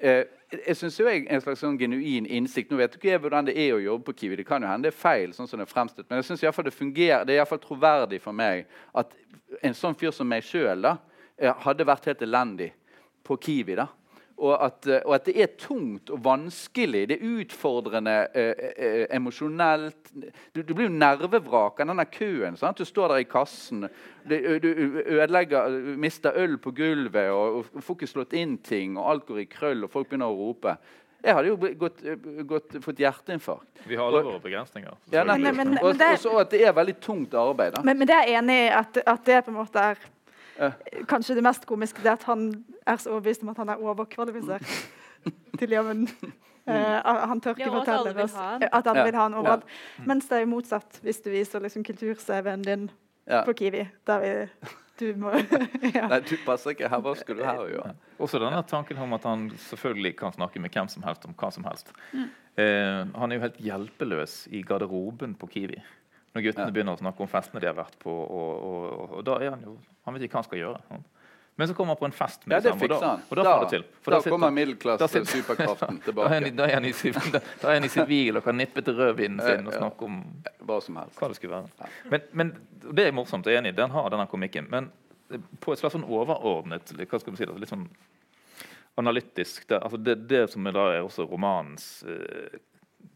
jeg 0.00 0.76
synes 0.76 1.00
jo 1.00 1.04
jeg 1.08 1.26
en 1.28 1.40
slags 1.44 1.60
sånn 1.60 1.76
genuin 1.76 2.24
innsikt 2.24 2.70
Nå 2.72 2.78
vet 2.78 2.94
ikke 2.96 3.10
jeg 3.10 3.20
hvordan 3.20 3.44
det 3.44 3.52
er 3.60 3.74
å 3.74 3.82
jobbe 3.82 4.06
på 4.06 4.14
Kiwi. 4.22 4.38
Det 4.40 4.46
kan 4.48 4.62
jo 4.62 4.68
hende 4.68 4.88
det 4.88 4.94
er 4.94 5.00
feil, 5.00 5.34
sånn 5.36 5.48
som 5.48 5.60
det 5.60 5.66
er 5.66 5.72
fremstilt, 5.72 6.08
men 6.08 6.20
jeg 6.20 6.30
synes 6.30 6.44
i 6.44 6.52
fall 6.52 6.64
det 6.64 6.72
fungerer, 6.72 7.24
det 7.24 7.34
er 7.34 7.42
iallfall 7.42 7.60
troverdig 7.60 8.20
for 8.24 8.36
meg 8.36 8.64
at 8.96 9.12
en 9.60 9.76
sånn 9.76 9.96
fyr 10.00 10.14
som 10.16 10.28
meg 10.28 10.44
sjøl 10.46 10.88
eh, 10.88 11.52
hadde 11.64 11.84
vært 11.84 12.08
helt 12.08 12.24
elendig 12.24 12.70
på 13.30 13.38
Kiwi. 13.46 13.78
da 13.78 13.88
og 14.40 14.54
at, 14.64 14.86
eh, 14.88 15.02
og 15.04 15.14
at, 15.14 15.26
det 15.28 15.42
er 15.42 15.50
tungt 15.60 16.10
og 16.12 16.22
vanskelig. 16.24 17.02
Det 17.10 17.18
er 17.18 17.32
utfordrende 17.40 18.14
eh, 18.34 18.62
eh, 18.70 19.02
emosjonelt. 19.16 20.12
Du, 20.54 20.62
du, 20.62 20.72
blir 20.72 20.88
jo 20.88 20.94
nervevrak 20.94 21.82
av 21.82 21.90
denne 21.92 22.06
køen. 22.10 22.56
Sant? 22.60 22.80
Du 22.80 22.88
står 22.88 23.12
der 23.12 23.24
i 23.24 23.28
kassen. 23.28 23.84
Du, 24.24 24.36
du 24.62 24.70
ødelegger, 25.04 25.76
mister 26.00 26.36
øl 26.36 26.56
på 26.62 26.72
gulvet 26.76 27.30
og, 27.34 27.60
og, 27.60 27.84
får 27.84 28.00
ikke 28.00 28.12
slått 28.14 28.38
inn 28.38 28.56
ting. 28.64 28.96
og 28.98 29.12
Alt 29.12 29.28
går 29.28 29.44
i 29.44 29.50
krøll, 29.50 29.84
og 29.84 29.92
folk 29.92 30.08
begynner 30.08 30.32
å 30.32 30.40
rope. 30.40 30.76
Jeg 31.20 31.36
hadde 31.36 31.50
jo 31.50 31.56
gått, 31.76 31.98
gått, 32.48 32.78
fått 32.80 33.00
hjerteinfarkt. 33.02 33.82
Vi 33.84 33.98
har 33.98 34.08
alle 34.08 34.22
våre 34.24 34.40
begrensninger. 34.40 34.94
Ja, 35.12 35.26
men, 35.28 35.42
men, 35.44 35.58
men, 35.58 35.80
og, 35.84 36.00
så 36.16 36.38
at 36.40 36.54
det 36.54 36.62
er 36.64 36.72
veldig 36.72 36.96
tungt 37.04 37.36
arbeid. 37.36 37.74
Da. 37.76 37.84
Men, 37.84 38.00
det 38.08 38.16
er 38.16 38.30
jeg 38.30 38.40
enig 38.40 38.56
i 38.62 38.70
at, 38.72 39.02
at 39.04 39.28
det 39.28 39.42
på 39.44 39.52
en 39.52 39.58
måte 39.58 39.84
er 39.84 40.00
Kanskje 41.08 41.38
det 41.38 41.44
mest 41.46 41.66
komiske 41.68 42.02
er 42.04 42.14
at 42.18 42.26
han 42.28 42.50
er 42.86 43.00
så 43.00 43.14
overbevist 43.14 43.44
om 43.46 43.52
at 43.54 43.60
han 43.62 43.72
er 43.72 43.82
overkvalifisert 43.82 44.66
til 45.60 45.76
jobben. 45.76 46.06
Uh, 46.68 47.24
han 47.30 47.40
tør 47.40 47.56
ikke 47.56 47.72
fortelle 47.72 48.12
oss 48.24 48.36
at 48.36 48.86
han 48.86 49.00
vil 49.00 49.16
ha 49.16 49.26
en 49.30 49.38
overalt. 49.40 49.64
Ja. 49.98 50.04
Mens 50.10 50.28
det 50.30 50.42
er 50.42 50.50
motsatt 50.50 51.00
hvis 51.04 51.22
du 51.24 51.30
viser 51.32 51.64
liksom, 51.64 51.84
kultur-CV-en 51.86 52.66
din 52.66 52.90
ja. 53.26 53.42
på 53.46 53.54
Kiwi. 53.56 53.86
Der 54.06 54.24
vi, 54.24 54.34
du 55.00 55.06
må 55.20 55.32
ja. 55.96 56.06
Nei, 56.10 56.20
du 56.26 56.36
passer 56.44 56.74
ikke 56.74 56.90
her. 56.92 57.02
Hva 57.04 57.14
skulle 57.18 57.40
du 57.40 57.48
her 57.48 57.62
gjøre? 57.72 57.94
Også 58.20 58.42
denne 58.42 58.60
tanken 58.68 59.00
om 59.00 59.16
at 59.16 59.24
han 59.28 59.48
selvfølgelig 59.70 60.14
kan 60.20 60.36
snakke 60.36 60.60
med 60.62 60.76
hvem 60.76 60.90
som 60.92 61.06
helst 61.06 61.24
om 61.28 61.34
hva 61.40 61.50
som 61.54 61.66
helst. 61.68 61.94
Mm. 62.12 62.28
Uh, 62.60 63.08
han 63.16 63.32
er 63.32 63.38
jo 63.38 63.46
helt 63.46 63.64
hjelpeløs 63.64 64.42
i 64.52 64.62
garderoben 64.66 65.34
på 65.40 65.48
Kiwi. 65.54 65.80
Når 66.34 66.44
guttene 66.46 66.68
ja. 66.68 66.74
begynner 66.74 66.94
å 66.94 67.00
snakke 67.00 67.24
om 67.24 67.30
festene 67.30 67.62
de 67.62 67.66
har 67.66 67.78
vært 67.78 67.96
på. 68.02 68.10
Og, 68.10 68.66
og, 68.66 69.16
og, 69.16 69.24
da 69.26 69.38
er 69.42 69.50
Han 69.56 69.64
jo, 69.66 69.78
han 70.06 70.14
vet 70.16 70.26
ikke 70.26 70.38
hva 70.38 70.44
han 70.44 70.48
skal 70.50 70.62
gjøre. 70.62 71.00
Men 71.60 71.68
så 71.68 71.74
kommer 71.76 71.92
han 71.92 72.00
på 72.00 72.06
en 72.08 72.14
fest 72.16 72.46
med 72.46 72.54
ja, 72.54 72.60
det 72.64 72.72
fikser 72.80 73.02
han. 73.04 73.24
Og 73.26 73.36
da, 73.36 73.42
da, 73.44 73.56
det 73.64 73.72
til. 73.74 73.82
For 74.00 74.14
da, 74.14 74.20
da 74.24 74.32
kommer 74.32 74.54
middelklasse-superkraften 74.56 75.98
tilbake. 76.06 76.38
Da 76.56 76.68
er 76.70 77.74
han 77.74 77.84
i 77.84 77.90
sivil 77.92 78.40
og 78.40 78.46
kan 78.46 78.56
nippe 78.56 78.84
til 78.86 78.96
rødvinen 78.96 79.42
sin 79.44 79.68
og 79.68 79.76
snakke 79.76 80.06
om 80.06 80.22
hva 80.64 80.78
som 80.84 80.96
helst. 81.02 81.18
Hva 81.18 81.28
det 81.28 81.36
skulle 81.36 81.58
være. 81.58 81.90
Men, 82.14 82.24
men 82.32 82.54
det 82.86 83.10
er 83.10 83.12
morsomt, 83.16 83.50
jeg 83.50 83.58
er 83.58 83.64
enig 83.64 83.74
den 83.76 83.92
har 83.92 84.08
denne 84.14 84.24
komikken. 84.30 84.70
Men 84.72 84.88
på 85.60 85.74
et 85.74 85.82
slags 85.82 85.98
sånn 85.98 86.06
overordnet 86.08 86.94
hva 87.02 87.20
skal 87.20 87.34
vi 87.34 87.42
si, 87.42 87.50
litt 87.60 87.74
sånn 87.74 87.84
analytisk 88.98 89.68
det, 89.68 89.78
altså 89.78 90.00
det, 90.00 90.16
det 90.28 90.46
som 90.52 90.66
er, 90.66 90.74
da 90.74 90.86
er 90.94 91.04
også 91.04 91.24
romanens 91.28 92.02
eh, 92.08 92.58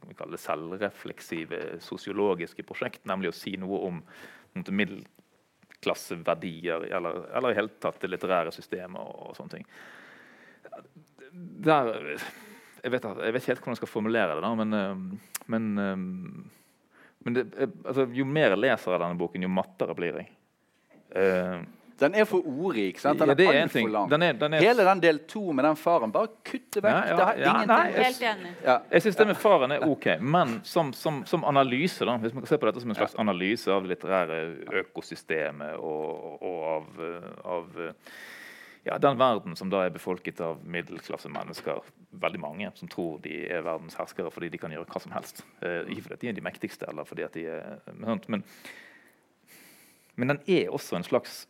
vi 0.08 0.16
kaller 0.18 0.34
det 0.36 0.44
selvrefleksive 0.44 1.58
sosiologiske 1.84 2.62
prosjekt, 2.66 3.02
nemlig 3.08 3.28
å 3.30 3.36
si 3.36 3.52
noe 3.60 3.78
om 3.88 3.96
middelklasseverdier 4.54 6.80
eller, 6.94 7.12
eller 7.34 7.48
i 7.50 7.58
hele 7.58 7.72
tatt 7.82 8.00
det 8.02 8.10
litterære 8.12 8.52
systemet 8.54 9.00
og, 9.00 9.14
og 9.30 9.34
sånne 9.38 9.52
ting. 9.56 9.66
Der, 11.34 11.84
jeg, 12.84 12.92
vet, 12.92 13.04
jeg, 13.04 13.32
vet, 13.32 13.40
ikke 13.40 13.52
helt 13.52 13.62
hvordan 13.64 13.74
jeg 13.74 13.82
skal 13.82 13.94
formulere 13.94 14.32
det, 14.36 14.42
da, 14.44 14.50
men, 14.60 14.70
eh, 14.78 14.94
men, 15.50 15.62
eh, 15.80 15.98
men 17.24 17.30
det, 17.38 17.42
altså, 17.82 18.02
jo 18.14 18.24
mer 18.28 18.48
jeg 18.52 18.62
leser 18.62 18.94
av 18.94 19.00
denne 19.06 19.20
boken, 19.20 19.46
jo 19.46 19.50
mattere 19.52 19.94
blir 19.96 20.14
jeg. 20.20 20.28
Uh, 21.14 21.58
den 21.98 22.14
er 22.18 22.26
for 22.26 22.42
ordrik. 22.42 22.98
sant? 22.98 23.18
Den 23.18 23.30
ja, 23.30 23.52
er 23.52 23.62
altfor 23.62 23.88
lang. 23.88 24.10
Den 24.10 24.22
er, 24.22 24.32
den 24.38 24.54
er... 24.54 24.64
Hele 24.64 24.84
den 24.88 25.02
del 25.02 25.18
to 25.30 25.52
med 25.52 25.64
den 25.64 25.76
faren, 25.78 26.12
bare 26.12 26.32
kutte 26.42 26.82
vekk. 26.82 26.90
Ja, 26.90 27.02
ja, 27.06 27.16
det 27.16 27.24
har 27.24 27.64
ingenting. 27.64 28.04
Helt 28.04 28.22
enig. 28.30 28.52
Jeg 28.90 29.04
syns 29.06 29.18
det 29.20 29.26
med 29.30 29.38
faren 29.38 29.74
er 29.76 29.86
ok, 29.86 30.08
men 30.20 30.58
som, 30.66 30.92
som, 30.92 31.22
som, 31.30 31.44
analyse, 31.46 32.04
da, 32.06 32.16
hvis 32.22 32.34
man 32.34 32.42
kan 32.44 32.54
se 32.54 32.58
på 32.58 32.70
dette 32.70 32.82
som 32.82 32.94
en 32.94 32.98
slags 32.98 33.14
analyse 33.20 33.70
av 33.72 33.84
det 33.84 33.94
litterære 33.94 34.40
økosystemet 34.84 35.78
og, 35.78 36.42
og 36.42 36.64
av, 36.74 37.04
av 37.56 37.84
ja, 38.84 38.98
den 38.98 39.18
verden 39.18 39.56
som 39.56 39.70
da 39.72 39.84
er 39.86 39.94
befolket 39.94 40.42
av 40.44 40.60
middelklassemennesker, 40.66 41.80
veldig 42.20 42.40
mange, 42.40 42.70
som 42.76 42.90
tror 42.90 43.16
de 43.24 43.38
er 43.46 43.64
verdens 43.64 43.96
herskere 43.98 44.32
fordi 44.34 44.50
de 44.52 44.60
kan 44.60 44.74
gjøre 44.74 44.90
hva 44.90 45.00
som 45.02 45.14
helst. 45.14 45.44
Eh, 45.64 45.82
ikke 45.94 46.08
fordi 46.08 46.20
de 46.26 46.34
er 46.34 46.36
de 46.36 46.44
mektigste, 46.44 46.90
eller 46.90 47.08
fordi 47.08 47.24
at 47.26 47.38
de 47.38 47.46
er 47.54 47.80
men, 47.94 48.44
men 50.14 50.34
den 50.34 50.42
er 50.46 50.72
også 50.74 50.98
en 50.98 51.06
slags 51.06 51.44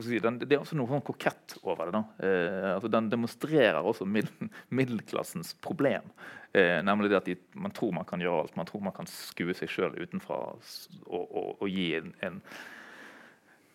si, 0.00 0.18
den, 0.22 0.38
det 0.40 0.56
er 0.56 0.62
også 0.62 0.76
noe 0.78 0.90
sånn 0.90 1.04
kokett 1.04 1.56
over 1.62 1.92
det. 1.92 2.02
Eh, 2.26 2.68
altså 2.74 2.90
den 2.92 3.10
demonstrerer 3.12 3.80
også 3.84 4.06
mid, 4.08 4.30
middelklassens 4.74 5.54
problem. 5.64 6.08
Eh, 6.52 6.80
nemlig 6.84 7.12
det 7.12 7.20
at 7.20 7.28
de, 7.28 7.36
man 7.54 7.74
tror 7.76 7.94
man 7.96 8.08
kan 8.08 8.22
gjøre 8.22 8.46
alt. 8.46 8.56
Man 8.58 8.68
tror 8.68 8.84
man 8.84 8.96
kan 8.96 9.10
skue 9.10 9.56
seg 9.56 9.70
sjøl 9.72 9.98
utenfra 10.00 10.40
og, 10.52 10.64
og, 11.12 11.52
og 11.58 11.68
gi, 11.68 11.92
en, 12.00 12.12
en, 12.24 12.40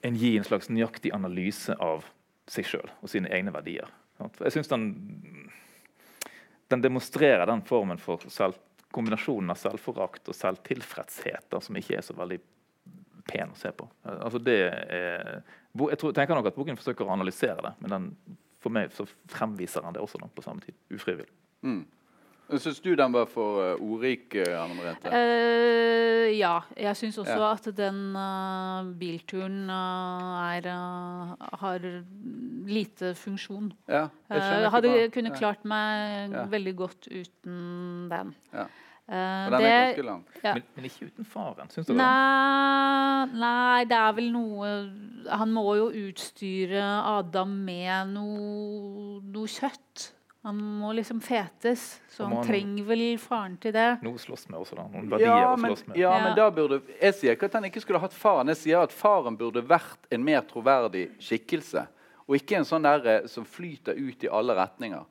en, 0.07 0.19
gi, 0.19 0.35
en, 0.37 0.47
slags 0.47 0.71
nøyaktig 0.73 1.13
analyse 1.15 1.77
av 1.83 2.07
seg 2.49 2.67
sjøl 2.67 2.91
og 3.01 3.11
sine 3.11 3.31
egne 3.33 3.53
verdier. 3.55 3.89
Jeg 4.17 4.55
synes 4.55 4.71
den, 4.71 4.85
den 6.73 6.81
demonstrerer 6.81 7.45
den 7.49 7.61
formen 7.67 7.99
for 8.01 8.23
selv, 8.33 8.57
kombinasjonen 8.95 9.51
av 9.53 9.59
selvforakt 9.59 10.29
og 10.31 10.37
selvtilfredshet 10.37 11.57
som 11.61 11.77
ikke 11.77 11.99
er 11.99 12.05
så 12.05 12.15
veldig 12.17 12.39
pen 13.29 13.53
å 13.53 13.59
se 13.59 13.71
på. 13.75 13.87
Altså 14.07 14.41
det 14.41 14.57
er, 14.67 15.41
jeg 15.77 15.99
tror, 16.01 16.15
tenker 16.15 16.37
nok 16.37 16.51
at 16.51 16.57
boken 16.57 16.79
forsøker 16.79 17.07
å 17.07 17.13
analysere 17.15 17.59
det, 17.65 17.73
men 17.83 17.93
den, 17.93 18.09
for 18.63 18.73
meg 18.73 18.95
så 18.95 19.05
fremviser 19.31 19.85
han 19.85 19.95
det 19.95 20.03
også 20.03 20.21
da, 20.21 20.31
på 20.33 20.45
samme 20.45 20.63
tid. 20.65 20.77
Ufrivillig. 20.93 21.31
Mm. 21.65 21.85
Syns 22.47 22.79
du 22.79 22.93
den 22.95 23.11
var 23.11 23.25
for 23.27 23.59
uh, 23.59 23.81
ordrik, 23.83 24.31
uh, 24.39 24.53
Anne 24.61 24.75
Merete? 24.77 25.11
Uh, 25.11 26.29
ja. 26.31 26.61
Jeg 26.79 26.95
syns 26.95 27.17
også 27.19 27.35
ja. 27.35 27.49
at 27.51 27.67
den 27.75 27.99
uh, 28.15 28.87
bilturen 28.99 29.67
er, 29.73 30.69
har 31.63 31.87
lite 32.67 33.11
funksjon. 33.19 33.73
Ja, 33.91 34.07
jeg 34.31 34.71
hadde 34.71 34.93
kunne 35.11 35.35
klart 35.35 35.67
meg 35.67 36.31
ja. 36.31 36.45
veldig 36.51 36.75
godt 36.79 37.09
uten 37.11 38.07
den. 38.11 38.35
Ja. 38.55 38.69
Uh, 39.07 39.13
den 39.13 39.61
det, 39.61 39.67
er 39.67 39.85
ganske 39.85 40.03
lang. 40.03 40.23
Ja. 40.41 40.53
Men, 40.57 40.63
men, 40.75 40.85
ikke 40.89 41.07
uten 41.07 41.27
faren, 41.31 41.69
syns 41.71 41.87
du 41.87 41.93
nei, 41.95 42.07
det? 42.07 43.39
Nei, 43.39 43.85
det 43.87 43.95
er 43.95 44.17
vel 44.17 44.27
noe 44.33 44.71
Han 45.39 45.53
må 45.55 45.63
jo 45.79 45.85
utstyre 45.95 46.83
Adam 47.13 47.53
med 47.69 48.11
noe, 48.17 49.21
noe 49.23 49.51
kjøtt. 49.51 50.09
Han 50.47 50.59
må 50.79 50.93
liksom 50.95 51.17
fetes, 51.23 52.01
så 52.11 52.23
han, 52.23 52.37
han 52.37 52.45
trenger 52.47 52.85
vel 52.87 53.01
faren 53.19 53.57
til 53.59 53.73
det. 53.75 53.87
Noe 54.05 54.19
slåss 54.21 54.45
med 54.47 54.61
også, 54.61 54.77
da. 54.77 54.85
Noen 54.93 55.09
verdier 55.11 55.27
ja, 55.27 55.49
å 55.49 55.57
slåss 55.59 55.81
med. 55.89 55.97
Ja, 55.99 56.11
ja, 56.13 56.21
men 56.23 56.37
da 56.37 56.45
burde, 56.55 56.77
Jeg 57.01 57.15
sier 57.17 57.35
ikke 57.35 57.49
at 57.49 57.57
han 57.57 57.67
ikke 57.67 57.83
skulle 57.83 57.99
hatt 57.99 58.15
faren, 58.15 58.51
jeg 58.53 58.61
sier 58.61 58.85
at 58.87 58.95
faren 58.95 59.35
burde 59.39 59.63
vært 59.67 60.07
en 60.13 60.23
mer 60.23 60.45
troverdig 60.47 61.09
skikkelse. 61.23 61.83
Og 62.27 62.39
ikke 62.39 62.61
en 62.61 62.67
sånn 62.67 62.87
der 62.87 63.07
eh, 63.11 63.27
som 63.31 63.47
flyter 63.47 63.99
ut 63.99 64.23
i 64.23 64.31
alle 64.31 64.55
retninger. 64.55 65.03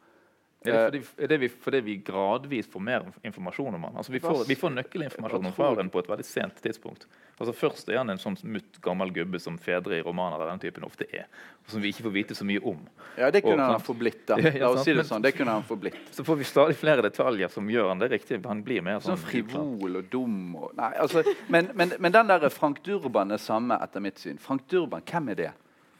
Er 0.68 0.90
det 0.90 1.02
fordi, 1.04 1.22
er 1.24 1.28
det 1.32 1.38
vi, 1.40 1.48
fordi 1.48 1.80
vi 1.86 1.96
gradvis 2.06 2.66
får 2.72 2.82
mer 2.82 3.04
informasjon 3.24 3.74
om 3.74 3.84
han? 3.88 3.96
Altså 3.96 4.12
vi, 4.12 4.20
får, 4.20 4.44
vi 4.48 4.56
får 4.58 4.74
nøkkelinformasjon 4.76 5.46
om 5.46 5.54
faren 5.56 5.90
på 5.92 6.02
et 6.02 6.08
veldig 6.10 6.26
sent 6.26 6.60
tidspunkt. 6.64 7.06
Altså 7.36 7.52
Først 7.52 7.88
er 7.92 7.98
han 8.00 8.10
en 8.10 8.18
sånn 8.20 8.36
mutt 8.48 8.78
gammel 8.84 9.10
gubbe 9.12 9.38
som 9.42 9.58
fedre 9.60 9.98
i 9.98 10.02
romaner 10.02 10.40
av 10.40 10.48
den 10.48 10.62
typen 10.62 10.86
ofte 10.88 11.04
er. 11.12 11.26
Som 11.68 11.82
vi 11.84 11.90
ikke 11.92 12.06
får 12.06 12.14
vite 12.14 12.34
så 12.38 12.46
mye 12.48 12.62
om. 12.64 12.78
Ja, 13.18 13.30
det 13.30 13.42
kunne 13.44 13.60
Og- 13.66 13.76
han 13.76 13.84
få 13.84 13.94
blitt. 13.98 14.22
da. 14.26 14.36
La 14.62 14.70
oss 14.70 14.84
si 14.84 14.94
det 14.96 15.04
sånn. 15.04 15.22
Det 15.22 15.34
kunne 15.36 15.52
han 15.58 15.62
få 15.66 15.76
blitt. 15.76 15.98
Så 16.16 16.24
får 16.24 16.36
vi 16.40 16.44
stadig 16.48 16.76
flere 16.80 17.02
detaljer 17.04 17.48
som 17.52 17.68
gjør 17.68 17.88
han 17.92 17.98
det 17.98 18.10
riktig. 18.14 18.40
Han 18.46 18.62
blir 18.64 18.82
mer 18.82 19.00
Sånn 19.00 19.16
sånn 19.16 19.26
frivol 19.26 19.96
og 20.00 20.10
dum 20.10 20.56
og 20.56 20.72
Nei, 20.76 20.92
altså 20.96 21.22
Men, 21.48 21.70
men, 21.74 21.92
men 21.98 22.12
den 22.12 22.26
der 22.32 22.48
Frank 22.48 22.82
Durban 22.84 23.30
er 23.32 23.38
samme, 23.42 23.76
etter 23.82 24.00
mitt 24.00 24.18
syn. 24.18 24.38
Frank 24.38 24.66
Durban, 24.68 25.02
hvem 25.04 25.30
er 25.30 25.34
det? 25.34 25.52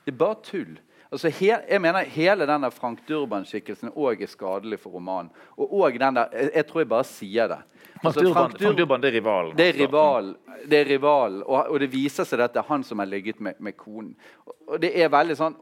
Det 0.06 0.14
er 0.14 0.18
bare 0.18 0.40
tull. 0.42 0.76
Altså, 1.12 1.30
he, 1.30 1.52
jeg 1.54 1.80
mener 1.80 2.08
Hele 2.10 2.46
denne 2.48 2.70
Frank 2.74 3.02
Durban-skikkelsen 3.08 3.92
òg 3.94 4.22
er 4.24 4.30
skadelig 4.30 4.80
for 4.82 4.96
romanen. 4.96 5.30
Og 5.56 5.72
også 5.80 5.98
den 6.02 6.18
der 6.18 6.32
jeg, 6.32 6.50
jeg 6.54 6.66
tror 6.66 6.82
jeg 6.82 6.88
bare 6.88 7.04
sier 7.04 7.52
det. 7.52 7.58
Frank 8.00 8.04
Altså, 8.04 8.20
Durban, 8.20 8.34
Frank 8.34 8.58
Dur- 8.58 8.66
Frank 8.66 8.78
Durban 8.78 9.02
det 9.02 9.08
er 9.08 9.18
rivalen. 9.20 9.56
det 9.56 9.68
er 9.68 9.78
rivalen. 9.78 10.34
rival, 10.34 10.66
det 10.70 10.80
er 10.80 10.90
rival 10.90 11.42
og, 11.42 11.70
og 11.70 11.80
det 11.80 11.92
viser 11.92 12.24
seg 12.24 12.40
at 12.40 12.52
det 12.54 12.60
er 12.60 12.68
han 12.68 12.84
som 12.84 12.98
har 12.98 13.06
ligget 13.06 13.40
med, 13.40 13.54
med 13.58 13.76
konen. 13.76 14.16
Og, 14.46 14.54
og 14.66 14.82
det 14.82 14.92
er 15.00 15.08
veldig 15.08 15.36
sånn 15.38 15.56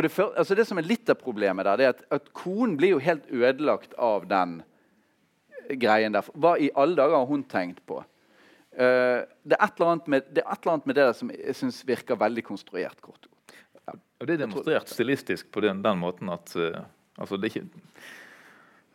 det, 0.00 0.08
for, 0.08 0.32
altså 0.36 0.54
det 0.54 0.64
som 0.64 0.78
er 0.80 0.86
litt 0.88 1.10
av 1.12 1.18
problemet 1.20 1.66
der, 1.66 1.76
det 1.76 1.84
er 1.84 1.92
at, 1.92 2.04
at 2.10 2.30
konen 2.32 2.78
blir 2.80 2.94
jo 2.94 3.02
helt 3.04 3.26
ødelagt 3.28 3.92
av 4.00 4.24
den 4.30 4.62
greien 5.80 6.14
der. 6.14 6.24
Hva 6.32 6.54
i 6.56 6.70
alle 6.74 6.96
dager 6.96 7.18
har 7.18 7.28
hun 7.28 7.44
tenkt 7.44 7.82
på? 7.84 7.98
Uh, 8.74 9.22
det, 9.44 9.58
er 9.60 10.08
med, 10.10 10.24
det 10.34 10.40
er 10.42 10.50
et 10.50 10.64
eller 10.64 10.72
annet 10.72 10.86
med 10.86 10.96
det 10.96 11.04
der 11.04 11.12
som 11.12 11.30
jeg 11.30 11.54
synes 11.54 11.82
virker 11.86 12.16
veldig 12.18 12.42
konstruert. 12.44 13.00
kort 13.00 13.28
og. 13.92 14.02
Og 14.20 14.28
det 14.28 14.36
er 14.36 14.44
demonstrert 14.44 14.88
stilistisk 14.88 15.50
på 15.52 15.60
den, 15.64 15.82
den 15.84 15.98
måten 16.00 16.30
at 16.32 16.54
uh, 16.56 16.84
altså 17.20 17.36
det 17.36 17.50
ikke, 17.50 17.66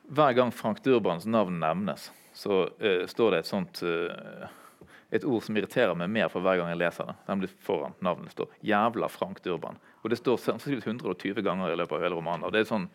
Hver 0.09 0.33
gang 0.33 0.53
Frank 0.55 0.79
Durbans 0.81 1.27
navn 1.29 1.59
nevnes, 1.61 2.07
så 2.33 2.63
uh, 2.69 3.03
står 3.05 3.35
det 3.35 3.41
et 3.43 3.51
sånt 3.51 3.83
uh, 3.85 4.47
et 5.09 5.25
ord 5.25 5.41
som 5.41 5.57
irriterer 5.57 5.95
meg 5.97 6.09
mer 6.13 6.29
for 6.29 6.45
hver 6.45 6.59
gang 6.59 6.69
jeg 6.69 6.79
leser 6.83 7.09
det. 7.09 7.37
Blir 7.41 7.53
foran 7.65 7.95
navnet 8.05 8.33
står 8.33 8.49
'Jævla 8.61 9.09
Frank 9.09 9.41
Durban'. 9.45 9.79
Og 10.03 10.09
det 10.09 10.17
står 10.17 10.37
sannsynligvis 10.37 10.87
120 10.87 11.41
ganger 11.41 11.71
i 11.71 11.75
løpet 11.75 11.97
av 11.97 12.03
hele 12.03 12.15
romanen. 12.15 12.45
Og 12.45 12.53
det 12.53 12.61
er 12.61 12.69
sånn 12.69 12.89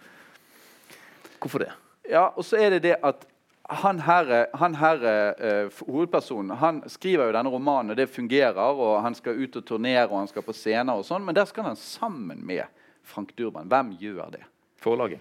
Hvorfor 1.43 1.61
det? 1.61 1.73
Ja, 2.09 2.31
og 2.33 2.45
så 2.45 2.57
er 2.57 2.71
det 2.71 2.85
det 2.87 2.95
at 3.05 3.27
han 3.71 3.99
her, 4.05 4.47
han 4.55 4.75
her 4.77 5.05
eh, 5.05 5.69
hovedpersonen 5.89 6.57
han 6.61 6.83
skriver 6.89 7.27
jo 7.31 7.33
denne 7.37 7.51
romanen, 7.51 7.91
og 7.91 7.97
det 7.97 8.09
fungerer. 8.13 8.59
og 8.61 9.03
Han 9.03 9.15
skal 9.15 9.39
ut 9.41 9.57
og 9.57 9.65
turnere 9.65 10.09
og 10.11 10.19
han 10.19 10.29
skal 10.29 10.43
på 10.43 10.53
scener, 10.53 10.93
og 10.95 11.05
sånn, 11.05 11.25
men 11.25 11.35
der 11.35 11.45
skal 11.49 11.65
han 11.65 11.77
sammen 11.77 12.45
med 12.47 12.65
Frank 13.03 13.33
Durban. 13.39 13.69
Hvem 13.69 13.95
gjør 14.01 14.31
det? 14.37 14.43
Forlaget. 14.81 15.21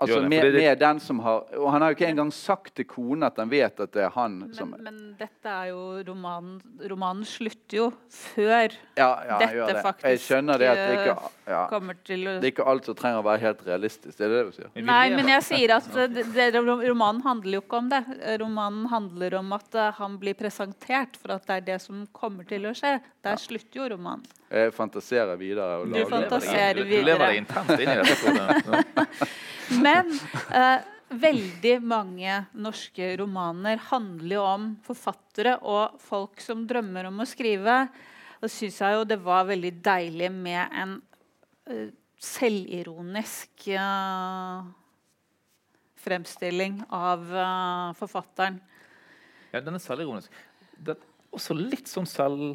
Altså 0.00 0.18
det, 0.20 0.28
med, 0.28 0.42
det- 0.42 0.54
med 0.60 0.78
den 0.80 0.98
som 1.00 1.18
har, 1.22 1.44
og 1.56 1.70
Han 1.72 1.80
har 1.80 1.88
jo 1.92 1.94
ikke 1.94 2.08
engang 2.10 2.32
sagt 2.34 2.74
til 2.76 2.84
konen 2.84 3.22
at 3.22 3.36
han 3.38 3.48
vet 3.48 3.78
at 3.80 3.92
det 3.94 4.02
er 4.02 4.10
han 4.10 4.50
som 4.52 4.72
Men, 4.74 4.82
men 4.84 4.96
dette 5.16 5.46
er 5.48 5.68
jo 5.70 6.02
romanen 6.08 6.56
Romanen 6.90 7.24
slutter 7.24 7.76
jo 7.78 7.86
før 8.10 8.74
Ja, 8.98 9.06
ja, 9.24 9.38
dette 9.38 9.54
gjør 9.54 9.66
det. 9.70 9.82
faktisk, 9.86 10.08
Jeg 10.10 10.20
skjønner 10.26 10.58
det 10.58 10.66
at 10.68 10.76
det 10.82 10.98
ikke, 10.98 11.14
ja, 11.44 11.64
kommer 11.68 11.96
til 12.06 12.22
å 12.28 12.36
det 12.40 12.48
er 12.48 12.52
ikke 12.54 12.66
alt 12.68 12.86
som 12.88 12.96
trenger 12.96 13.20
å 13.20 13.24
være 13.26 13.42
helt 13.42 13.62
realistisk. 13.66 14.16
Det 14.16 14.24
er 14.26 14.32
det 14.32 14.42
du 14.48 14.52
sier? 14.56 14.70
Nei, 14.80 15.02
men 15.12 15.28
jeg 15.28 15.44
sier 15.44 15.74
at 15.76 15.88
det, 15.92 16.24
det, 16.32 16.46
romanen 16.56 17.20
handler 17.24 17.58
jo 17.58 17.62
ikke 17.64 17.80
om 17.82 17.90
det. 17.92 18.00
Romanen 18.40 18.86
handler 18.92 19.36
om 19.40 19.52
at 19.56 19.76
eh, 19.76 19.90
han 19.98 20.16
blir 20.22 20.38
presentert 20.38 21.18
for 21.20 21.36
at 21.36 21.44
det 21.48 21.58
er 21.58 21.66
det 21.68 21.78
som 21.84 22.06
kommer 22.16 22.48
til 22.48 22.64
å 22.70 22.72
skje. 22.76 22.96
Der 23.24 23.40
slutter 23.40 23.82
jo 23.82 23.90
romanen. 23.94 24.24
Jeg 24.54 24.72
fantaserer 24.76 25.36
videre. 25.40 25.82
Og 25.82 25.92
Du 25.92 26.00
fantaserer 26.08 26.80
videre. 26.80 27.04
Du 27.04 27.08
lever 27.10 27.26
deg 27.26 27.42
intenst 27.42 27.76
inn 27.76 27.92
i 27.92 28.00
dette. 28.00 29.30
Men 29.84 30.12
eh, 30.54 30.90
veldig 31.14 31.78
mange 31.84 32.40
norske 32.56 33.14
romaner 33.20 33.80
handler 33.90 34.36
jo 34.38 34.44
om 34.48 34.68
forfattere 34.86 35.58
og 35.60 35.98
folk 36.02 36.40
som 36.42 36.64
drømmer 36.68 37.10
om 37.10 37.20
å 37.22 37.28
skrive. 37.28 37.82
Da 38.40 38.50
syns 38.50 38.80
jeg 38.80 38.96
jo 38.96 39.08
det 39.08 39.20
var 39.24 39.46
veldig 39.48 39.72
deilig 39.84 40.30
med 40.32 40.62
en 40.68 40.96
eh, 40.98 41.13
selvironisk 42.24 43.68
eh, 43.68 44.64
fremstilling 46.04 46.82
av 46.88 47.24
eh, 47.36 47.88
forfatteren. 47.98 48.60
Ja, 49.54 49.60
den 49.62 49.76
er 49.78 49.82
selvironisk. 49.82 50.30
Den 50.76 50.96
er 50.98 51.34
også 51.34 51.56
litt 51.58 51.90
sånn 51.90 52.08
selv... 52.10 52.54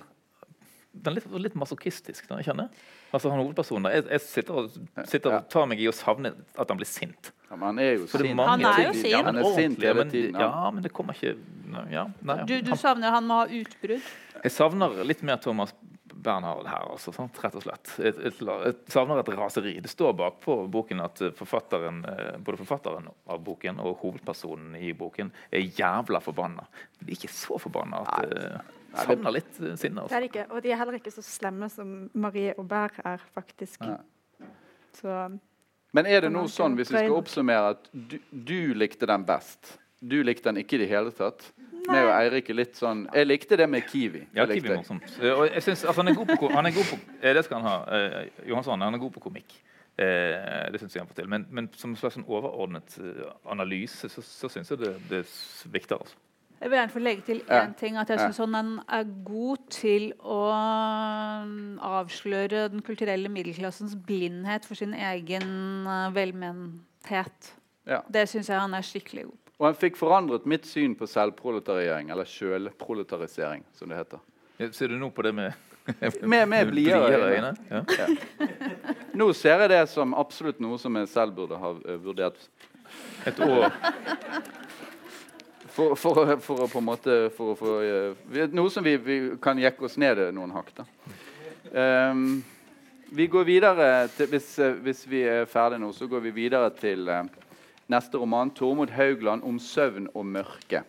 Den 0.89 1.13
er 1.13 1.19
litt, 1.19 1.27
litt 1.45 1.55
masochistisk, 1.55 2.25
den, 2.27 2.39
jeg 2.41 2.49
kjenner. 2.49 2.71
Altså 3.13 3.29
han 3.29 3.39
hovedpersonen 3.43 3.85
der, 3.85 3.93
jeg, 3.99 4.05
jeg 4.09 4.23
sitter, 4.25 4.57
og, 4.57 5.03
sitter 5.07 5.35
og 5.37 5.45
tar 5.53 5.67
meg 5.69 5.81
i 5.83 5.85
å 5.89 5.93
savne 5.93 6.31
at 6.57 6.71
han 6.73 6.79
blir 6.79 6.89
sint. 6.89 7.29
Ja, 7.45 7.55
men 7.57 7.67
han 7.69 7.81
er 7.83 7.91
jo 7.93 8.07
sint. 8.09 8.41
Han 8.41 8.65
er 8.65 8.81
jo 8.87 8.89
ting- 8.89 9.03
sint. 9.03 9.11
Ja, 9.13 9.21
men 9.21 9.29
Han 9.29 9.39
er 9.43 9.53
sint 9.55 9.85
hele 9.85 10.05
tiden, 10.09 10.39
ja. 10.41 10.49
Men 10.73 10.85
det 10.85 10.91
kommer 10.97 11.17
ikke 11.17 11.35
nei, 11.69 11.85
ja, 11.93 12.07
nei, 12.25 12.39
Du, 12.49 12.55
du 12.65 12.73
han, 12.73 12.81
savner 12.81 13.13
han 13.15 13.29
må 13.29 13.37
ha 13.43 13.45
utbrudd. 13.59 14.09
Jeg 14.41 14.55
savner 14.55 14.97
litt 15.07 15.21
mer 15.29 15.39
Thomas 15.45 15.73
Bernhard 16.13 16.67
her, 16.67 16.85
altså, 16.91 17.11
sant, 17.13 17.37
rett 17.43 17.55
og 17.55 17.63
slett. 17.63 17.91
Jeg, 17.99 18.73
savner 18.89 19.19
et 19.21 19.29
raseri. 19.37 19.75
Det 19.83 19.89
står 19.91 20.13
bakpå 20.19 20.55
boken 20.71 21.01
at 21.05 21.21
eh, 21.21 21.31
forfatteren, 21.37 22.01
eh, 22.05 22.37
både 22.43 22.57
forfatteren 22.61 23.07
av 23.29 23.43
boken 23.45 23.79
og 23.83 23.97
hovedpersonen 24.03 24.75
i 24.79 24.93
boken 24.97 25.31
er 25.51 25.65
jævla 25.77 26.21
forbanna. 26.23 26.65
De 26.99 27.11
er 27.11 27.15
ikke 27.17 27.31
så 27.33 27.59
forbanna 27.61 28.01
at 28.05 28.19
Nei, 28.19 28.29
det- 28.33 29.05
savner 29.05 29.31
litt 29.35 29.53
sinne. 29.55 29.77
Det 29.79 30.03
Altså. 30.03 30.15
er 30.15 30.19
det 30.19 30.29
ikke. 30.31 30.45
Og 30.51 30.63
de 30.63 30.71
er 30.71 30.77
heller 30.77 30.93
ikke 30.97 31.11
så 31.13 31.21
slemme 31.21 31.69
som 31.69 32.09
Marie 32.13 32.53
Aubert 32.57 32.99
er, 33.05 33.19
faktisk. 33.35 33.83
Så 34.93 35.39
Men 35.93 36.05
er 36.05 36.21
det 36.21 36.31
nå 36.31 36.43
sånn, 36.49 36.75
hvis 36.77 36.91
vi 36.91 36.97
skal 36.97 37.15
oppsummere, 37.17 37.69
at 37.75 37.89
du, 37.93 38.17
du 38.31 38.73
likte 38.73 39.05
den 39.09 39.23
best? 39.25 39.77
Du 40.01 40.21
likte 40.23 40.49
den 40.51 40.57
ikke 40.63 40.77
i 40.77 40.83
det 40.83 40.89
hele 40.89 41.11
tatt? 41.11 41.51
Meg 41.87 42.05
og 42.05 42.11
Eirik 42.21 42.49
er 42.49 42.53
litt 42.55 42.75
sånn 42.75 43.07
Jeg 43.13 43.27
likte 43.27 43.57
det 43.57 43.69
med 43.69 43.81
Kiwi. 43.87 44.25
Ja, 44.35 44.45
jeg 44.45 44.61
Kiwi 44.61 44.75
morsomt. 44.75 45.03
Eh, 45.21 45.31
Og 45.39 45.47
jeg 45.53 45.63
synes, 45.63 45.85
altså, 45.85 46.01
han 46.01 46.07
er 46.11 46.15
god 46.19 46.27
på, 46.37 46.49
han 46.53 46.65
er 46.65 46.71
god 46.75 46.85
på 46.91 46.99
eh, 47.21 47.33
Det 47.33 47.43
skal 47.45 47.61
han 47.61 47.67
ha. 47.71 47.97
Eh, 47.97 48.47
Johansson 48.49 48.81
han 48.81 48.93
er 48.93 48.97
god 48.99 49.11
på 49.11 49.19
komikk. 49.19 49.55
Eh, 49.99 50.71
det 50.71 50.79
syns 50.79 50.93
jeg 50.95 51.01
han 51.01 51.07
får 51.07 51.15
til. 51.21 51.27
Men, 51.29 51.45
men 51.49 51.69
som 51.75 51.91
en 51.91 51.95
slags 51.99 52.15
sånn 52.15 52.25
overordnet 52.27 52.97
eh, 52.99 53.29
analyse, 53.51 54.09
så, 54.09 54.21
så 54.23 54.47
syns 54.49 54.69
jeg 54.71 54.79
det, 54.79 54.93
det 55.09 55.25
svikter. 55.27 55.97
Altså. 55.99 56.15
Jeg 56.59 56.69
vil 56.71 56.75
gjerne 56.77 56.91
få 56.91 56.99
legge 56.99 57.21
til 57.23 57.41
Ja. 57.47 57.61
én 57.65 57.73
ting. 57.79 57.97
At 57.97 58.09
jeg 58.09 58.19
Ja. 58.19 58.25
syns 58.27 58.37
han 58.37 58.79
er 58.87 59.03
god 59.25 59.57
til 59.71 60.11
å 60.19 60.39
um, 61.43 61.79
avsløre 61.79 62.67
den 62.69 62.81
kulturelle 62.81 63.29
middelklassens 63.31 63.95
blindhet 63.95 64.65
for 64.67 64.75
sin 64.75 64.93
egen 64.93 65.87
velmenthet. 66.15 67.53
Ja. 67.87 68.01
Det 68.11 68.27
syns 68.29 68.49
jeg 68.51 68.59
han 68.59 68.73
er 68.75 68.81
skikkelig 68.85 69.23
god 69.29 69.37
på. 69.45 69.48
Og 69.59 69.67
han 69.67 69.75
fikk 69.75 69.97
forandret 69.99 70.45
mitt 70.47 70.67
syn 70.67 70.93
på 70.95 71.07
selvproletarering, 71.09 72.09
eller 72.13 72.27
sjølproletarisering, 72.27 73.65
som 73.75 73.91
det 73.91 73.99
heter. 73.99 74.21
Ja, 74.59 74.69
Ser 74.75 74.91
du 74.91 74.97
nå 74.99 75.09
på 75.11 75.25
det 75.27 75.33
med 75.35 75.53
Med, 76.21 76.47
med 76.47 76.67
blidere 76.71 77.31
øyne. 77.33 77.53
Ja. 77.69 77.81
Nå 79.17 79.31
ser 79.33 79.63
jeg 79.63 79.71
det 79.71 79.81
som 79.89 80.13
absolutt 80.13 80.59
noe 80.61 80.77
som 80.77 80.95
jeg 80.95 81.09
selv 81.09 81.33
burde 81.35 81.57
ha 81.57 81.71
eh, 81.81 81.97
vurdert. 82.03 82.37
Et 83.25 83.39
år. 83.39 83.73
For, 85.73 85.95
for, 85.95 86.35
for 86.43 86.63
å 86.65 86.67
på 86.69 86.79
en 86.81 86.85
måte 86.85 87.17
for 87.33 87.57
for, 87.57 87.81
få 87.81 88.37
eh, 88.37 88.53
Noe 88.53 88.69
som 88.73 88.85
vi, 88.85 88.95
vi 89.01 89.17
kan 89.41 89.59
jekke 89.59 89.87
oss 89.89 89.97
ned 90.01 90.21
noen 90.35 90.53
hakk. 90.53 90.71
da. 90.77 90.87
Um, 91.69 92.41
vi 93.11 93.27
går 93.27 93.43
videre 93.43 94.07
til, 94.13 94.27
hvis, 94.29 94.59
eh, 94.59 94.75
hvis 94.85 95.03
vi 95.09 95.21
er 95.25 95.45
ferdige 95.49 95.81
nå, 95.81 95.91
så 95.93 96.07
går 96.07 96.21
vi 96.27 96.31
videre 96.35 96.69
til 96.77 97.07
eh, 97.09 97.23
neste 97.89 98.17
roman, 98.17 98.51
'Tormod 98.51 98.89
Haugland 98.93 99.43
om 99.43 99.59
søvn 99.59 100.07
og 100.13 100.25
mørke'. 100.25 100.83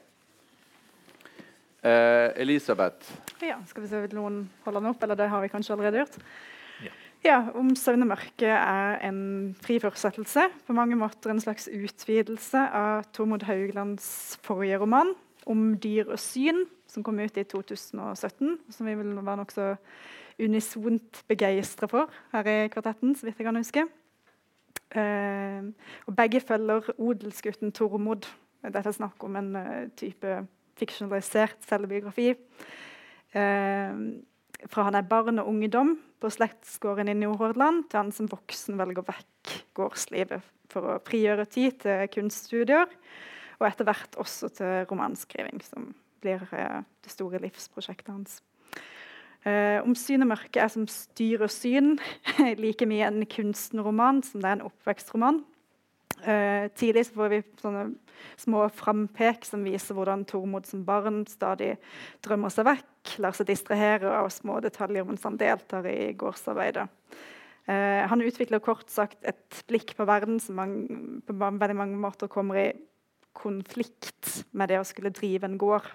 Eh, 1.83 2.31
Elisabeth. 2.37 3.21
ja, 3.43 3.57
skal 3.67 3.83
vi 3.83 3.89
se 3.89 4.03
om 4.05 4.09
noen 4.13 4.51
holder 4.65 4.81
den 4.81 4.91
opp, 4.91 5.03
eller 5.03 5.17
det 5.17 5.29
har 5.29 5.41
vi 5.41 5.49
kanskje 5.49 5.73
allerede 5.73 6.03
gjort. 6.03 6.19
Ja. 6.85 6.91
Ja, 7.25 7.51
'Om 7.55 7.77
søvn 7.77 8.03
og 8.03 8.09
mørke' 8.09 8.47
er 8.47 9.09
en 9.09 9.57
fri 9.63 9.79
fortsettelse. 9.79 10.49
På 10.67 10.73
mange 10.73 10.97
måter 10.97 11.31
en 11.31 11.41
slags 11.41 11.69
utvidelse 11.69 12.59
av 12.73 13.05
Tormod 13.13 13.43
Hauglands 13.43 14.39
forrige 14.43 14.79
roman, 14.79 15.15
'Om 15.47 15.79
dyr 15.79 16.09
og 16.09 16.19
syn', 16.19 16.67
som 16.87 17.03
kom 17.03 17.19
ut 17.19 17.37
i 17.37 17.45
2017. 17.45 18.59
Som 18.71 18.87
vi 18.87 18.95
vil 18.95 19.17
være 19.17 19.37
nokså 19.37 19.77
unisont 20.41 21.23
begeistra 21.29 21.87
for 21.87 22.11
her 22.33 22.47
i 22.47 22.69
kvartetten, 22.69 23.17
så 23.17 23.27
vidt 23.27 23.39
jeg 23.39 23.47
kan 23.47 23.57
huske. 23.57 23.89
Eh, 24.91 25.67
og 26.07 26.17
begge 26.19 26.41
følger 26.43 26.91
odelsgutten 26.99 27.73
Tormod. 27.77 28.27
Dette 28.65 28.91
er 28.91 28.97
snakk 28.97 29.23
om 29.25 29.39
en 29.39 29.55
eh, 29.57 29.89
type 29.99 30.41
fiksjonalisert 30.81 31.63
selvbiografi. 31.69 32.33
Eh, 33.33 34.01
fra 34.69 34.87
han 34.89 34.99
er 34.99 35.09
barn 35.09 35.41
og 35.41 35.49
ungdom 35.49 35.95
på 36.21 36.31
slektsgården 36.33 37.09
i 37.09 37.17
Nordhordland, 37.17 37.87
til 37.89 38.03
han 38.03 38.13
som 38.13 38.29
voksen 38.29 38.77
velger 38.81 39.07
vekk 39.07 39.55
gårdslivet 39.79 40.45
for 40.71 40.87
å 40.87 41.01
frigjøre 41.07 41.49
tid 41.51 41.81
til 41.83 42.05
kunststudier, 42.13 42.91
og 43.61 43.67
etter 43.69 43.89
hvert 43.89 44.19
også 44.21 44.51
til 44.59 44.85
romanskriving, 44.91 45.63
som 45.65 45.93
blir 46.21 46.45
eh, 46.53 46.81
det 47.05 47.13
store 47.15 47.41
livsprosjektet 47.43 48.13
hans. 48.13 48.41
Eh, 49.49 49.79
om 49.81 49.95
syn 49.97 50.21
og 50.27 50.35
mørke 50.35 50.61
er 50.61 50.69
som 50.69 50.85
styr 50.91 51.47
og 51.47 51.53
syn 51.53 51.95
like 52.61 52.85
mye 52.89 53.07
en 53.09 53.25
kunstenroman 53.25 54.21
som 54.27 54.43
det 54.43 54.51
er 54.51 54.59
en 54.59 54.69
oppvekstroman. 54.69 55.41
Uh, 56.21 56.69
tidlig 56.77 57.07
så 57.09 57.17
får 57.17 57.31
vi 57.33 57.37
sånne 57.63 57.83
små 58.37 58.67
frampek 58.77 59.47
som 59.49 59.63
viser 59.65 59.97
hvordan 59.97 60.27
Tormod 60.29 60.67
som 60.69 60.83
barn 60.85 61.23
stadig 61.31 61.71
drømmer 62.21 62.53
seg 62.53 62.67
vekk, 62.69 63.15
lar 63.25 63.33
seg 63.39 63.49
distrahere 63.49 64.11
av 64.19 64.29
små 64.35 64.59
detaljer 64.61 65.07
mens 65.09 65.25
han 65.25 65.39
deltar 65.41 65.89
i 65.89 66.11
gårdsarbeidet. 66.21 66.85
Uh, 67.65 68.05
han 68.11 68.21
utvikler 68.27 68.61
kort 68.61 68.93
sagt 68.93 69.25
et 69.25 69.63
blikk 69.71 69.95
på 69.97 70.05
verden 70.09 70.37
som 70.45 70.61
man, 70.61 70.77
på 71.25 71.39
veldig 71.41 71.79
mange 71.79 71.97
måter 72.03 72.29
kommer 72.29 72.61
i 72.67 72.69
konflikt 73.33 74.43
med 74.53 74.69
det 74.69 74.83
å 74.83 74.85
skulle 74.85 75.15
drive 75.17 75.49
en 75.49 75.57
gård, 75.61 75.89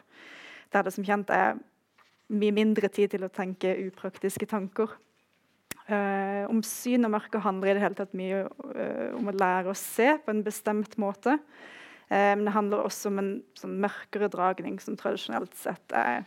der 0.74 0.88
det 0.88 0.96
som 0.96 1.06
kjent 1.06 1.30
er 1.30 1.60
mye 2.34 2.54
mindre 2.56 2.90
tid 2.90 3.14
til 3.14 3.26
å 3.26 3.34
tenke 3.34 3.76
upraktiske 3.86 4.48
tanker. 4.50 4.96
Uh, 5.86 6.48
om 6.50 6.64
syn 6.66 7.06
og 7.06 7.12
mørke 7.14 7.38
handler 7.46 7.70
i 7.70 7.74
det 7.78 7.82
hele 7.84 7.98
tatt 8.00 8.14
mye 8.18 8.40
uh, 8.50 9.12
om 9.20 9.28
å 9.30 9.36
lære 9.36 9.70
å 9.70 9.78
se 9.78 10.16
på 10.18 10.34
en 10.34 10.42
bestemt 10.46 10.96
måte. 11.02 11.36
Uh, 12.10 12.34
men 12.34 12.48
det 12.48 12.56
handler 12.56 12.88
også 12.88 13.12
om 13.12 13.22
en 13.22 13.30
sånn 13.60 13.76
mørkere 13.84 14.32
dragning 14.34 14.80
som 14.82 14.98
tradisjonelt 14.98 15.54
sett 15.60 15.94
er 15.94 16.26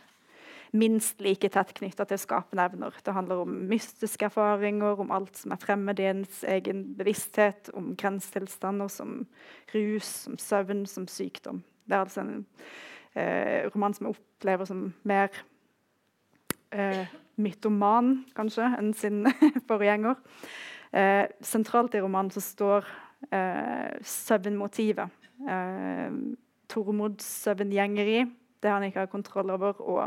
minst 0.71 1.19
like 1.19 1.49
tett 1.51 1.73
knytta 1.75 2.05
til 2.07 2.21
skapende 2.21 2.69
evner. 2.69 2.95
Det 3.03 3.15
handler 3.17 3.43
om 3.43 3.59
mystiske 3.67 4.29
erfaringer, 4.29 5.01
om 5.01 5.11
alt 5.11 5.35
som 5.35 5.51
er 5.51 5.59
fremmed 5.59 5.99
i 5.99 6.07
ens 6.07 6.43
egen 6.47 6.85
bevissthet, 6.95 7.73
om 7.75 7.95
grensetilstander 7.99 8.91
som 8.93 9.23
rus, 9.73 10.13
som 10.23 10.37
søvn, 10.39 10.85
som 10.87 11.09
sykdom. 11.09 11.63
Det 11.89 11.97
er 11.97 12.05
altså 12.05 12.21
en 12.21 12.45
roman 13.73 13.95
som 13.97 14.05
jeg 14.05 14.19
opplever 14.19 14.69
som 14.69 14.91
mer 15.09 15.33
mytoman 17.39 18.11
kanskje 18.37 18.67
enn 18.77 18.91
sin 18.97 19.23
forgjenger. 19.69 20.17
Eh, 20.91 21.25
sentralt 21.45 21.95
i 21.95 22.01
romanen 22.01 22.31
så 22.33 22.41
står 22.43 22.87
eh, 23.31 23.95
søvnmotivet. 24.01 25.17
Eh, 25.49 26.13
Tormods 26.69 27.25
søvngjengeri, 27.45 28.23
det 28.61 28.71
han 28.71 28.85
ikke 28.85 29.05
har 29.05 29.11
kontroll 29.11 29.53
over, 29.53 29.79
og 29.81 30.03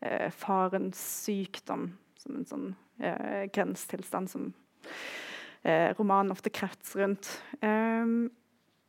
eh, 0.00 0.30
farens 0.32 1.00
sykdom 1.26 1.90
som 2.20 2.36
en 2.36 2.48
sånn 2.48 2.68
eh, 3.00 3.48
grensetilstand 3.52 4.30
som 4.32 4.50
eh, 5.64 5.90
romanen 5.98 6.32
ofte 6.32 6.52
kretser 6.52 7.04
rundt. 7.04 7.32
Eh, 7.60 8.16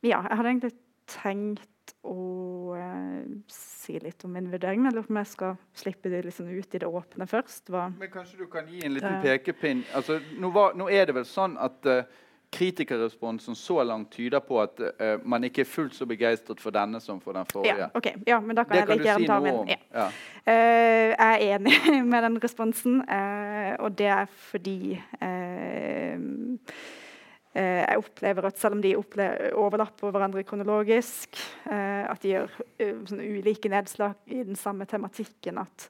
ja, 0.07 0.20
jeg 0.20 0.39
hadde 0.39 0.53
egentlig 0.53 0.76
tenkt 1.12 1.70
å 2.02 2.76
eh, 2.78 3.22
si 3.52 4.00
litt 4.00 4.26
om 4.26 4.34
min 4.34 4.50
vurdering. 4.52 4.88
Eller 4.88 5.06
om 5.06 5.20
jeg 5.22 5.30
skal 5.32 5.56
slippe 5.78 6.10
det 6.10 6.24
liksom 6.26 6.50
ut 6.50 6.76
i 6.76 6.82
det 6.82 6.89
åpne 6.89 7.28
først. 7.30 7.70
Hva 7.70 7.89
Men 7.98 8.12
Kanskje 8.14 8.42
du 8.42 8.48
kan 8.52 8.68
gi 8.70 8.84
en 8.86 8.98
liten 8.98 9.22
pekepinn? 9.24 9.86
Altså, 9.98 10.20
nå, 10.39 10.52
var, 10.56 10.76
nå, 10.78 10.89
er 10.89 11.10
det 11.10 11.16
vel 11.20 11.28
sånn 11.28 11.58
at 11.62 11.89
uh, 11.89 12.04
kritikerresponsen 12.52 13.56
så 13.56 13.84
langt 13.88 14.12
tyder 14.16 14.44
på 14.44 14.60
at 14.64 14.82
uh, 14.82 15.18
man 15.24 15.46
ikke 15.48 15.64
er 15.64 15.70
fullt 15.70 15.96
så 15.96 16.08
begeistret 16.10 16.64
for 16.64 16.76
denne 16.76 17.00
som 17.04 17.22
for 17.24 17.38
den 17.38 17.48
forrige. 17.52 17.88
Ja, 17.88 17.92
okay. 17.98 18.18
ja 18.28 18.39
men 18.44 18.58
da 18.58 18.66
kan 18.68 18.78
det 18.78 18.86
jeg 18.86 18.98
like 18.98 19.10
gjerne 19.12 19.26
si 19.26 19.30
ta 19.32 19.39
min. 19.44 19.62
Ja. 19.72 19.80
Ja. 19.92 20.08
Uh, 20.48 21.12
jeg 21.12 21.52
er 21.52 21.60
enig 21.60 21.78
med 22.12 22.28
den 22.28 22.42
responsen, 22.44 23.04
og 23.80 23.94
det 23.98 24.10
er 24.10 24.26
fordi 24.52 24.98
Eh, 27.52 27.82
jeg 27.84 27.99
opplever 27.99 28.47
at 28.47 28.60
selv 28.60 28.78
om 28.78 28.84
de 28.84 28.93
overlapper 28.95 30.14
hverandre 30.14 30.45
kronologisk, 30.47 31.36
eh, 31.68 32.06
at 32.08 32.24
de 32.24 32.36
gjør 32.36 32.54
eh, 32.80 33.02
ulike 33.12 33.72
nedslag 33.72 34.16
i 34.32 34.43
den 34.47 34.56
samme 34.60 34.88
tematikken, 34.89 35.60
at 35.62 35.89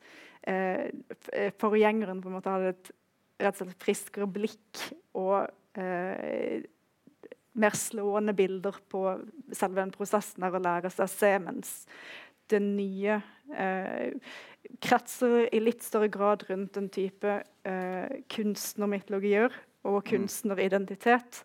forgjengeren 1.61 2.17
på 2.17 2.31
en 2.31 2.33
måte 2.33 2.49
hadde 2.49 2.71
et 2.71 2.87
rett 3.41 3.59
og 3.61 3.67
slett 3.67 3.83
friskere 3.83 4.27
blikk 4.29 4.79
og 5.17 5.45
eh, 5.77 6.63
mer 7.61 7.77
slående 7.77 8.33
bilder 8.37 8.77
på 8.91 9.03
selve 9.51 9.81
den 9.81 9.93
prosessen 9.93 10.45
der 10.45 10.57
å 10.57 10.63
lære 10.63 10.91
seg 10.93 11.05
å 11.05 11.11
se, 11.11 11.31
mens 11.43 11.73
det 12.51 12.61
nye 12.63 13.19
eh, 13.53 14.13
kretser 14.83 15.47
i 15.51 15.61
litt 15.63 15.83
større 15.85 16.11
grad 16.11 16.45
rundt 16.49 16.75
den 16.77 16.89
type 16.93 17.41
eh, 17.67 18.21
kunstnermytologier 18.31 19.53
og 19.83 20.01
mm. 20.01 20.07
kunstneridentitet. 20.09 21.43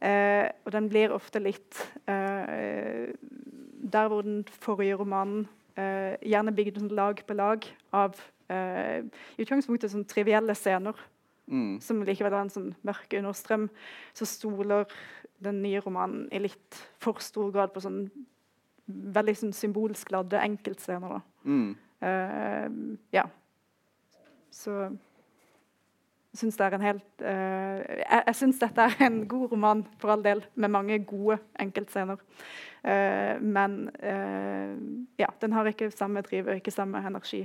Eh, 0.00 0.48
og 0.64 0.72
den 0.72 0.88
blir 0.88 1.12
ofte 1.12 1.42
litt 1.44 1.76
eh, 2.08 3.10
Der 3.92 4.06
hvor 4.08 4.22
den 4.24 4.46
forrige 4.48 4.96
romanen 4.96 5.42
eh, 5.76 6.16
gjerne 6.24 6.54
bygde 6.56 6.80
sånn 6.80 6.94
lag 6.96 7.20
på 7.26 7.36
lag 7.36 7.66
av 7.92 8.16
eh, 8.48 9.04
i 9.36 9.44
utgangspunktet 9.44 9.92
sånn 9.92 10.06
trivielle 10.08 10.56
scener, 10.56 10.96
mm. 11.52 11.78
som 11.84 12.00
likevel 12.06 12.32
har 12.32 12.46
en 12.46 12.52
sånn 12.52 12.72
mørk 12.86 13.18
understrøm, 13.20 13.68
så 14.16 14.28
stoler 14.28 14.88
den 15.40 15.60
nye 15.64 15.80
romanen 15.84 16.26
i 16.32 16.40
litt 16.44 16.80
for 17.00 17.20
stor 17.24 17.52
grad 17.54 17.72
på 17.74 17.84
sånn 17.84 18.06
veldig 18.90 19.36
sånn 19.38 19.54
symbolsk 19.54 20.10
ladde 20.14 20.40
enkeltscener. 20.42 21.20
Mm. 21.44 21.68
Eh, 22.00 22.66
ja. 23.14 23.26
Så 24.50 24.76
syns 26.36 26.58
det 26.58 26.66
er 26.66 26.76
en 26.76 26.84
helt 26.84 27.22
uh, 27.24 27.78
Jeg, 28.00 28.22
jeg 28.26 28.36
syns 28.38 28.60
dette 28.62 28.86
er 28.86 29.06
en 29.06 29.22
god 29.28 29.54
roman, 29.54 29.84
for 30.02 30.14
all 30.14 30.24
del, 30.24 30.42
med 30.54 30.72
mange 30.72 30.98
gode 31.04 31.38
enkeltscener. 31.60 32.20
Uh, 32.84 33.40
men 33.42 33.80
uh, 34.02 34.76
ja, 35.20 35.30
den 35.42 35.56
har 35.56 35.70
ikke 35.70 35.90
samme 35.94 36.22
driv 36.26 36.48
og 36.48 36.60
ikke 36.60 36.74
samme 36.74 37.02
energi 37.06 37.42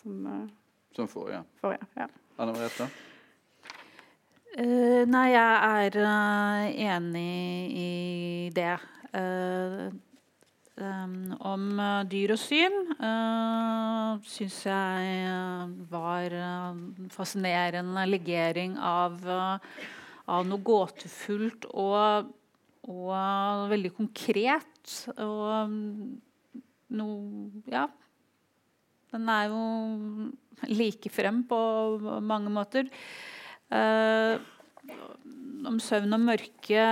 som 0.00 0.48
Som 0.96 1.08
forrige. 1.08 1.42
forrige 1.60 1.86
ja. 1.96 2.06
Anne 2.38 2.52
Merete? 2.56 2.88
nei, 4.56 5.26
jeg 5.34 5.90
er 5.92 6.96
enig 6.96 7.72
i 7.76 8.50
det. 8.56 8.78
Um, 10.76 11.30
om 11.40 11.78
uh, 11.80 12.02
dyr 12.04 12.34
og 12.34 12.36
syn 12.36 12.74
uh, 12.98 14.18
syns 14.28 14.58
jeg 14.66 15.70
var 15.88 16.34
uh, 16.36 16.76
fascinerende 17.14 18.02
legering 18.10 18.74
av, 18.76 19.16
av 19.24 20.44
noe 20.44 20.60
gåtefullt 20.60 21.64
og, 21.72 22.28
og 22.92 23.64
veldig 23.72 23.94
konkret. 23.96 24.92
Og 25.16 25.46
um, 25.64 25.80
noe 26.92 27.64
Ja. 27.72 27.88
Den 29.16 29.30
er 29.32 29.48
jo 29.48 29.60
like 30.76 31.08
frem 31.08 31.38
på 31.48 31.56
mange 32.20 32.50
måter. 32.52 32.90
om 35.70 35.78
søvn 35.80 36.12
og 36.12 36.20
mørke 36.26 36.82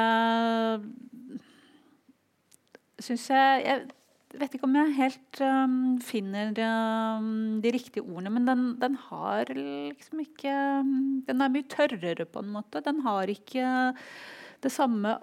syns 3.03 3.29
jeg 3.31 3.65
Jeg 3.65 4.41
vet 4.41 4.55
ikke 4.57 4.67
om 4.67 4.75
jeg 4.75 4.95
helt 4.97 5.41
um, 5.47 5.75
finner 6.03 6.51
um, 6.59 7.61
de 7.63 7.71
riktige 7.71 8.03
ordene, 8.03 8.33
men 8.35 8.49
den, 8.49 8.65
den, 8.81 8.97
har 9.09 9.51
liksom 9.55 10.25
ikke 10.25 10.55
um, 10.83 11.23
Den 11.29 11.45
er 11.45 11.53
mye 11.55 11.69
tørrere, 11.71 12.27
på 12.27 12.43
en 12.43 12.51
måte. 12.57 12.83
Den 12.83 13.01
har 13.07 13.31
ikke 13.31 13.95
det 14.65 14.73
samme 14.73 15.15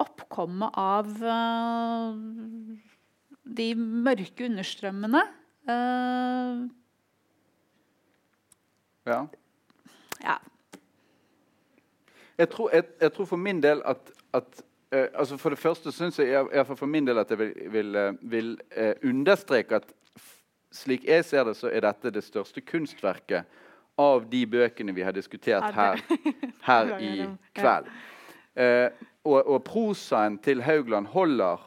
oppkommet 0.00 0.72
av 0.80 1.10
uh, 1.20 2.16
de 3.44 3.68
mørke 3.76 4.48
understrømmene. 4.48 5.22
Uh, 5.68 6.64
ja. 9.10 9.20
ja. 10.24 10.38
Jeg 12.40 12.48
tror, 12.48 12.70
jeg, 12.72 12.84
jeg 13.00 13.12
tror, 13.12 13.28
for 13.28 13.36
min 13.36 13.60
del 13.60 13.82
at, 13.84 14.12
at 14.32 14.62
Uh, 14.94 15.06
altså 15.14 15.36
For 15.36 15.54
det 15.54 15.58
første 15.58 15.92
syns 15.94 16.18
jeg, 16.18 16.46
jeg 16.52 16.66
for 16.66 16.86
min 16.86 17.06
del 17.06 17.18
at 17.18 17.30
jeg 17.30 17.38
vil, 17.38 17.52
vil, 17.70 17.96
eh, 17.96 18.14
vil 18.22 18.48
uh, 18.74 18.92
understreke 19.06 19.78
at 19.78 19.84
slik 20.74 21.04
jeg 21.06 21.24
ser 21.24 21.44
det, 21.46 21.54
så 21.56 21.70
er 21.70 21.84
dette 21.84 22.10
det 22.10 22.24
største 22.26 22.60
kunstverket 22.60 23.46
av 23.98 24.26
de 24.30 24.40
bøkene 24.50 24.94
vi 24.94 25.06
har 25.06 25.14
diskutert 25.14 25.74
her, 25.74 26.02
her 26.66 26.92
i 27.10 27.28
kveld. 27.54 27.86
Uh, 28.58 28.90
og, 29.24 29.38
og, 29.46 29.62
prosaen 29.64 30.38
til 30.42 30.62
Haugland 30.62 31.06
holder 31.06 31.66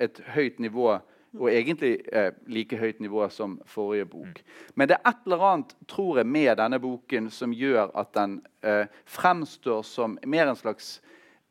et 0.00 0.20
høyt 0.34 0.58
nivå, 0.60 0.98
og 1.38 1.48
egentlig 1.48 1.98
like 2.46 2.76
høyt 2.76 3.00
nivå 3.00 3.28
som 3.30 3.60
forrige 3.66 4.04
bok. 4.04 4.40
Men 4.74 4.88
det 4.88 4.96
er 4.98 5.08
et 5.10 5.24
eller 5.24 5.44
annet 5.48 5.74
tror 5.88 6.18
jeg, 6.18 6.26
med 6.26 6.56
denne 6.60 6.78
boken 6.80 7.30
som 7.30 7.54
gjør 7.56 7.90
at 7.98 8.12
den 8.14 8.40
fremstår 9.06 9.82
som 9.86 10.18
mer 10.26 10.50
en 10.50 10.58
slags 10.58 11.00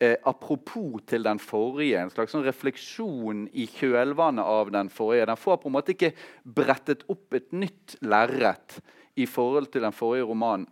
eh, 0.01 0.17
apropos 0.25 1.01
til 1.07 1.23
den 1.23 1.39
forrige. 1.41 2.01
En 2.01 2.11
slags 2.13 2.31
sånn 2.33 2.47
refleksjon 2.47 3.45
i 3.53 3.67
kjølvannet 3.69 4.45
av 4.45 4.71
den 4.73 4.89
forrige. 4.93 5.29
Den 5.29 5.39
får 5.39 5.57
på 5.61 5.69
en 5.69 5.77
måte 5.77 5.91
ikke 5.95 6.13
brettet 6.43 7.05
opp 7.11 7.33
et 7.37 7.51
nytt 7.53 7.95
lerret 8.01 8.79
i 9.19 9.25
forhold 9.29 9.67
til 9.71 9.81
den 9.85 9.95
forrige 9.95 10.27
romanen. 10.29 10.67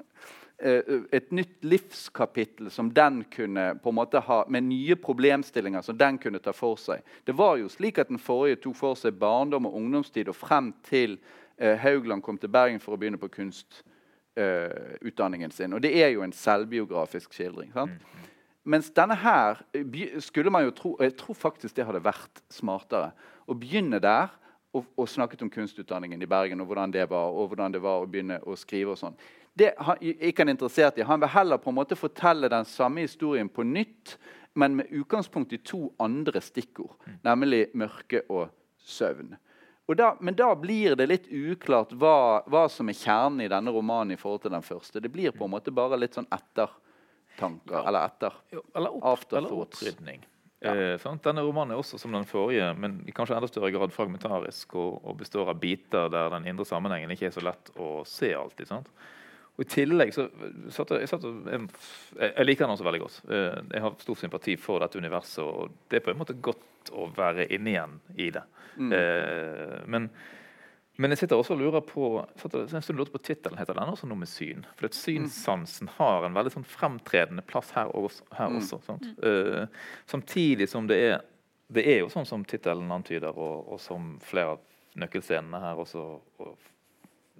Eh, 0.60 0.82
et 1.16 1.32
nytt 1.32 1.64
livskapittel 1.64 2.68
som 2.72 2.94
den 2.94 3.24
kunne 3.32 3.76
på 3.80 3.90
en 3.94 3.96
måte 3.96 4.20
ha, 4.26 4.46
med 4.52 4.64
nye 4.68 4.96
problemstillinger 5.00 5.82
som 5.86 5.98
den 5.98 6.18
kunne 6.20 6.40
ta 6.44 6.52
for 6.52 6.76
seg. 6.82 7.00
Det 7.24 7.34
var 7.38 7.58
jo 7.62 7.70
slik 7.72 7.98
at 8.02 8.10
Den 8.10 8.20
forrige 8.20 8.56
tok 8.66 8.76
for 8.76 8.96
seg 9.00 9.14
barndom 9.20 9.66
og 9.70 9.76
ungdomstid 9.80 10.28
og 10.28 10.36
frem 10.36 10.74
til 10.84 11.18
eh, 11.58 11.78
Haugland 11.80 12.22
kom 12.26 12.38
til 12.38 12.50
Bergen 12.52 12.80
for 12.84 12.94
å 12.94 12.98
begynne 13.00 13.22
på 13.22 13.34
kunstutdanningen 13.38 15.52
eh, 15.52 15.56
sin. 15.56 15.74
Og 15.74 15.82
det 15.86 15.94
er 15.96 16.10
jo 16.18 16.24
en 16.28 16.36
selvbiografisk 16.36 17.34
skildring. 17.34 17.72
sant? 17.72 17.92
Mm, 17.92 17.98
mm. 18.20 18.39
Mens 18.64 18.90
denne 18.92 19.16
her 19.16 19.62
skulle 20.20 20.52
man 20.52 20.66
jo 20.66 20.74
tro 20.76 20.92
og 20.98 21.04
Jeg 21.04 21.16
tror 21.18 21.38
faktisk 21.38 21.76
det 21.76 21.86
hadde 21.88 22.04
vært 22.04 22.42
smartere 22.52 23.14
å 23.48 23.56
begynne 23.58 24.02
der 24.04 24.30
og, 24.74 24.86
og 24.98 25.10
snakket 25.10 25.42
om 25.42 25.50
kunstutdanningen 25.50 26.22
i 26.22 26.30
Bergen 26.30 26.62
og 26.62 26.70
hvordan 26.70 26.92
det 26.94 27.08
var, 27.10 27.32
og 27.34 27.50
hvordan 27.50 27.74
det 27.74 27.82
var 27.82 28.04
å 28.04 28.10
begynne 28.10 28.38
å 28.46 28.56
skrive 28.60 28.94
og 28.94 29.00
sånn. 29.00 29.18
Det 29.58 29.72
han, 29.82 29.98
ikke 30.00 30.44
han 30.44 30.54
interessert 30.54 31.00
i. 31.00 31.08
Han 31.08 31.22
vil 31.24 31.32
heller 31.34 31.58
på 31.62 31.72
en 31.72 31.80
måte 31.80 31.98
fortelle 31.98 32.52
den 32.52 32.68
samme 32.70 33.02
historien 33.08 33.50
på 33.50 33.66
nytt, 33.66 34.18
men 34.54 34.78
med 34.78 34.92
utgangspunkt 34.94 35.54
i 35.56 35.62
to 35.66 35.88
andre 36.02 36.42
stikkord, 36.44 36.96
nemlig 37.26 37.70
mørke 37.78 38.22
og 38.30 38.50
søvn. 38.86 39.34
Og 39.90 39.98
da, 39.98 40.12
men 40.22 40.36
da 40.38 40.52
blir 40.54 40.94
det 40.98 41.08
litt 41.10 41.28
uklart 41.34 41.96
hva, 41.98 42.44
hva 42.46 42.68
som 42.70 42.92
er 42.92 42.98
kjernen 42.98 43.42
i 43.42 43.50
denne 43.50 43.74
romanen 43.74 44.14
i 44.14 44.20
forhold 44.22 44.44
til 44.44 44.54
den 44.54 44.66
første. 44.66 45.02
Det 45.02 45.10
blir 45.10 45.34
på 45.34 45.48
en 45.48 45.54
måte 45.56 45.74
bare 45.74 45.98
litt 45.98 46.14
sånn 46.18 46.30
ettertanker. 47.30 47.88
Eller 47.88 48.06
etter. 48.10 48.34
Jo, 48.52 48.64
Eller, 48.76 48.96
opp, 48.96 49.26
eller 49.34 49.54
opprydning. 49.54 50.20
opprydning. 50.20 50.26
Eh. 50.62 50.98
Denne 51.24 51.42
romanen 51.46 51.72
er 51.72 51.80
også 51.80 51.98
som 52.02 52.12
den 52.12 52.26
forrige, 52.28 52.74
men 52.76 52.98
i 53.08 53.12
kanskje 53.16 53.38
enda 53.38 53.48
større 53.48 53.72
grad 53.72 53.94
fragmentarisk 53.96 54.76
og, 54.76 54.98
og 55.08 55.18
består 55.22 55.48
av 55.54 55.60
biter 55.62 56.10
der 56.12 56.30
den 56.36 56.50
indre 56.52 56.66
sammenhengen 56.68 57.12
ikke 57.16 57.30
er 57.30 57.36
så 57.38 57.44
lett 57.46 57.72
å 57.80 58.02
se 58.06 58.34
alltid. 58.36 58.68
sant? 58.68 58.90
Og 59.60 59.64
I 59.66 59.70
tillegg 59.72 60.12
så 60.16 60.26
satt 60.72 60.92
jeg, 60.96 61.08
satt, 61.12 61.24
jeg, 61.24 61.64
jeg 62.20 62.46
liker 62.48 62.66
den 62.66 62.76
også 62.76 62.86
veldig 62.88 63.02
godt. 63.06 63.22
Eh, 63.32 63.58
Jeg 63.76 63.82
har 63.84 63.96
stor 64.04 64.16
sympati 64.20 64.58
for 64.60 64.80
dette 64.84 65.00
universet, 65.00 65.44
og 65.44 65.72
det 65.92 66.00
er 66.00 66.06
på 66.06 66.12
en 66.14 66.20
måte 66.22 66.36
godt 66.44 66.92
å 66.96 67.08
være 67.16 67.48
inne 67.56 67.74
igjen 67.74 67.98
i 68.16 68.30
det. 68.36 68.44
Eh, 68.80 69.80
men, 69.92 70.10
men 71.00 71.14
jeg 71.14 71.22
sitter 71.22 71.40
også 71.40 71.56
og 71.56 71.62
lurer 71.62 71.84
på 71.88 72.08
en 72.20 72.84
stund 72.84 72.98
lurte 73.00 73.14
på 73.14 73.22
tittelen. 73.24 73.56
Heter 73.56 73.78
den 73.78 73.92
også 73.94 74.08
noe 74.10 74.20
med 74.20 74.28
syn? 74.28 74.66
For 74.76 74.90
at 74.90 74.98
synssansen 74.98 75.88
har 75.96 76.26
en 76.28 76.36
veldig 76.36 76.52
sånn 76.58 76.68
fremtredende 76.68 77.46
plass 77.48 77.72
her 77.78 77.94
også. 77.96 78.26
Her 78.36 78.58
også 78.58 78.82
sant? 78.84 79.08
Eh, 79.24 79.64
samtidig 80.12 80.68
som 80.72 80.90
det 80.90 81.04
er 81.10 81.20
Det 81.70 81.84
er 81.86 82.00
jo 82.00 82.08
sånn 82.10 82.26
som 82.26 82.42
tittelen 82.50 82.90
antyder, 82.90 83.30
og, 83.38 83.68
og 83.70 83.78
som 83.78 84.16
flere 84.26 84.56
av 84.56 84.62
nøkkelscenene 84.98 85.60
her 85.62 85.78
også 85.78 86.02
og, 86.42 86.64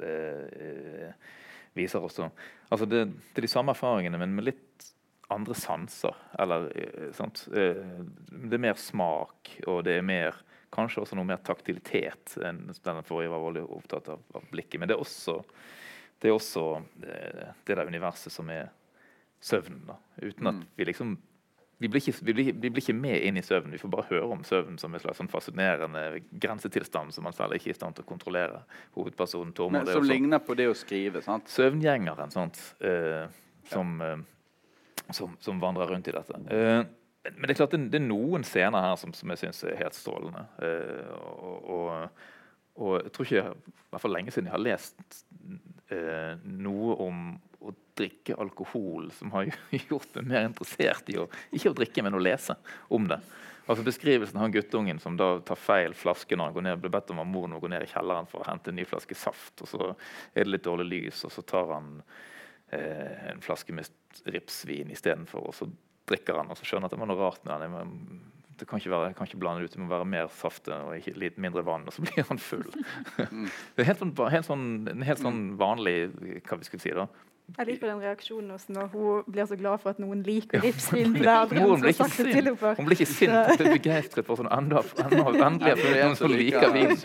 uh, 0.04 1.32
viser 1.74 2.06
også. 2.06 2.28
Altså 2.70 2.86
det, 2.86 3.08
det 3.10 3.42
er 3.42 3.48
de 3.48 3.50
samme 3.50 3.74
erfaringene, 3.74 4.20
men 4.22 4.36
med 4.38 4.46
litt 4.52 4.86
andre 5.34 5.58
sanser. 5.58 6.14
Eller 6.38 6.70
uh, 6.70 7.10
sant? 7.18 7.48
Eh, 7.50 7.82
det 8.30 8.60
er 8.60 8.64
mer 8.68 8.78
smak, 8.78 9.56
og 9.66 9.82
det 9.90 9.98
er 9.98 10.06
mer 10.06 10.38
Kanskje 10.74 11.04
også 11.04 11.18
noe 11.18 11.28
mer 11.28 11.42
taktilitet 11.46 12.36
enn 12.46 12.68
den 12.70 13.04
forrige 13.08 13.32
var 13.34 13.46
veldig 13.48 13.64
opptatt 13.80 14.12
av, 14.14 14.22
av 14.38 14.46
blikket. 14.52 14.80
Men 14.82 14.92
det 14.92 14.98
er 14.98 15.02
også 15.04 15.40
det, 16.20 16.28
er 16.28 16.36
også, 16.36 16.66
eh, 17.08 17.50
det 17.66 17.80
der 17.80 17.90
universet 17.90 18.34
som 18.34 18.50
er 18.52 18.70
søvnen. 19.42 19.86
da, 19.88 19.96
Uten 20.22 20.52
at 20.52 20.64
vi 20.76 20.88
liksom 20.90 21.18
vi 21.80 21.88
blir, 21.88 22.02
ikke, 22.04 22.26
vi, 22.26 22.34
blir, 22.36 22.48
vi 22.60 22.70
blir 22.76 22.84
ikke 22.84 22.94
med 22.96 23.22
inn 23.24 23.38
i 23.40 23.42
søvnen, 23.42 23.72
vi 23.72 23.80
får 23.80 23.92
bare 23.94 24.08
høre 24.10 24.34
om 24.36 24.42
søvnen 24.44 24.76
som 24.82 24.92
en 24.92 25.00
slags 25.00 25.22
sånn 25.22 25.30
fascinerende 25.32 26.02
grensetilstand 26.44 27.16
som 27.16 27.24
man 27.24 27.36
selv 27.38 27.56
ikke 27.56 27.70
er 27.70 27.72
i 27.72 27.78
stand 27.78 27.96
til 27.96 28.04
å 28.04 28.10
kontrollere. 28.10 28.66
Hovedpersonen 28.98 29.54
Tormod 29.56 29.88
Men, 29.88 29.94
som 29.96 30.04
ligner 30.04 30.44
på 30.44 30.58
det 30.60 30.68
å 30.68 30.76
skrive. 30.76 31.22
sant? 31.24 31.48
søvngjengeren 31.48 32.36
sant? 32.36 32.60
Eh, 32.84 33.32
som, 33.72 33.96
eh, 34.04 34.20
som, 35.16 35.38
som 35.40 35.64
vandrer 35.64 35.88
rundt 35.94 36.12
i 36.12 36.18
dette. 36.18 36.42
Eh, 36.52 36.82
men 37.24 37.46
det 37.46 37.54
er 37.54 37.60
klart 37.60 37.76
det, 37.76 37.82
det 37.92 38.00
er 38.00 38.08
noen 38.08 38.46
scener 38.48 38.86
her 38.86 38.96
som, 39.00 39.12
som 39.16 39.34
jeg 39.34 39.42
syns 39.42 39.64
er 39.68 39.80
helt 39.82 39.98
strålende. 39.98 40.46
Eh, 40.64 41.10
og, 41.20 41.68
og, 41.76 42.24
og 42.80 42.96
jeg 43.02 43.14
tror 43.16 43.28
ikke, 43.28 43.44
i 43.52 43.92
hvert 43.92 44.06
fall 44.06 44.16
lenge 44.16 44.34
siden 44.34 44.48
jeg 44.50 44.56
har 44.56 44.64
lest 44.64 45.20
eh, 45.92 46.34
noe 46.64 46.96
om 47.04 47.22
å 47.60 47.74
drikke 48.00 48.38
alkohol 48.40 49.10
som 49.18 49.34
har 49.36 49.52
gjort 49.92 50.16
meg 50.16 50.32
mer 50.32 50.48
interessert 50.48 51.12
i 51.12 51.20
å 51.20 51.28
ikke 51.52 51.74
å 51.74 51.78
drikke, 51.82 52.06
men 52.06 52.16
å 52.16 52.24
lese 52.24 52.56
om 52.96 53.10
det. 53.12 53.20
Altså 53.70 53.84
Beskrivelsen 53.86 54.40
av 54.40 54.48
han 54.48 54.54
guttungen 54.56 54.98
som 55.04 55.18
da 55.20 55.36
tar 55.46 55.60
feil 55.60 55.94
flaske 55.94 56.34
når 56.34 56.50
han 56.50 56.56
går 56.56 56.66
ned, 56.66 56.80
blir 56.82 56.94
bedt 56.96 57.12
om 57.14 57.20
av 57.22 57.28
moren 57.30 57.54
å 57.54 57.60
gå 57.62 57.70
ned 57.70 57.84
i 57.86 57.92
kjelleren 57.92 58.30
for 58.32 58.42
å 58.42 58.48
hente 58.48 58.72
en 58.72 58.80
ny 58.80 58.86
flaske 58.88 59.14
saft. 59.14 59.60
og 59.62 59.70
Så 59.70 59.92
er 59.92 60.48
det 60.48 60.56
litt 60.56 60.66
dårlig 60.66 60.88
lys, 60.88 61.22
og 61.28 61.36
så 61.36 61.44
tar 61.46 61.70
han 61.76 61.92
eh, 62.74 63.30
en 63.30 63.44
flaske 63.46 63.76
med 63.76 63.92
ripsvin 64.26 64.90
istedenfor. 64.96 65.52
Og 65.52 65.58
så 65.60 65.70
drikker 66.10 66.42
han, 66.42 66.52
og 66.52 66.60
så 66.60 66.68
skjønner 66.68 66.90
at 66.90 66.96
det 66.96 67.00
var 67.02 67.10
noe 67.10 67.20
rart 67.20 67.46
med 67.48 67.64
den. 67.64 68.20
Det 68.60 68.68
kan 68.68 68.82
ikke 68.82 68.92
være, 68.92 69.12
jeg 69.12 69.18
kan 69.18 69.30
ikke 69.30 69.40
blande 69.40 69.64
det 69.64 69.70
ut, 69.70 69.76
det 69.78 69.82
må 69.86 69.92
være 69.94 70.10
mer 70.12 70.32
saft 70.36 70.68
og 70.74 71.10
litt 71.22 71.40
mindre 71.40 71.64
vann. 71.68 71.88
Og 71.88 71.96
så 71.96 72.04
blir 72.04 72.28
han 72.28 72.42
full. 72.44 72.68
det 73.76 73.84
er 73.84 73.90
helt 73.92 74.04
sånn, 74.04 74.16
helt 74.34 74.50
sånn, 74.50 74.68
en 74.92 75.06
helt 75.08 75.24
sånn 75.24 75.44
vanlig 75.62 75.98
hva 76.48 76.60
vi 76.60 76.68
skulle 76.68 76.84
si 76.84 76.96
da, 76.98 77.08
Jeg 77.58 77.68
liker 77.68 77.90
den 77.90 78.02
reaksjonen 78.04 78.52
også 78.56 78.74
når 78.76 78.90
hun 78.94 79.24
blir 79.28 79.48
så 79.50 79.58
glad 79.60 79.82
for 79.82 79.94
at 79.94 80.00
noen 80.02 80.22
liker 80.26 80.62
livsvin. 80.64 81.16
Ja, 81.24 81.42
hun, 81.50 81.80
som 81.80 81.90
ikke 81.90 82.08
sint. 82.14 82.50
Hun 82.78 82.88
blir 82.88 82.96
ikke 82.96 83.08
sint, 83.10 83.34
hun 83.34 83.60
blir 83.60 83.74
begeistret 83.78 84.28
for 84.28 84.40
sånn 84.40 84.52
enda, 84.54 84.84
enda, 85.04 85.24
har 85.26 85.38
funnet 85.82 85.84
noen 85.84 86.18
som 86.20 86.34
liker 86.34 86.74
vin. 86.76 86.96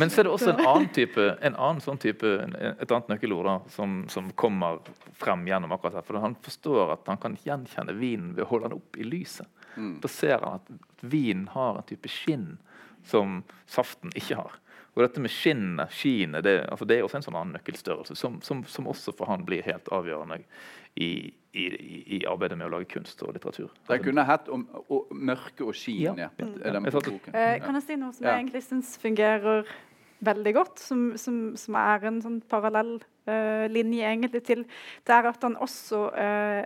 Men 0.00 0.12
så 0.12 0.22
er 0.22 0.28
det 0.28 0.34
også 0.36 0.54
en 0.54 0.62
annen 0.64 0.88
type, 0.96 1.26
en 1.40 1.58
annen 1.58 1.84
sånn 1.84 2.00
type 2.00 2.34
et 2.40 2.86
annet 2.86 3.12
nøkkelord 3.14 3.50
da, 3.50 3.56
som, 3.74 4.00
som 4.12 4.30
kommer 4.40 4.80
frem 5.20 5.44
gjennom 5.50 5.74
akkurat 5.76 6.00
her. 6.00 6.06
For 6.06 6.20
han 6.22 6.36
forstår 6.44 6.96
at 6.96 7.10
han 7.10 7.20
kan 7.20 7.36
gjenkjenne 7.44 7.96
vinen 7.98 8.34
ved 8.38 8.46
å 8.46 8.50
holde 8.52 8.70
den 8.70 8.80
opp 8.80 9.00
i 9.00 9.06
lyset. 9.06 9.48
Da 9.76 10.10
ser 10.10 10.42
han 10.42 10.58
at 10.58 10.72
vinen 11.00 11.46
har 11.54 11.78
en 11.78 11.86
type 11.88 12.10
skinn 12.10 12.58
som 13.06 13.40
saften 13.70 14.12
ikke 14.18 14.40
har. 14.40 14.58
Og 14.96 15.04
dette 15.04 15.22
med 15.22 15.30
skinnet, 15.30 15.92
skinet, 15.94 16.42
det, 16.44 16.56
altså 16.66 16.86
det 16.88 16.98
er 16.98 17.06
også 17.06 17.20
en 17.20 17.26
sånn 17.28 17.36
annen 17.38 17.54
nøkkelstørrelse 17.58 18.16
som, 18.18 18.40
som, 18.42 18.64
som 18.66 18.88
også 18.90 19.14
for 19.16 19.30
han 19.30 19.44
blir 19.46 19.62
helt 19.66 19.86
avgjørende 19.94 20.40
i, 20.98 21.30
i, 21.54 21.66
i 22.18 22.18
arbeidet 22.28 22.58
med 22.58 22.66
å 22.66 22.72
lage 22.74 22.88
kunst 22.90 23.22
og 23.22 23.36
litteratur. 23.36 23.70
Det 23.86 24.00
kunne 24.02 24.26
hett 24.26 24.50
om 24.50 24.66
og, 24.82 25.12
mørke 25.14 25.68
og 25.68 25.78
skin. 25.78 26.18
Ja. 26.18 26.30
Boken. 26.34 27.30
Eh, 27.34 27.60
kan 27.62 27.78
jeg 27.78 27.86
si 27.86 28.00
noe 28.00 28.16
som 28.16 28.26
Ja. 28.26 28.34
egentlig 28.34 28.64
syns 28.66 28.96
fungerer 29.00 29.68
veldig 30.20 30.54
godt, 30.54 30.80
som, 30.82 31.10
som, 31.16 31.40
som 31.56 31.76
er 31.80 32.06
en 32.10 32.20
sånn 32.24 32.40
parallell 32.50 32.98
uh, 33.30 33.66
linje 33.72 34.04
egentlig 34.04 34.42
til 34.44 34.64
Det 35.06 35.14
er 35.16 35.30
at 35.30 35.46
han 35.46 35.56
også 35.56 36.02
uh, 36.12 36.64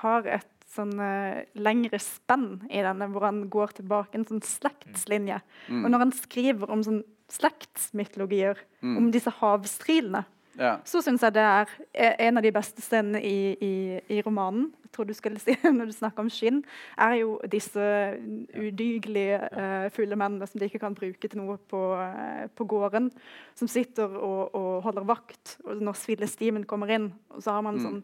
har 0.00 0.30
et 0.38 0.52
sånn 0.76 0.94
uh, 0.96 1.42
lengre 1.60 2.00
spenn 2.02 2.64
i 2.70 2.80
denne, 2.84 3.10
hvor 3.12 3.26
han 3.28 3.44
går 3.52 3.76
tilbake 3.80 4.16
en 4.16 4.26
sånn 4.28 4.44
slektslinje. 4.44 5.42
Mm. 5.68 5.84
Og 5.84 5.92
når 5.92 6.06
han 6.06 6.14
skriver 6.16 6.72
om 6.72 6.84
sånn 6.86 7.02
slektsmytologier, 7.28 8.56
Mm. 8.82 8.96
om 8.96 9.10
disse 9.12 9.30
havstrilene, 9.30 10.24
Ja. 10.58 10.78
så 10.84 11.02
syns 11.02 11.20
jeg 11.20 11.32
det 11.34 11.42
er 11.42 11.66
e- 11.94 12.16
en 12.28 12.36
av 12.38 12.42
de 12.42 12.52
beste 12.52 12.80
scenene 12.80 13.20
i, 13.22 13.56
i, 13.60 14.00
i 14.08 14.22
romanen. 14.22 14.72
Jeg 14.84 14.92
tror 14.92 15.04
du 15.06 15.12
skulle 15.14 15.38
si 15.38 15.52
når 15.64 15.86
du 15.86 15.92
snakker 15.92 16.20
om 16.20 16.30
skinn, 16.30 16.62
er 16.96 17.14
jo 17.20 17.40
disse 17.50 18.16
udygelige 18.56 19.40
uh, 19.52 19.88
fulle 19.92 20.16
mennene 20.16 20.46
som 20.48 20.58
de 20.60 20.68
ikke 20.70 20.80
kan 20.80 20.94
bruke 20.96 21.28
til 21.28 21.38
noe 21.42 21.58
på, 21.70 21.80
uh, 21.98 22.46
på 22.56 22.64
gården. 22.64 23.10
Som 23.54 23.68
sitter 23.68 24.06
og, 24.16 24.54
og 24.56 24.82
holder 24.86 25.04
vakt 25.08 25.58
og 25.64 25.82
når 25.82 25.98
svillestimen 26.00 26.64
kommer 26.64 26.88
inn. 26.94 27.10
Og 27.30 27.42
så 27.42 27.50
har 27.58 27.62
man 27.66 27.76
Mm. 27.76 27.82
sånn, 27.84 28.02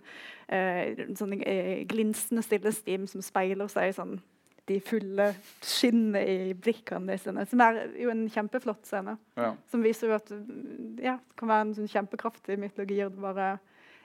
uh, 0.53 1.14
sånn 1.16 1.33
eh, 1.47 1.85
glinsende 1.89 2.43
stillestim 2.45 3.07
som 3.09 3.23
speiler 3.25 3.68
seg 3.73 3.95
sånn 3.97 4.18
de 4.71 4.77
fulle 4.81 5.31
skinnene 5.65 6.21
i 6.23 6.53
blikkene 6.55 7.17
sine. 7.19 7.45
Som 7.51 7.61
er 7.65 7.81
jo 7.99 8.13
en 8.13 8.29
kjempeflott 8.31 8.87
scene. 8.87 9.17
Ja. 9.37 9.55
Som 9.73 9.83
viser 9.83 10.13
jo 10.13 10.15
at 10.21 10.31
mm, 10.31 11.01
ja, 11.03 11.17
det 11.19 11.37
kan 11.41 11.51
være 11.51 11.67
en 11.67 11.75
sånn 11.81 11.91
kjempekraftig 11.91 12.59
mytologi, 12.63 13.01
og 13.07 13.17
det 13.17 13.25
bare 13.25 13.49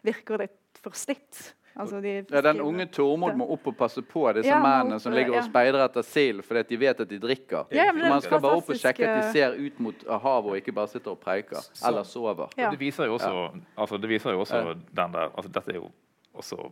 virker 0.07 0.41
litt 0.45 0.81
forslitt. 0.81 1.53
Altså, 1.77 1.99
de 2.01 2.25
Ja, 2.33 2.41
den 2.41 2.57
unge 2.65 2.87
Tormod 2.89 3.35
må 3.37 3.45
opp 3.53 3.67
og 3.69 3.75
passe 3.77 4.01
på 4.01 4.23
disse 4.33 4.49
Ja, 4.49 4.57
mennene 4.63 4.97
som 4.99 5.13
ligger 5.13 5.35
og 5.37 5.43
speider 5.45 5.83
etter 5.83 6.01
sild 6.01 6.41
fordi 6.41 6.63
at 6.63 6.71
de 6.71 6.79
vet 6.81 7.03
at 7.03 7.09
de 7.11 7.19
drikker. 7.21 7.67
Ja, 7.77 7.91
men 7.93 8.01
Så 8.01 8.09
man 8.15 8.21
skal 8.25 8.41
bare 8.41 8.57
opp 8.57 8.71
og 8.73 8.79
sjekke 8.81 9.05
at 9.05 9.13
de 9.21 9.27
eh, 9.27 9.31
ser 9.35 9.53
ut 9.61 9.77
mot 9.85 10.07
havet 10.09 10.49
og 10.49 10.57
ikke 10.57 10.73
bare 10.73 10.89
sitter 10.89 11.11
og 11.13 11.19
preiker. 11.21 11.61
Så- 11.61 11.85
Eller 11.87 12.01
sover. 12.03 12.49
Ja. 12.57 12.71
Det 12.73 12.79
viser 12.81 13.05
jo 13.05 13.13
også, 13.19 13.61
altså 13.77 14.01
det 14.01 14.09
viser 14.09 14.31
jo 14.33 14.39
også 14.41 14.57
Ja. 14.57 14.73
den 14.73 15.13
der 15.13 15.29
altså 15.37 15.51
Dette 15.53 15.69
er 15.71 15.75
jo 15.83 15.91
også 16.33 16.71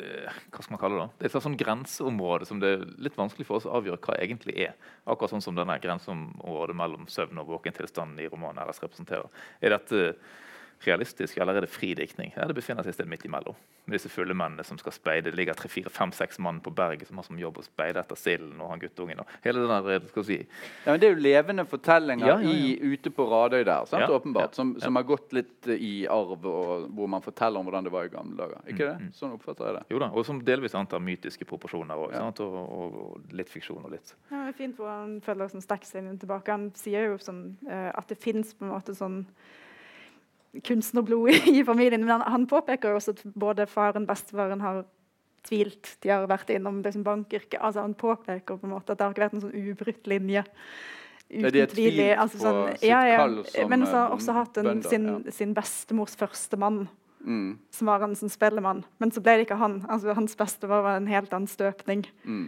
Hva 0.00 0.62
skal 0.62 0.74
man 0.74 0.80
kalle 0.82 0.98
det? 0.98 1.06
da? 1.06 1.16
Det 1.18 1.26
er 1.26 1.30
et 1.30 1.46
sånn 1.46 1.58
grenseområde 1.60 2.48
som 2.48 2.60
det 2.62 2.74
er 2.74 2.84
litt 3.04 3.18
vanskelig 3.18 3.46
for 3.48 3.60
oss 3.60 3.68
å 3.68 3.74
avgjøre 3.78 4.00
hva 4.06 4.18
egentlig 4.20 4.56
er. 4.66 4.76
Akkurat 5.06 5.34
sånn 5.34 5.44
som 5.44 5.56
denne 5.58 5.76
grenseområdet 5.82 6.76
mellom 6.78 7.08
søvn 7.10 7.42
og 7.42 7.50
våkentilstand 7.54 8.20
i 8.20 8.28
romanen 8.30 8.62
ellers 8.64 8.82
representerer. 8.82 9.28
Er 9.60 9.76
dette 9.76 10.14
realistisk, 10.86 11.36
eller 11.42 11.58
er 11.58 11.64
det 11.66 11.70
fri 11.70 11.90
diktning? 11.98 12.30
Ja, 12.36 12.46
det 12.48 12.54
befinner 12.56 12.82
seg 12.86 12.94
et 12.94 12.96
sted 13.00 13.08
midt 13.10 13.24
imellom. 13.28 13.56
Med 13.84 13.96
disse 13.98 14.08
fulle 14.12 14.32
mennene 14.36 14.64
som 14.64 14.78
skal 14.80 14.94
speide. 14.94 15.28
Det 15.30 15.36
ligger 15.36 15.56
tre, 15.58 15.68
fire, 15.68 15.90
fem, 15.92 16.12
seks 16.16 16.38
mann 16.40 16.60
på 16.64 16.70
berget 16.72 17.08
som 17.10 17.18
har 17.20 17.26
som 17.26 17.38
jobb 17.40 17.58
å 17.60 17.64
speide 17.66 18.00
etter 18.00 18.16
silden 18.16 18.60
og 18.62 18.70
han 18.72 18.80
guttungen. 18.80 19.20
Og 19.20 19.34
hele 19.44 19.64
den 19.66 19.72
der, 19.88 20.06
skal 20.08 20.24
vi 20.24 20.36
si, 20.38 20.38
Ja, 20.86 20.92
men 20.94 21.00
det 21.02 21.08
er 21.10 21.14
jo 21.16 21.20
levende 21.26 21.64
fortellinger 21.68 22.26
Ja, 22.30 22.36
ja, 22.40 22.48
ja. 22.48 22.54
I, 22.70 22.94
ute 22.94 23.12
på 23.12 23.26
Radøy 23.28 23.60
der, 23.64 23.84
sant? 23.90 24.06
Ja, 24.06 24.10
åpenbart, 24.16 24.54
ja, 24.54 24.56
som, 24.60 24.74
ja. 24.78 24.84
som 24.86 24.96
har 25.00 25.06
gått 25.08 25.32
litt 25.36 25.68
eh, 25.68 25.80
i 25.90 25.92
arv, 26.10 26.46
og 26.48 26.86
hvor 26.96 27.10
man 27.12 27.22
forteller 27.24 27.60
om 27.60 27.68
hvordan 27.68 27.88
det 27.88 27.92
var 27.94 28.08
i 28.08 28.12
gamle 28.14 28.36
dager. 28.40 28.64
Ikke 28.66 28.90
Mm, 28.90 29.06
det? 29.10 29.14
Sånn 29.20 29.34
oppfatter 29.36 29.66
jeg 29.68 29.74
det. 29.76 29.82
Jo 29.92 29.98
da, 30.00 30.06
og 30.16 30.24
som 30.26 30.38
delvis 30.44 30.74
antar 30.78 31.02
mytiske 31.04 31.44
proporsjoner 31.46 32.00
òg. 32.00 32.14
Ja. 32.16 32.24
Og, 32.30 32.40
og, 32.40 33.00
og 33.20 33.32
litt 33.36 33.50
fiksjon 33.52 33.84
og 33.84 33.92
litt 33.92 34.14
Ja, 34.30 34.46
det 34.46 34.54
er 34.54 34.56
fint 34.58 34.78
hvor 34.80 34.88
han 34.88 35.18
følger 35.24 35.50
sånn 35.52 35.62
stekkslinjen 35.64 36.16
tilbake. 36.22 36.50
Han 36.54 36.70
sier 36.78 37.10
jo 37.10 37.18
sånn, 37.20 37.42
eh, 37.68 37.90
at 37.92 38.08
det 38.08 38.16
fins 38.22 38.54
på 38.56 38.64
en 38.64 38.72
måte 38.72 38.94
sånn 38.96 39.24
kunstnerblod 40.66 41.30
i, 41.30 41.60
i 41.60 41.64
familien. 41.64 42.04
Men 42.04 42.18
han, 42.18 42.26
han 42.32 42.46
påpeker 42.50 42.94
også 42.96 43.16
at 43.16 43.24
både 43.34 43.66
faren 43.70 44.04
og 44.04 44.10
bestefaren 44.10 44.64
har 44.64 44.84
tvilt. 45.46 45.96
De 46.04 46.10
har 46.12 46.26
vært 46.28 46.50
innom 46.52 46.82
liksom 46.84 47.04
bankyrket. 47.06 47.60
Altså, 47.60 47.84
han 47.86 47.94
påpeker 47.98 48.58
på 48.60 48.66
en 48.66 48.74
måte 48.74 48.92
at 48.92 48.98
det 49.00 49.06
har 49.06 49.14
ikke 49.14 49.26
vært 49.26 49.36
en 49.38 49.44
sånn 49.46 49.70
ubrutt 49.70 50.10
linje. 50.10 50.44
Ja, 51.30 51.50
de 51.50 51.60
har 51.62 51.68
Uten 51.70 51.76
tvil. 51.76 51.92
tvilt 51.94 52.18
Altså, 52.18 52.38
på 52.40 52.42
sånn, 52.44 52.62
sitt 52.74 52.88
ja, 52.90 53.02
ja. 53.06 53.18
kall 53.22 53.36
som, 53.46 53.68
Men 53.70 53.84
så 53.86 53.94
har 53.94 54.08
eh, 54.08 54.14
også 54.16 54.34
hatt 54.34 54.56
en, 54.58 54.70
bønder, 54.72 54.90
sin, 54.90 55.06
ja. 55.06 55.34
sin 55.36 55.54
bestemors 55.56 56.16
første 56.18 56.58
mann, 56.60 56.88
Mm, 57.20 57.58
som 57.68 57.84
var 57.90 58.00
en 58.00 58.14
sånn 58.16 58.30
spellemann. 58.32 58.78
Men 58.96 59.10
så 59.12 59.20
ble 59.20 59.34
det 59.36 59.42
ikke 59.44 59.58
han. 59.60 59.74
Altså, 59.92 60.14
hans 60.16 60.32
bestefar 60.40 60.80
var 60.86 60.94
en 60.96 61.08
helt 61.10 61.34
annen 61.36 61.50
støpning. 61.52 62.06
mm. 62.24 62.46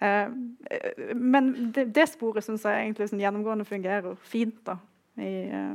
Eh, 0.00 0.28
eh, 0.70 1.14
men 1.16 1.72
det, 1.72 1.86
det 1.92 2.06
sporet 2.08 2.44
syns 2.44 2.62
jeg 2.64 2.86
egentlig 2.86 3.10
sånn 3.10 3.20
gjennomgående 3.20 3.66
fungerer 3.68 4.14
fint. 4.24 4.58
da. 4.64 4.78
I, 5.20 5.32
eh, 5.48 5.74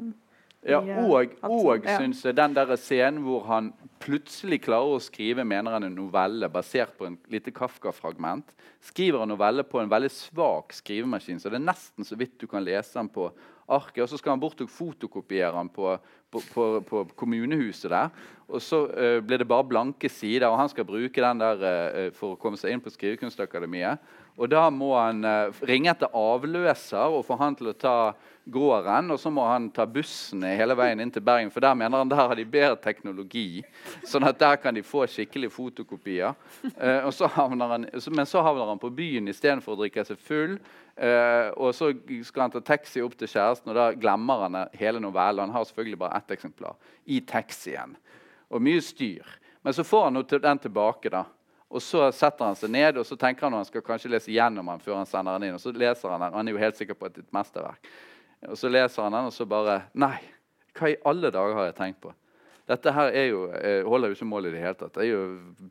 Ja, 0.65 0.79
og, 0.81 1.35
og 1.45 1.85
ja. 1.85 1.99
syns 1.99 2.23
jeg 2.25 2.33
den 2.37 2.55
der 2.57 2.71
scenen 2.79 3.21
hvor 3.21 3.43
han 3.45 3.69
plutselig 4.01 4.63
klarer 4.65 4.95
å 4.95 5.01
skrive 5.03 5.45
mener 5.45 5.75
han 5.75 5.85
en 5.85 5.97
novelle 5.97 6.49
basert 6.49 6.95
på 6.97 7.05
en 7.05 7.19
lite 7.29 7.53
Kafka-fragment. 7.53 8.49
Skriver 8.85 9.21
en 9.21 9.29
novelle 9.29 9.65
på 9.67 9.81
en 9.81 9.91
veldig 9.91 10.09
svak 10.09 10.73
skrivemaskin, 10.73 11.37
så 11.41 11.51
det 11.53 11.59
er 11.59 11.67
nesten 11.67 12.07
så 12.07 12.17
vidt 12.17 12.39
du 12.41 12.47
kan 12.49 12.65
lese 12.65 12.97
den 12.97 13.11
på 13.13 13.29
arket. 13.65 14.03
Og 14.03 14.09
så 14.09 14.17
skal 14.17 14.33
han 14.33 14.41
bort 14.41 14.61
og 14.65 14.73
fotokopiere 14.73 15.53
den 15.53 15.69
på, 15.73 15.95
på, 16.33 16.41
på, 16.53 16.65
på 16.89 17.05
kommunehuset 17.17 17.91
der. 17.93 18.25
Og 18.49 18.61
så 18.61 18.83
uh, 18.89 19.19
blir 19.25 19.41
det 19.41 19.49
bare 19.49 19.69
blanke 19.69 20.09
sider, 20.09 20.47
og 20.49 20.59
han 20.59 20.69
skal 20.73 20.85
bruke 20.85 21.21
den 21.21 21.45
der 21.45 21.65
uh, 21.65 22.09
for 22.17 22.33
å 22.33 22.41
komme 22.41 22.57
seg 22.61 22.73
inn 22.73 22.81
på 22.81 22.93
Skrivekunstakademiet. 22.93 24.01
Og 24.35 24.49
da 24.51 24.67
må 24.73 24.91
han 24.97 25.23
eh, 25.23 25.59
ringe 25.67 25.91
etter 25.93 26.11
avløser 26.11 27.13
og 27.13 27.23
få 27.27 27.37
han 27.39 27.55
til 27.55 27.71
å 27.71 27.77
ta 27.79 27.97
gården. 28.51 29.13
Og 29.15 29.19
så 29.19 29.31
må 29.33 29.45
han 29.47 29.69
ta 29.73 29.85
bussen 29.87 30.43
hele 30.45 30.75
veien 30.77 30.99
inn 31.01 31.11
til 31.13 31.23
Bergen, 31.25 31.51
for 31.53 31.63
der 31.63 31.77
mener 31.77 32.01
han 32.01 32.11
der 32.11 32.19
har 32.19 32.35
de 32.35 32.45
bedre 32.45 32.75
teknologi. 32.83 33.63
Sånn 34.05 34.27
at 34.27 34.39
der 34.41 34.59
kan 34.61 34.75
de 34.75 34.83
få 34.85 35.05
skikkelige 35.09 35.53
fotokopier. 35.55 36.35
Eh, 36.75 37.07
så 37.15 37.29
han, 37.31 37.57
men 37.57 38.27
så 38.27 38.43
havner 38.43 38.73
han 38.73 38.81
på 38.81 38.91
byen 38.93 39.31
istedenfor 39.31 39.75
å 39.75 39.79
drikke 39.83 40.03
seg 40.07 40.19
full. 40.19 40.57
Eh, 40.95 41.47
og 41.55 41.71
så 41.77 41.93
skal 42.27 42.45
han 42.45 42.55
ta 42.57 42.63
taxi 42.63 43.03
opp 43.03 43.15
til 43.19 43.31
kjæresten, 43.31 43.71
og 43.71 43.79
da 43.79 43.87
glemmer 43.95 44.45
han 44.45 44.59
hele 44.75 44.99
novellen. 45.03 45.47
Han 45.47 45.55
har 45.55 45.67
selvfølgelig 45.69 46.01
bare 46.03 46.19
ett 46.19 46.35
eksemplar 46.35 46.75
i 47.07 47.21
taxien. 47.23 47.95
Og 48.51 48.61
mye 48.63 48.83
styr. 48.83 49.39
Men 49.65 49.73
så 49.73 49.87
får 49.87 50.09
han 50.09 50.21
den 50.27 50.59
tilbake. 50.61 51.09
da. 51.09 51.23
Og 51.75 51.83
så 51.83 52.05
setter 52.15 52.47
han 52.47 52.55
seg 52.55 52.71
ned 52.71 53.01
og 53.01 53.07
så 53.07 53.17
tenker 53.19 53.47
han 53.47 53.57
at 53.57 53.65
han 53.65 53.67
skal 53.67 53.83
kanskje 53.83 54.11
lese 54.13 54.31
gjennom 54.31 54.69
den 54.71 54.83
før 54.83 55.01
han 55.01 55.09
sender 55.09 55.35
den 55.35 55.49
inn. 55.49 55.57
Og 55.57 55.63
så 55.63 55.73
leser 55.75 56.13
han 56.13 56.23
den, 56.23 56.31
og 56.31 56.39
han 56.39 56.47
er 56.47 56.55
jo 56.55 56.61
helt 56.61 56.79
sikker 56.79 56.95
på 56.95 57.09
at 57.09 57.15
det 57.15 57.25
er 57.25 57.27
et 57.27 57.35
mesterverk. 57.35 57.89
Og 58.47 58.59
så 58.59 58.71
leser 58.71 59.03
han 59.03 59.17
den, 59.17 59.31
og 59.31 59.35
så 59.35 59.47
bare 59.49 59.81
Nei, 59.99 60.15
hva 60.75 60.91
i 60.91 61.01
alle 61.11 61.31
dager 61.35 61.57
har 61.59 61.67
jeg 61.69 61.77
tenkt 61.81 61.99
på? 62.05 62.13
Dette 62.65 62.93
her 62.95 63.11
er 63.13 63.27
jo, 63.29 63.41
eh, 63.53 63.83
holder 63.85 64.09
jo 64.09 64.17
ikke 64.17 64.25
mål 64.25 64.47
i 64.49 64.51
det 64.55 64.61
hele 64.63 64.77
tatt. 64.79 64.95
Det 64.95 65.03
er 65.03 65.11
jo 65.11 65.25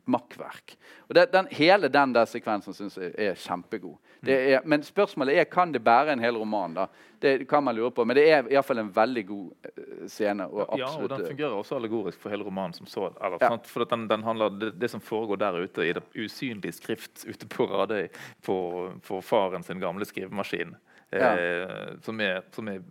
makkverk. 0.07 0.77
Og 1.09 1.17
det, 1.17 1.25
den, 1.33 1.49
Hele 1.51 1.89
den 1.91 2.13
der 2.15 2.29
sekvensen 2.29 2.77
syns 2.77 2.95
jeg 3.01 3.11
er 3.17 3.35
kjempegod. 3.35 3.97
Det 4.25 4.37
er, 4.53 4.63
men 4.65 4.83
spørsmålet 4.83 5.39
er 5.39 5.49
kan 5.49 5.71
det 5.73 5.83
bære 5.85 6.13
en 6.13 6.23
hel 6.23 6.37
roman. 6.37 6.73
da? 6.73 6.87
Det 7.21 7.47
kan 7.49 7.63
man 7.63 7.75
lure 7.75 7.91
på. 7.91 8.05
Men 8.05 8.17
det 8.17 8.25
er 8.29 8.49
iallfall 8.51 8.81
en 8.83 8.91
veldig 8.95 9.23
god 9.27 9.69
eh, 9.69 10.07
scene. 10.11 10.47
Og 10.47 10.77
Ja, 10.79 10.89
og 10.97 11.09
den 11.09 11.21
eh, 11.21 11.29
fungerer 11.31 11.55
også 11.55 11.77
allegorisk 11.79 12.21
for 12.21 12.33
hele 12.33 12.45
romanen 12.45 12.73
som 12.73 12.89
så. 12.89 13.11
Eller, 13.23 13.37
Ja. 13.41 13.57
For 13.65 13.85
den, 13.85 14.07
den 14.09 14.23
handler, 14.23 14.49
det, 14.49 14.73
det 14.81 14.89
som 14.91 15.01
foregår 15.01 15.39
der 15.41 15.61
ute 15.63 15.87
i 15.87 15.93
det 15.93 16.03
usynlige 16.15 16.71
skrift 16.71 17.25
ute 17.27 17.47
på 17.47 17.65
Radøy 17.71 18.07
på, 18.45 18.57
på 19.07 19.21
faren 19.21 19.63
sin 19.63 19.79
gamle 19.79 20.05
skrivemaskin, 20.05 20.75
eh, 21.11 21.97
som 22.01 22.21
er, 22.21 22.41
som 22.51 22.67
er 22.67 22.81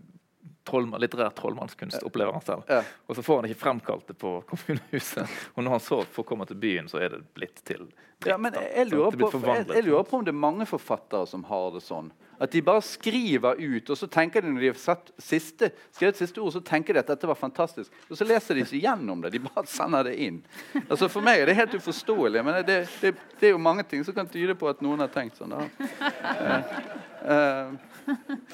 trollmann, 0.64 1.00
litterær 1.02 1.34
trollmannskunst, 1.36 2.02
opplever 2.02 2.32
han 2.32 2.44
selv. 2.44 2.64
Ja. 2.68 2.80
Og 3.06 3.16
så 3.18 3.22
får 3.22 3.40
han 3.40 3.50
ikke 3.50 3.60
fremkalt 3.60 4.08
det 4.08 4.16
på 4.20 4.36
kommunehuset. 4.48 5.38
Og 5.54 5.64
når 5.64 5.76
han 5.76 5.84
så 5.84 6.00
får 6.16 6.28
komme 6.28 6.48
til 6.48 6.60
byen, 6.60 6.88
så 6.90 7.02
er 7.04 7.16
det 7.16 7.22
blitt 7.36 7.62
til 7.64 7.86
dritt, 7.86 8.30
Ja, 8.30 8.38
men 8.40 8.56
jeg 8.56 8.88
lurer, 8.88 9.16
på, 9.18 9.30
jeg, 9.44 9.66
jeg 9.68 9.84
lurer 9.84 10.06
på 10.08 10.20
om 10.20 10.24
det 10.24 10.32
er 10.32 10.44
mange 10.46 10.66
forfattere 10.68 11.26
som 11.28 11.44
har 11.50 11.72
det 11.74 11.84
sånn. 11.84 12.12
At 12.42 12.50
de 12.50 12.62
bare 12.66 12.82
skriver 12.82 13.60
ut, 13.60 13.90
og 13.90 13.98
så 13.98 14.08
tenker 14.10 14.42
de 14.42 14.50
når 14.50 14.64
de 14.64 14.70
har 14.72 14.80
satt 14.80 15.12
siste, 15.22 15.70
skrevet 15.94 16.18
siste 16.18 16.42
ord, 16.42 16.52
så 16.56 16.62
tenker 16.64 16.96
de 16.96 17.02
at 17.04 17.12
dette 17.12 17.28
var 17.30 17.38
fantastisk. 17.38 17.94
Og 18.08 18.18
så 18.18 18.26
leser 18.26 18.58
de 18.58 18.64
ikke 18.64 18.80
gjennom 18.82 19.22
det. 19.22 19.34
De 19.36 19.42
bare 19.44 19.66
sender 19.70 20.08
det 20.08 20.16
inn. 20.26 20.40
Altså 20.88 21.08
For 21.12 21.24
meg 21.24 21.42
er 21.42 21.50
det 21.50 21.58
helt 21.60 21.76
uforståelig. 21.78 22.42
Men 22.44 22.58
det, 22.66 22.80
det, 23.00 23.14
det 23.40 23.50
er 23.50 23.54
jo 23.54 23.62
mange 23.62 23.86
ting 23.86 24.02
som 24.06 24.16
kan 24.16 24.28
tyde 24.30 24.56
på 24.58 24.68
at 24.70 24.82
noen 24.84 25.04
har 25.04 25.12
tenkt 25.14 25.38
sånn. 25.40 25.54
da. 25.54 25.64
Eh, 27.24 27.68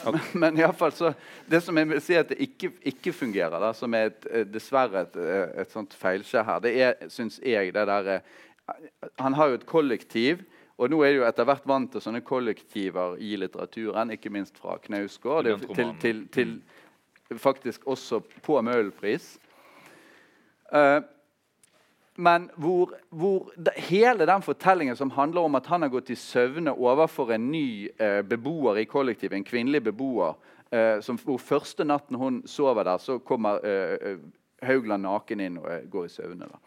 men, 0.04 0.20
men 0.32 0.58
i 0.58 0.62
alle 0.62 0.76
fall 0.78 0.92
så 0.94 1.08
Det 1.46 1.58
som 1.60 1.74
jeg 1.74 1.99
vil 2.00 2.06
si 2.08 2.16
at 2.18 2.32
det 2.32 2.40
ikke, 2.42 2.72
ikke 2.90 3.12
fungerer, 3.14 3.60
da, 3.62 3.72
som 3.76 3.94
er 3.94 4.10
et, 4.10 4.26
eh, 4.30 4.46
dessverre 4.48 5.04
et, 5.06 5.18
eh, 5.20 5.60
et 5.62 5.70
sånt 5.72 5.94
feilskjær 5.94 6.46
her, 6.48 6.64
det 6.64 6.72
er, 6.80 7.10
syns 7.12 7.40
jeg, 7.44 7.74
det 7.76 7.86
derre 7.86 8.22
Han 9.18 9.34
har 9.34 9.48
jo 9.48 9.54
et 9.54 9.66
kollektiv. 9.66 10.44
Og 10.78 10.90
nå 10.90 11.00
er 11.02 11.10
det 11.10 11.16
jo 11.18 11.24
etter 11.26 11.44
hvert 11.44 11.64
vant 11.66 11.90
til 11.92 12.00
sånne 12.00 12.20
kollektiver 12.22 13.18
i 13.18 13.34
litteraturen, 13.36 14.12
ikke 14.14 14.30
minst 14.30 14.56
fra 14.56 14.78
Knausgård. 14.78 15.44
Det 15.44 15.56
Til, 16.00 16.28
til, 16.30 16.52
til 17.28 17.38
faktisk 17.38 17.86
også 17.86 18.20
på 18.42 18.60
Møhlenpris. 18.62 19.34
Uh, 20.72 21.02
men 22.20 22.50
hvor, 22.56 22.94
hvor 23.10 23.50
det, 23.56 23.72
hele 23.76 24.26
den 24.26 24.42
fortellingen 24.42 24.96
som 24.96 25.10
handler 25.10 25.40
om 25.40 25.54
at 25.54 25.66
han 25.66 25.82
har 25.82 25.88
gått 25.88 26.10
i 26.10 26.18
søvne 26.18 26.72
overfor 26.72 27.32
en 27.32 27.50
ny 27.52 27.88
eh, 27.96 28.20
beboer 28.26 28.82
i 28.82 28.84
kollektivet, 28.84 29.36
en 29.36 29.44
kvinnelig 29.44 29.82
beboer, 29.88 30.34
eh, 30.34 30.59
som, 31.02 31.18
hvor 31.18 31.40
første 31.42 31.84
natten 31.84 32.16
hun 32.16 32.42
sover 32.46 32.86
der, 32.86 32.98
så 33.02 33.18
kommer 33.18 33.58
eh, 33.66 33.96
eh, 34.12 34.20
Haugland 34.62 35.06
naken 35.06 35.42
inn 35.42 35.58
og 35.60 35.68
eh, 35.72 35.88
går 35.90 36.06
i 36.06 36.12
søvne. 36.12 36.48
da. 36.50 36.60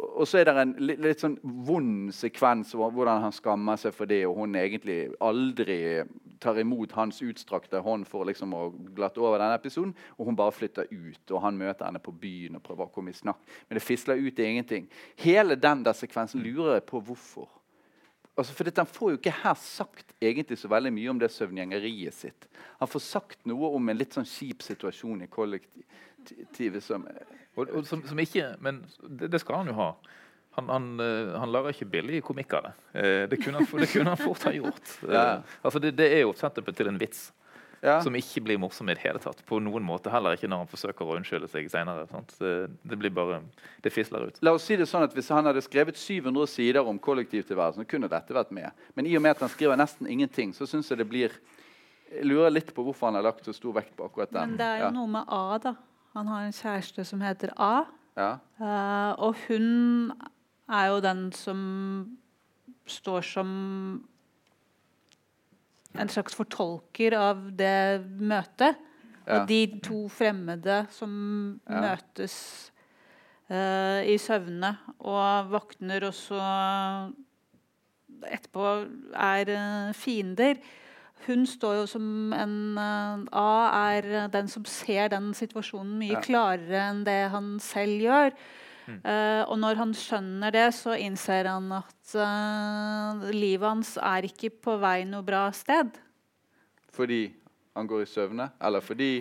Og 0.00 0.26
så 0.28 0.38
er 0.38 0.46
det 0.46 0.54
en 0.56 0.72
litt, 0.80 1.00
litt 1.02 1.20
sånn 1.20 1.36
vond 1.42 2.12
sekvens 2.14 2.72
hvor, 2.76 2.92
hvordan 2.94 3.24
han 3.24 3.34
skammer 3.34 3.76
seg 3.80 3.92
for 3.94 4.08
det, 4.08 4.22
og 4.28 4.38
hun 4.38 4.56
egentlig 4.56 5.10
aldri 5.20 6.04
tar 6.40 6.60
imot 6.62 6.94
hans 6.96 7.20
utstrakte 7.26 7.82
hånd 7.84 8.06
for 8.08 8.24
liksom 8.24 8.54
å 8.56 8.62
glatte 8.96 9.20
over 9.20 9.42
denne 9.42 9.58
episoden. 9.58 9.92
Og 10.16 10.30
hun 10.30 10.38
bare 10.38 10.54
flytter 10.56 10.88
ut, 10.88 11.24
og 11.34 11.42
han 11.44 11.58
møter 11.58 11.88
henne 11.88 12.00
på 12.00 12.14
byen 12.16 12.56
og 12.56 12.64
prøver 12.64 12.86
å 12.86 12.94
komme 12.94 13.12
i 13.12 13.18
snakk. 13.18 13.42
Men 13.68 13.76
det 13.76 13.84
fisler 13.84 14.22
ut 14.22 14.40
i 14.40 14.46
ingenting. 14.48 14.88
Hele 15.20 15.58
den 15.60 15.84
der 15.84 15.98
sekvensen 15.98 16.40
lurer 16.46 16.78
jeg 16.78 16.88
på 16.88 17.02
hvorfor. 17.04 17.50
Altså, 18.38 18.54
for 18.54 18.70
Han 18.76 18.86
får 18.86 19.10
jo 19.10 19.18
ikke 19.18 19.34
her 19.42 19.54
sagt 19.58 20.14
egentlig 20.22 20.58
så 20.58 20.68
veldig 20.70 20.92
mye 20.94 21.10
om 21.10 21.18
det 21.18 21.30
søvngjengeriet 21.34 22.14
sitt. 22.14 22.46
Han 22.80 22.88
får 22.88 23.00
sagt 23.04 23.42
noe 23.50 23.72
om 23.76 23.88
en 23.88 23.98
litt 23.98 24.14
sånn 24.16 24.24
kjip 24.28 24.62
situasjon 24.62 25.22
i 25.22 25.28
kollektivet 25.28 26.82
som 26.84 27.06
Og, 27.58 27.66
og 27.74 27.84
som, 27.86 28.00
som 28.06 28.18
ikke, 28.22 28.54
men 28.62 28.84
det, 29.02 29.28
det 29.34 29.40
skal 29.42 29.60
han 29.60 29.66
jo 29.72 29.74
ha. 29.74 29.88
Han, 30.56 30.68
han, 30.70 30.86
eh, 31.02 31.32
han 31.38 31.50
lager 31.52 31.74
ikke 31.74 31.88
billig 31.90 32.22
komikk 32.24 32.54
av 32.58 32.68
det. 32.68 32.72
Eh, 32.94 33.24
Det 33.28 33.38
kunne 33.42 33.60
han, 33.60 33.66
det 33.82 33.88
kunne 33.92 34.14
han 34.14 34.20
fort 34.20 34.46
ha 34.46 34.52
gjort. 34.54 34.80
Eh, 35.02 35.12
Ja. 35.12 35.24
Altså 35.62 35.82
det, 35.82 35.92
det 35.98 36.08
er 36.14 36.22
jo 36.24 36.32
setupet 36.38 36.76
til 36.78 36.88
en 36.88 36.98
vits 36.98 37.32
ja. 37.82 37.98
som 38.04 38.16
ikke 38.16 38.42
blir 38.44 38.58
morsom 38.60 38.88
i 38.90 38.94
det 38.96 39.02
hele 39.04 39.20
tatt. 39.22 39.40
På 39.48 39.60
noen 39.62 39.84
måte 39.86 40.12
Heller 40.12 40.36
ikke 40.36 40.48
når 40.50 40.64
han 40.64 40.70
forsøker 40.70 41.06
å 41.06 41.16
unnskylde 41.18 41.48
seg 41.50 41.68
senere. 41.72 42.06
sant? 42.10 42.34
Det, 42.40 42.70
det 42.86 42.98
blir 43.00 43.12
bare 43.14 43.40
Det 43.82 43.92
fisler 43.94 44.28
ut. 44.28 44.40
La 44.44 44.54
oss 44.56 44.66
si 44.68 44.76
det 44.76 44.88
sånn 44.90 45.06
at 45.06 45.14
Hvis 45.16 45.30
han 45.32 45.48
hadde 45.48 45.62
skrevet 45.64 45.98
700 45.98 46.50
sider 46.50 46.86
om 46.86 46.98
kollektivtilværelsen, 46.98 47.88
kunne 47.88 48.10
dette 48.12 48.36
vært 48.36 48.52
med. 48.54 48.70
Men 48.94 49.08
i 49.08 49.16
og 49.16 49.24
med 49.24 49.36
at 49.36 49.44
han 49.46 49.52
skriver 49.52 49.80
nesten 49.80 50.10
ingenting, 50.10 50.54
så 50.56 50.68
syns 50.68 50.90
jeg 50.90 51.00
det 51.00 51.08
blir 51.08 51.36
Jeg 52.10 52.26
lurer 52.26 52.50
litt 52.50 52.74
på 52.74 52.82
hvorfor 52.82 53.10
han 53.10 53.20
har 53.20 53.28
lagt 53.30 53.46
så 53.46 53.54
stor 53.54 53.76
vekt 53.76 53.94
på 53.96 54.08
akkurat 54.08 54.32
den. 54.34 54.52
Men 54.52 54.58
det 54.58 54.66
er 54.66 54.84
jo 54.84 54.88
ja. 54.88 54.94
noe 54.94 55.10
med 55.10 55.30
A, 55.30 55.58
da. 55.62 55.76
Han 56.18 56.26
har 56.26 56.42
en 56.42 56.56
kjæreste 56.56 57.04
som 57.06 57.20
heter 57.22 57.52
A. 57.54 57.86
Ja. 58.18 58.32
Uh, 58.58 59.12
og 59.22 59.38
hun 59.46 60.10
er 60.66 60.88
jo 60.90 60.98
den 61.04 61.28
som 61.32 61.60
står 62.90 63.22
som 63.22 63.50
en 65.98 66.08
slags 66.08 66.34
fortolker 66.38 67.16
av 67.18 67.50
det 67.58 68.04
møtet. 68.20 68.78
Ja. 69.26 69.40
Og 69.42 69.48
de 69.48 69.80
to 69.84 70.08
fremmede 70.08 70.86
som 70.90 71.60
Ja. 71.68 71.80
møtes 71.80 72.70
uh, 73.50 74.00
i 74.06 74.16
søvne 74.18 74.76
og 74.98 75.50
våkner, 75.50 76.06
og 76.06 76.14
så 76.14 76.40
etterpå 78.30 78.66
er 79.14 79.50
uh, 79.54 79.92
fiender. 79.96 80.60
Hun 81.26 81.44
står 81.46 81.74
jo 81.82 81.86
som 81.86 82.32
en 82.32 82.78
uh, 82.78 83.26
A 83.36 83.90
er 83.96 84.28
den 84.32 84.48
som 84.48 84.64
ser 84.64 85.08
den 85.12 85.32
situasjonen 85.36 85.98
mye 86.00 86.16
Ja. 86.16 86.20
klarere 86.24 86.80
enn 86.90 87.04
det 87.04 87.30
han 87.30 87.58
selv 87.60 88.00
gjør. 88.00 88.32
Mm. 88.90 89.00
Eh, 89.12 89.42
og 89.46 89.58
når 89.62 89.80
han 89.80 89.92
skjønner 89.96 90.54
det, 90.54 90.66
så 90.76 90.96
innser 90.98 91.48
han 91.50 91.70
at 91.78 92.14
uh, 92.18 93.28
livet 93.34 93.68
hans 93.68 93.96
er 93.96 94.26
ikke 94.28 94.50
på 94.50 94.78
vei 94.82 95.04
noe 95.08 95.22
bra 95.26 95.46
sted. 95.56 95.94
Fordi 96.92 97.22
han 97.78 97.86
går 97.86 98.02
i 98.02 98.10
søvne? 98.10 98.50
Eller 98.60 98.82
fordi 98.84 99.12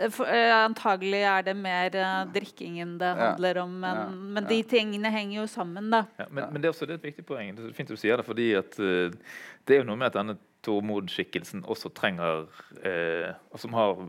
Eh, 0.00 0.10
For, 0.10 0.26
uh, 0.26 0.64
antagelig 0.66 1.20
er 1.22 1.44
det 1.46 1.54
mer 1.56 1.94
uh, 1.94 2.32
drikkingen 2.34 2.96
det 2.98 3.06
Ja. 3.12 3.28
handler 3.30 3.58
om. 3.62 3.76
Men, 3.80 3.96
Ja. 3.96 4.08
men 4.10 4.44
de 4.44 4.62
tingene 4.62 5.10
henger 5.10 5.40
jo 5.40 5.46
sammen, 5.46 5.90
da. 5.90 6.04
Ja, 6.18 6.26
men, 6.30 6.52
men 6.52 6.62
det 6.62 6.68
er 6.68 6.72
også 6.72 6.86
det 6.86 6.96
er 6.96 6.98
et 6.98 7.14
viktig 7.14 7.24
poeng. 7.26 7.54
Det 7.56 7.68
er 7.68 7.72
fint 7.76 7.88
du 7.88 7.96
sier 7.96 8.16
det, 8.18 8.26
fordi 8.26 8.54
at 8.58 8.78
uh, 8.80 9.10
det 9.64 9.76
er 9.76 9.78
jo 9.84 9.86
noe 9.86 9.96
med 9.96 10.06
at 10.10 10.18
denne 10.18 10.36
Tormod-skikkelsen 10.66 11.62
også 11.70 11.92
trenger 11.94 12.46
eh, 12.82 13.30
og 13.52 13.60
Som 13.62 13.76
har 13.78 14.00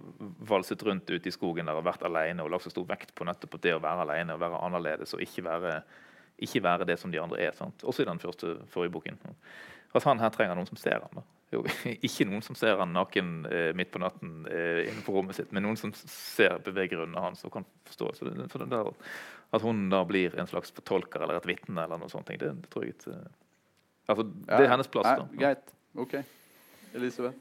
valset 0.49 0.81
rundt 0.83 1.09
ute 1.09 1.29
i 1.29 1.33
skogen 1.33 1.69
der 1.69 1.77
og 1.77 1.85
vært 1.85 2.05
alene 2.07 2.43
og 2.43 2.49
lagt 2.53 2.65
så 2.65 2.73
stor 2.73 2.87
vekt 2.89 3.13
på 3.15 3.27
nettopp 3.27 3.59
det 3.61 3.75
å 3.77 3.81
være 3.83 4.07
alene 4.07 4.33
og 4.35 4.41
være 4.41 4.61
annerledes 4.65 5.13
og 5.13 5.21
ikke 5.25 5.45
være 5.45 5.81
ikke 6.39 6.63
være 6.63 6.87
det 6.87 6.95
som 6.99 7.11
de 7.11 7.19
andre 7.19 7.41
er. 7.43 7.51
Sant? 7.51 7.83
Også 7.83 8.03
i 8.03 8.07
den 8.07 8.21
første 8.21 8.55
forrige 8.71 8.93
boken. 8.95 9.19
At 9.95 10.05
han 10.05 10.21
her 10.21 10.31
trenger 10.33 10.55
noen 10.55 10.69
som 10.69 10.79
ser 10.79 11.01
ham. 11.03 11.23
Jo, 11.51 11.63
ikke 12.07 12.27
noen 12.29 12.43
som 12.45 12.57
ser 12.57 12.77
han 12.79 12.93
naken 12.93 13.33
eh, 13.49 13.71
midt 13.77 13.91
på 13.93 14.01
natten 14.01 14.45
eh, 14.51 14.85
innenfor 14.85 15.17
rommet 15.17 15.39
sitt, 15.39 15.51
men 15.55 15.65
noen 15.65 15.79
som 15.79 15.93
ser 15.97 16.59
beveggrunnene 16.65 17.23
hans 17.23 17.41
og 17.47 17.55
kan 17.57 17.67
forstå. 17.89 18.11
Så 18.15 18.29
det, 18.29 18.47
for 18.53 18.63
det 18.63 18.69
der, 18.71 18.91
at 19.57 19.65
hun 19.65 19.87
da 19.91 20.03
blir 20.07 20.37
en 20.39 20.49
slags 20.49 20.73
fortolker 20.77 21.25
eller 21.25 21.41
et 21.41 21.49
vitne, 21.49 21.81
eller 21.83 22.01
noe 22.01 22.11
sånt, 22.11 22.29
det, 22.29 22.53
det 22.61 22.71
tror 22.71 22.85
jeg 22.85 22.95
ikke 22.95 23.17
altså, 24.13 24.27
Det 24.29 24.61
er 24.61 24.75
hennes 24.75 24.91
plass. 24.93 25.15
da. 25.23 25.29
Greit. 25.41 25.73
OK. 25.97 26.19
Elisabeth? 26.95 27.35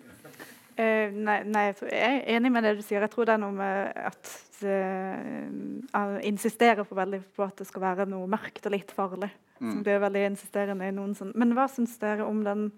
Eh, 0.78 1.10
nei, 1.10 1.42
nei, 1.44 1.64
jeg 1.74 1.90
er 1.90 2.36
enig 2.36 2.52
med 2.54 2.62
det 2.62 2.76
du 2.78 2.82
sier. 2.86 3.00
Jeg 3.02 3.10
tror 3.10 3.26
det 3.26 3.34
er 3.34 3.40
noe 3.42 3.52
med 3.52 3.96
at 3.96 4.30
eh, 4.62 5.48
han 5.94 6.20
insisterer 6.22 6.84
på, 6.86 6.94
veldig 6.94 7.20
på 7.34 7.42
at 7.48 7.56
det 7.58 7.66
skal 7.66 7.82
være 7.82 8.06
noe 8.10 8.28
mørkt 8.30 8.66
og 8.66 8.72
litt 8.76 8.92
farlig. 8.94 9.30
Som 9.58 9.78
Mm. 9.80 9.82
blir 9.82 9.98
veldig 9.98 10.20
insisterende 10.30 10.86
i 10.86 10.92
noen 10.94 11.16
sånn. 11.18 11.32
Men 11.34 11.50
hva 11.52 11.64
syns 11.68 11.96
dere 11.98 12.22
om 12.24 12.44
den 12.44 12.70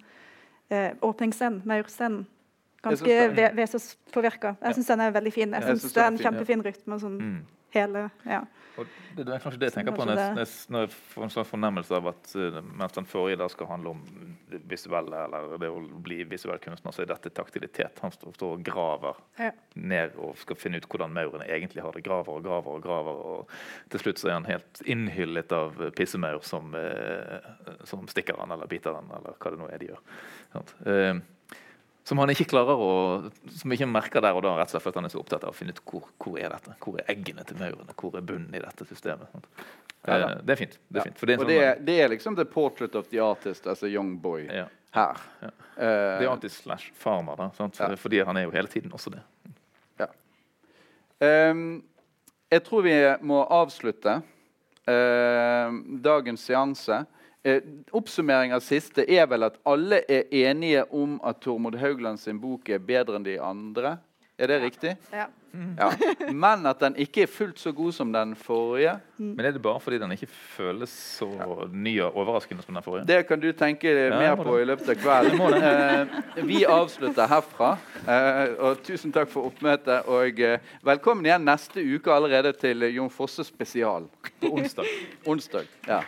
eh, 0.71 0.95
åpningsscenen, 1.03 1.61
maurscenen? 1.69 2.25
Ganske 2.83 3.05
den- 3.05 3.35
ve 3.37 3.51
Vesaas-påvirka. 3.59 4.57
Jeg 4.63 4.75
syns 4.79 4.87
den 4.87 5.01
er 5.01 5.11
veldig 5.13 5.33
fin. 5.33 5.51
Jeg 5.53 5.63
syns 5.63 5.93
det 5.93 5.97
er 6.03 6.07
en 6.07 6.17
kjempefin 6.19 6.63
rytme. 6.65 6.97
Sånn 6.99 7.19
Mm. 7.21 7.43
Hele 7.75 8.11
Ja. 8.27 8.43
Det, 8.81 9.25
det 9.27 9.35
er 9.35 9.41
kanskje 9.43 9.59
det 9.61 9.67
jeg 9.69 9.75
tenker 9.75 9.93
på 9.93 10.05
når 10.07 10.17
jeg, 10.17 10.47
når 10.71 10.81
jeg- 10.87 10.93
får 11.13 11.23
en 11.27 11.33
sånn 11.35 11.45
fornemmelse 11.45 11.97
av 11.99 12.07
at 12.09 12.31
eh, 12.39 12.61
mens 12.63 12.93
den 12.97 13.05
forrige 13.05 13.49
skal 13.51 13.67
handle 13.67 13.91
om 13.91 14.05
det 14.49 14.61
visuelle, 14.71 15.25
eller 15.27 15.59
det 15.59 15.69
å 15.69 15.83
bli 16.01 16.23
visuell 16.25 16.59
kunstner, 16.63 16.93
så 16.95 17.03
er 17.03 17.07
dette 17.11 17.29
taktilitet. 17.35 17.99
Han 18.01 18.11
står, 18.15 18.33
og 18.47 18.63
graver 18.65 19.17
Ja. 19.39 19.51
ned 19.75 20.15
og 20.17 20.39
skal 20.39 20.57
finne 20.57 20.77
ut 20.81 20.87
hvordan 20.89 21.13
maurene 21.13 21.45
egentlig 21.51 21.83
har 21.83 21.93
det. 21.93 22.05
Graver 22.07 22.29
og 22.39 22.43
graver 22.45 22.71
og 22.79 22.83
graver. 22.83 23.21
Og 23.35 23.49
til 23.91 24.01
slutt 24.01 24.17
så 24.23 24.29
er 24.31 24.33
han 24.39 24.45
helt 24.49 24.81
innhyllet 24.87 25.53
av 25.53 25.77
pissemaur 25.93 26.41
som, 26.43 26.73
eh, 26.75 27.41
som 27.85 28.07
stikker 28.07 28.39
han 28.39 28.51
eller 28.53 28.67
biter 28.67 28.95
han, 28.95 29.11
eller 29.15 29.35
hva 29.37 29.51
det 29.51 29.59
nå 29.59 29.69
er 29.75 29.79
de 29.79 29.87
gjør. 29.89 30.01
Sant? 30.55 30.75
Som 32.09 32.19
han 32.19 32.33
ikke 32.33 32.49
klarer 32.51 32.81
å 32.81 32.93
Som 33.55 33.73
ikke 33.75 33.87
merker 33.87 34.25
der 34.25 34.37
og 34.37 34.43
da, 34.47 34.55
rett 34.59 34.71
og 34.71 34.75
slett 34.75 34.87
fordi 34.87 35.01
han 35.03 35.09
er 35.11 35.13
så 35.13 35.21
opptatt 35.21 35.45
av 35.45 35.53
å 35.53 35.57
finne 35.57 35.75
ut 35.77 35.83
hvor, 35.85 36.09
hvor 36.23 36.39
er 36.41 36.53
dette 36.55 36.75
Hvor 36.81 36.99
er 37.01 37.13
eggene 37.13 37.45
til 37.49 37.61
maurene? 37.61 37.97
Hvor 37.97 38.17
er 38.19 38.25
bunnen 38.27 38.57
i 38.57 38.63
dette 38.63 38.89
systemet? 38.89 39.31
Sant? 39.35 39.49
Ja 40.09 40.17
da. 40.17 40.31
Eh, 40.31 40.37
det 40.49 40.55
er 40.55 40.61
fint. 40.63 40.79
Det 40.89 41.03
er 41.03 41.11
fint 41.11 41.21
for 41.21 41.29
det 41.29 41.35
er 41.35 41.37
en 41.37 41.45
Og 41.45 41.47
sånn, 41.47 41.55
det, 41.55 41.67
er- 41.69 41.83
det 41.91 41.99
er 42.01 42.15
liksom 42.15 42.39
the 42.39 42.47
portrait 42.49 42.95
of 42.97 43.11
the 43.13 43.21
artist 43.21 43.69
as 43.69 43.85
a 43.85 43.91
young 43.91 44.15
boy 44.23 44.47
ja, 44.49 44.65
her. 44.97 45.21
Ja. 45.45 45.51
Eh, 45.77 45.83
det 45.85 46.25
er 46.25 46.31
alltid 46.33 46.55
slash 46.55 46.95
farmer, 46.97 47.37
da, 47.37 47.51
sant? 47.59 47.77
Ja. 47.77 47.93
fordi 48.01 48.25
han 48.25 48.41
er 48.41 48.49
jo 48.49 48.55
hele 48.57 48.73
tiden 48.73 48.97
også 48.97 49.13
det. 49.13 49.21
Ehm, 51.21 51.83
jeg 52.51 52.65
tror 52.65 52.85
vi 52.87 52.97
må 53.29 53.43
avslutte 53.53 54.21
uh, 54.89 55.81
dagens 56.03 56.47
seanse. 56.49 57.03
Eh, 57.45 57.63
oppsummering 57.97 58.53
av 58.53 58.61
siste 58.61 59.07
er 59.09 59.25
vel 59.31 59.47
at 59.47 59.55
alle 59.65 60.03
er 60.13 60.27
enige 60.43 60.83
om 60.93 61.15
at 61.25 61.39
Tormod 61.41 61.79
Haugland 61.81 62.21
sin 62.21 62.37
bok 62.43 62.69
er 62.69 62.79
bedre 62.85 63.17
enn 63.17 63.25
de 63.25 63.39
andre. 63.41 63.95
Er 64.41 64.47
det 64.53 64.63
riktig? 64.63 64.97
ja. 65.13 65.27
Ja. 65.51 65.89
Men 66.31 66.63
at 66.71 66.79
den 66.79 66.95
ikke 67.03 67.25
er 67.25 67.27
fullt 67.27 67.59
så 67.59 67.73
god 67.75 67.91
som 67.97 68.13
den 68.15 68.37
forrige. 68.39 68.93
Men 69.19 69.41
er 69.49 69.51
det 69.57 69.63
bare 69.65 69.81
fordi 69.83 69.99
den 69.99 70.13
ikke 70.15 70.29
føles 70.31 70.93
så 71.19 71.27
ny 71.75 71.97
og 72.05 72.15
overraskende 72.23 72.63
som 72.63 72.77
den 72.79 72.85
forrige? 72.87 73.09
Det 73.09 73.25
kan 73.27 73.41
du 73.43 73.49
tenke 73.59 73.91
Ja, 73.91 74.13
mer 74.21 74.37
på 74.39 74.55
det. 74.55 74.61
i 74.63 74.69
løpet 74.71 74.93
av 74.95 75.01
kvelden. 75.03 75.59
Eh, 75.59 76.45
vi 76.47 76.61
avslutter 76.71 77.27
herfra. 77.27 77.73
Eh, 78.07 78.55
og 78.63 78.79
tusen 78.87 79.11
takk 79.13 79.33
for 79.33 79.51
oppmøtet. 79.51 80.07
Og 80.07 80.39
eh, 80.39 80.61
velkommen 80.87 81.27
igjen 81.27 81.43
neste 81.51 81.83
uke 81.83 82.15
allerede 82.15 82.53
til 82.55 82.87
Jon 82.95 83.11
Fosse 83.11 83.43
spesial. 83.45 84.07
På 84.41 84.55
onsdag. 84.55 84.87
Onsdag. 85.27 85.67
ja. 85.91 86.05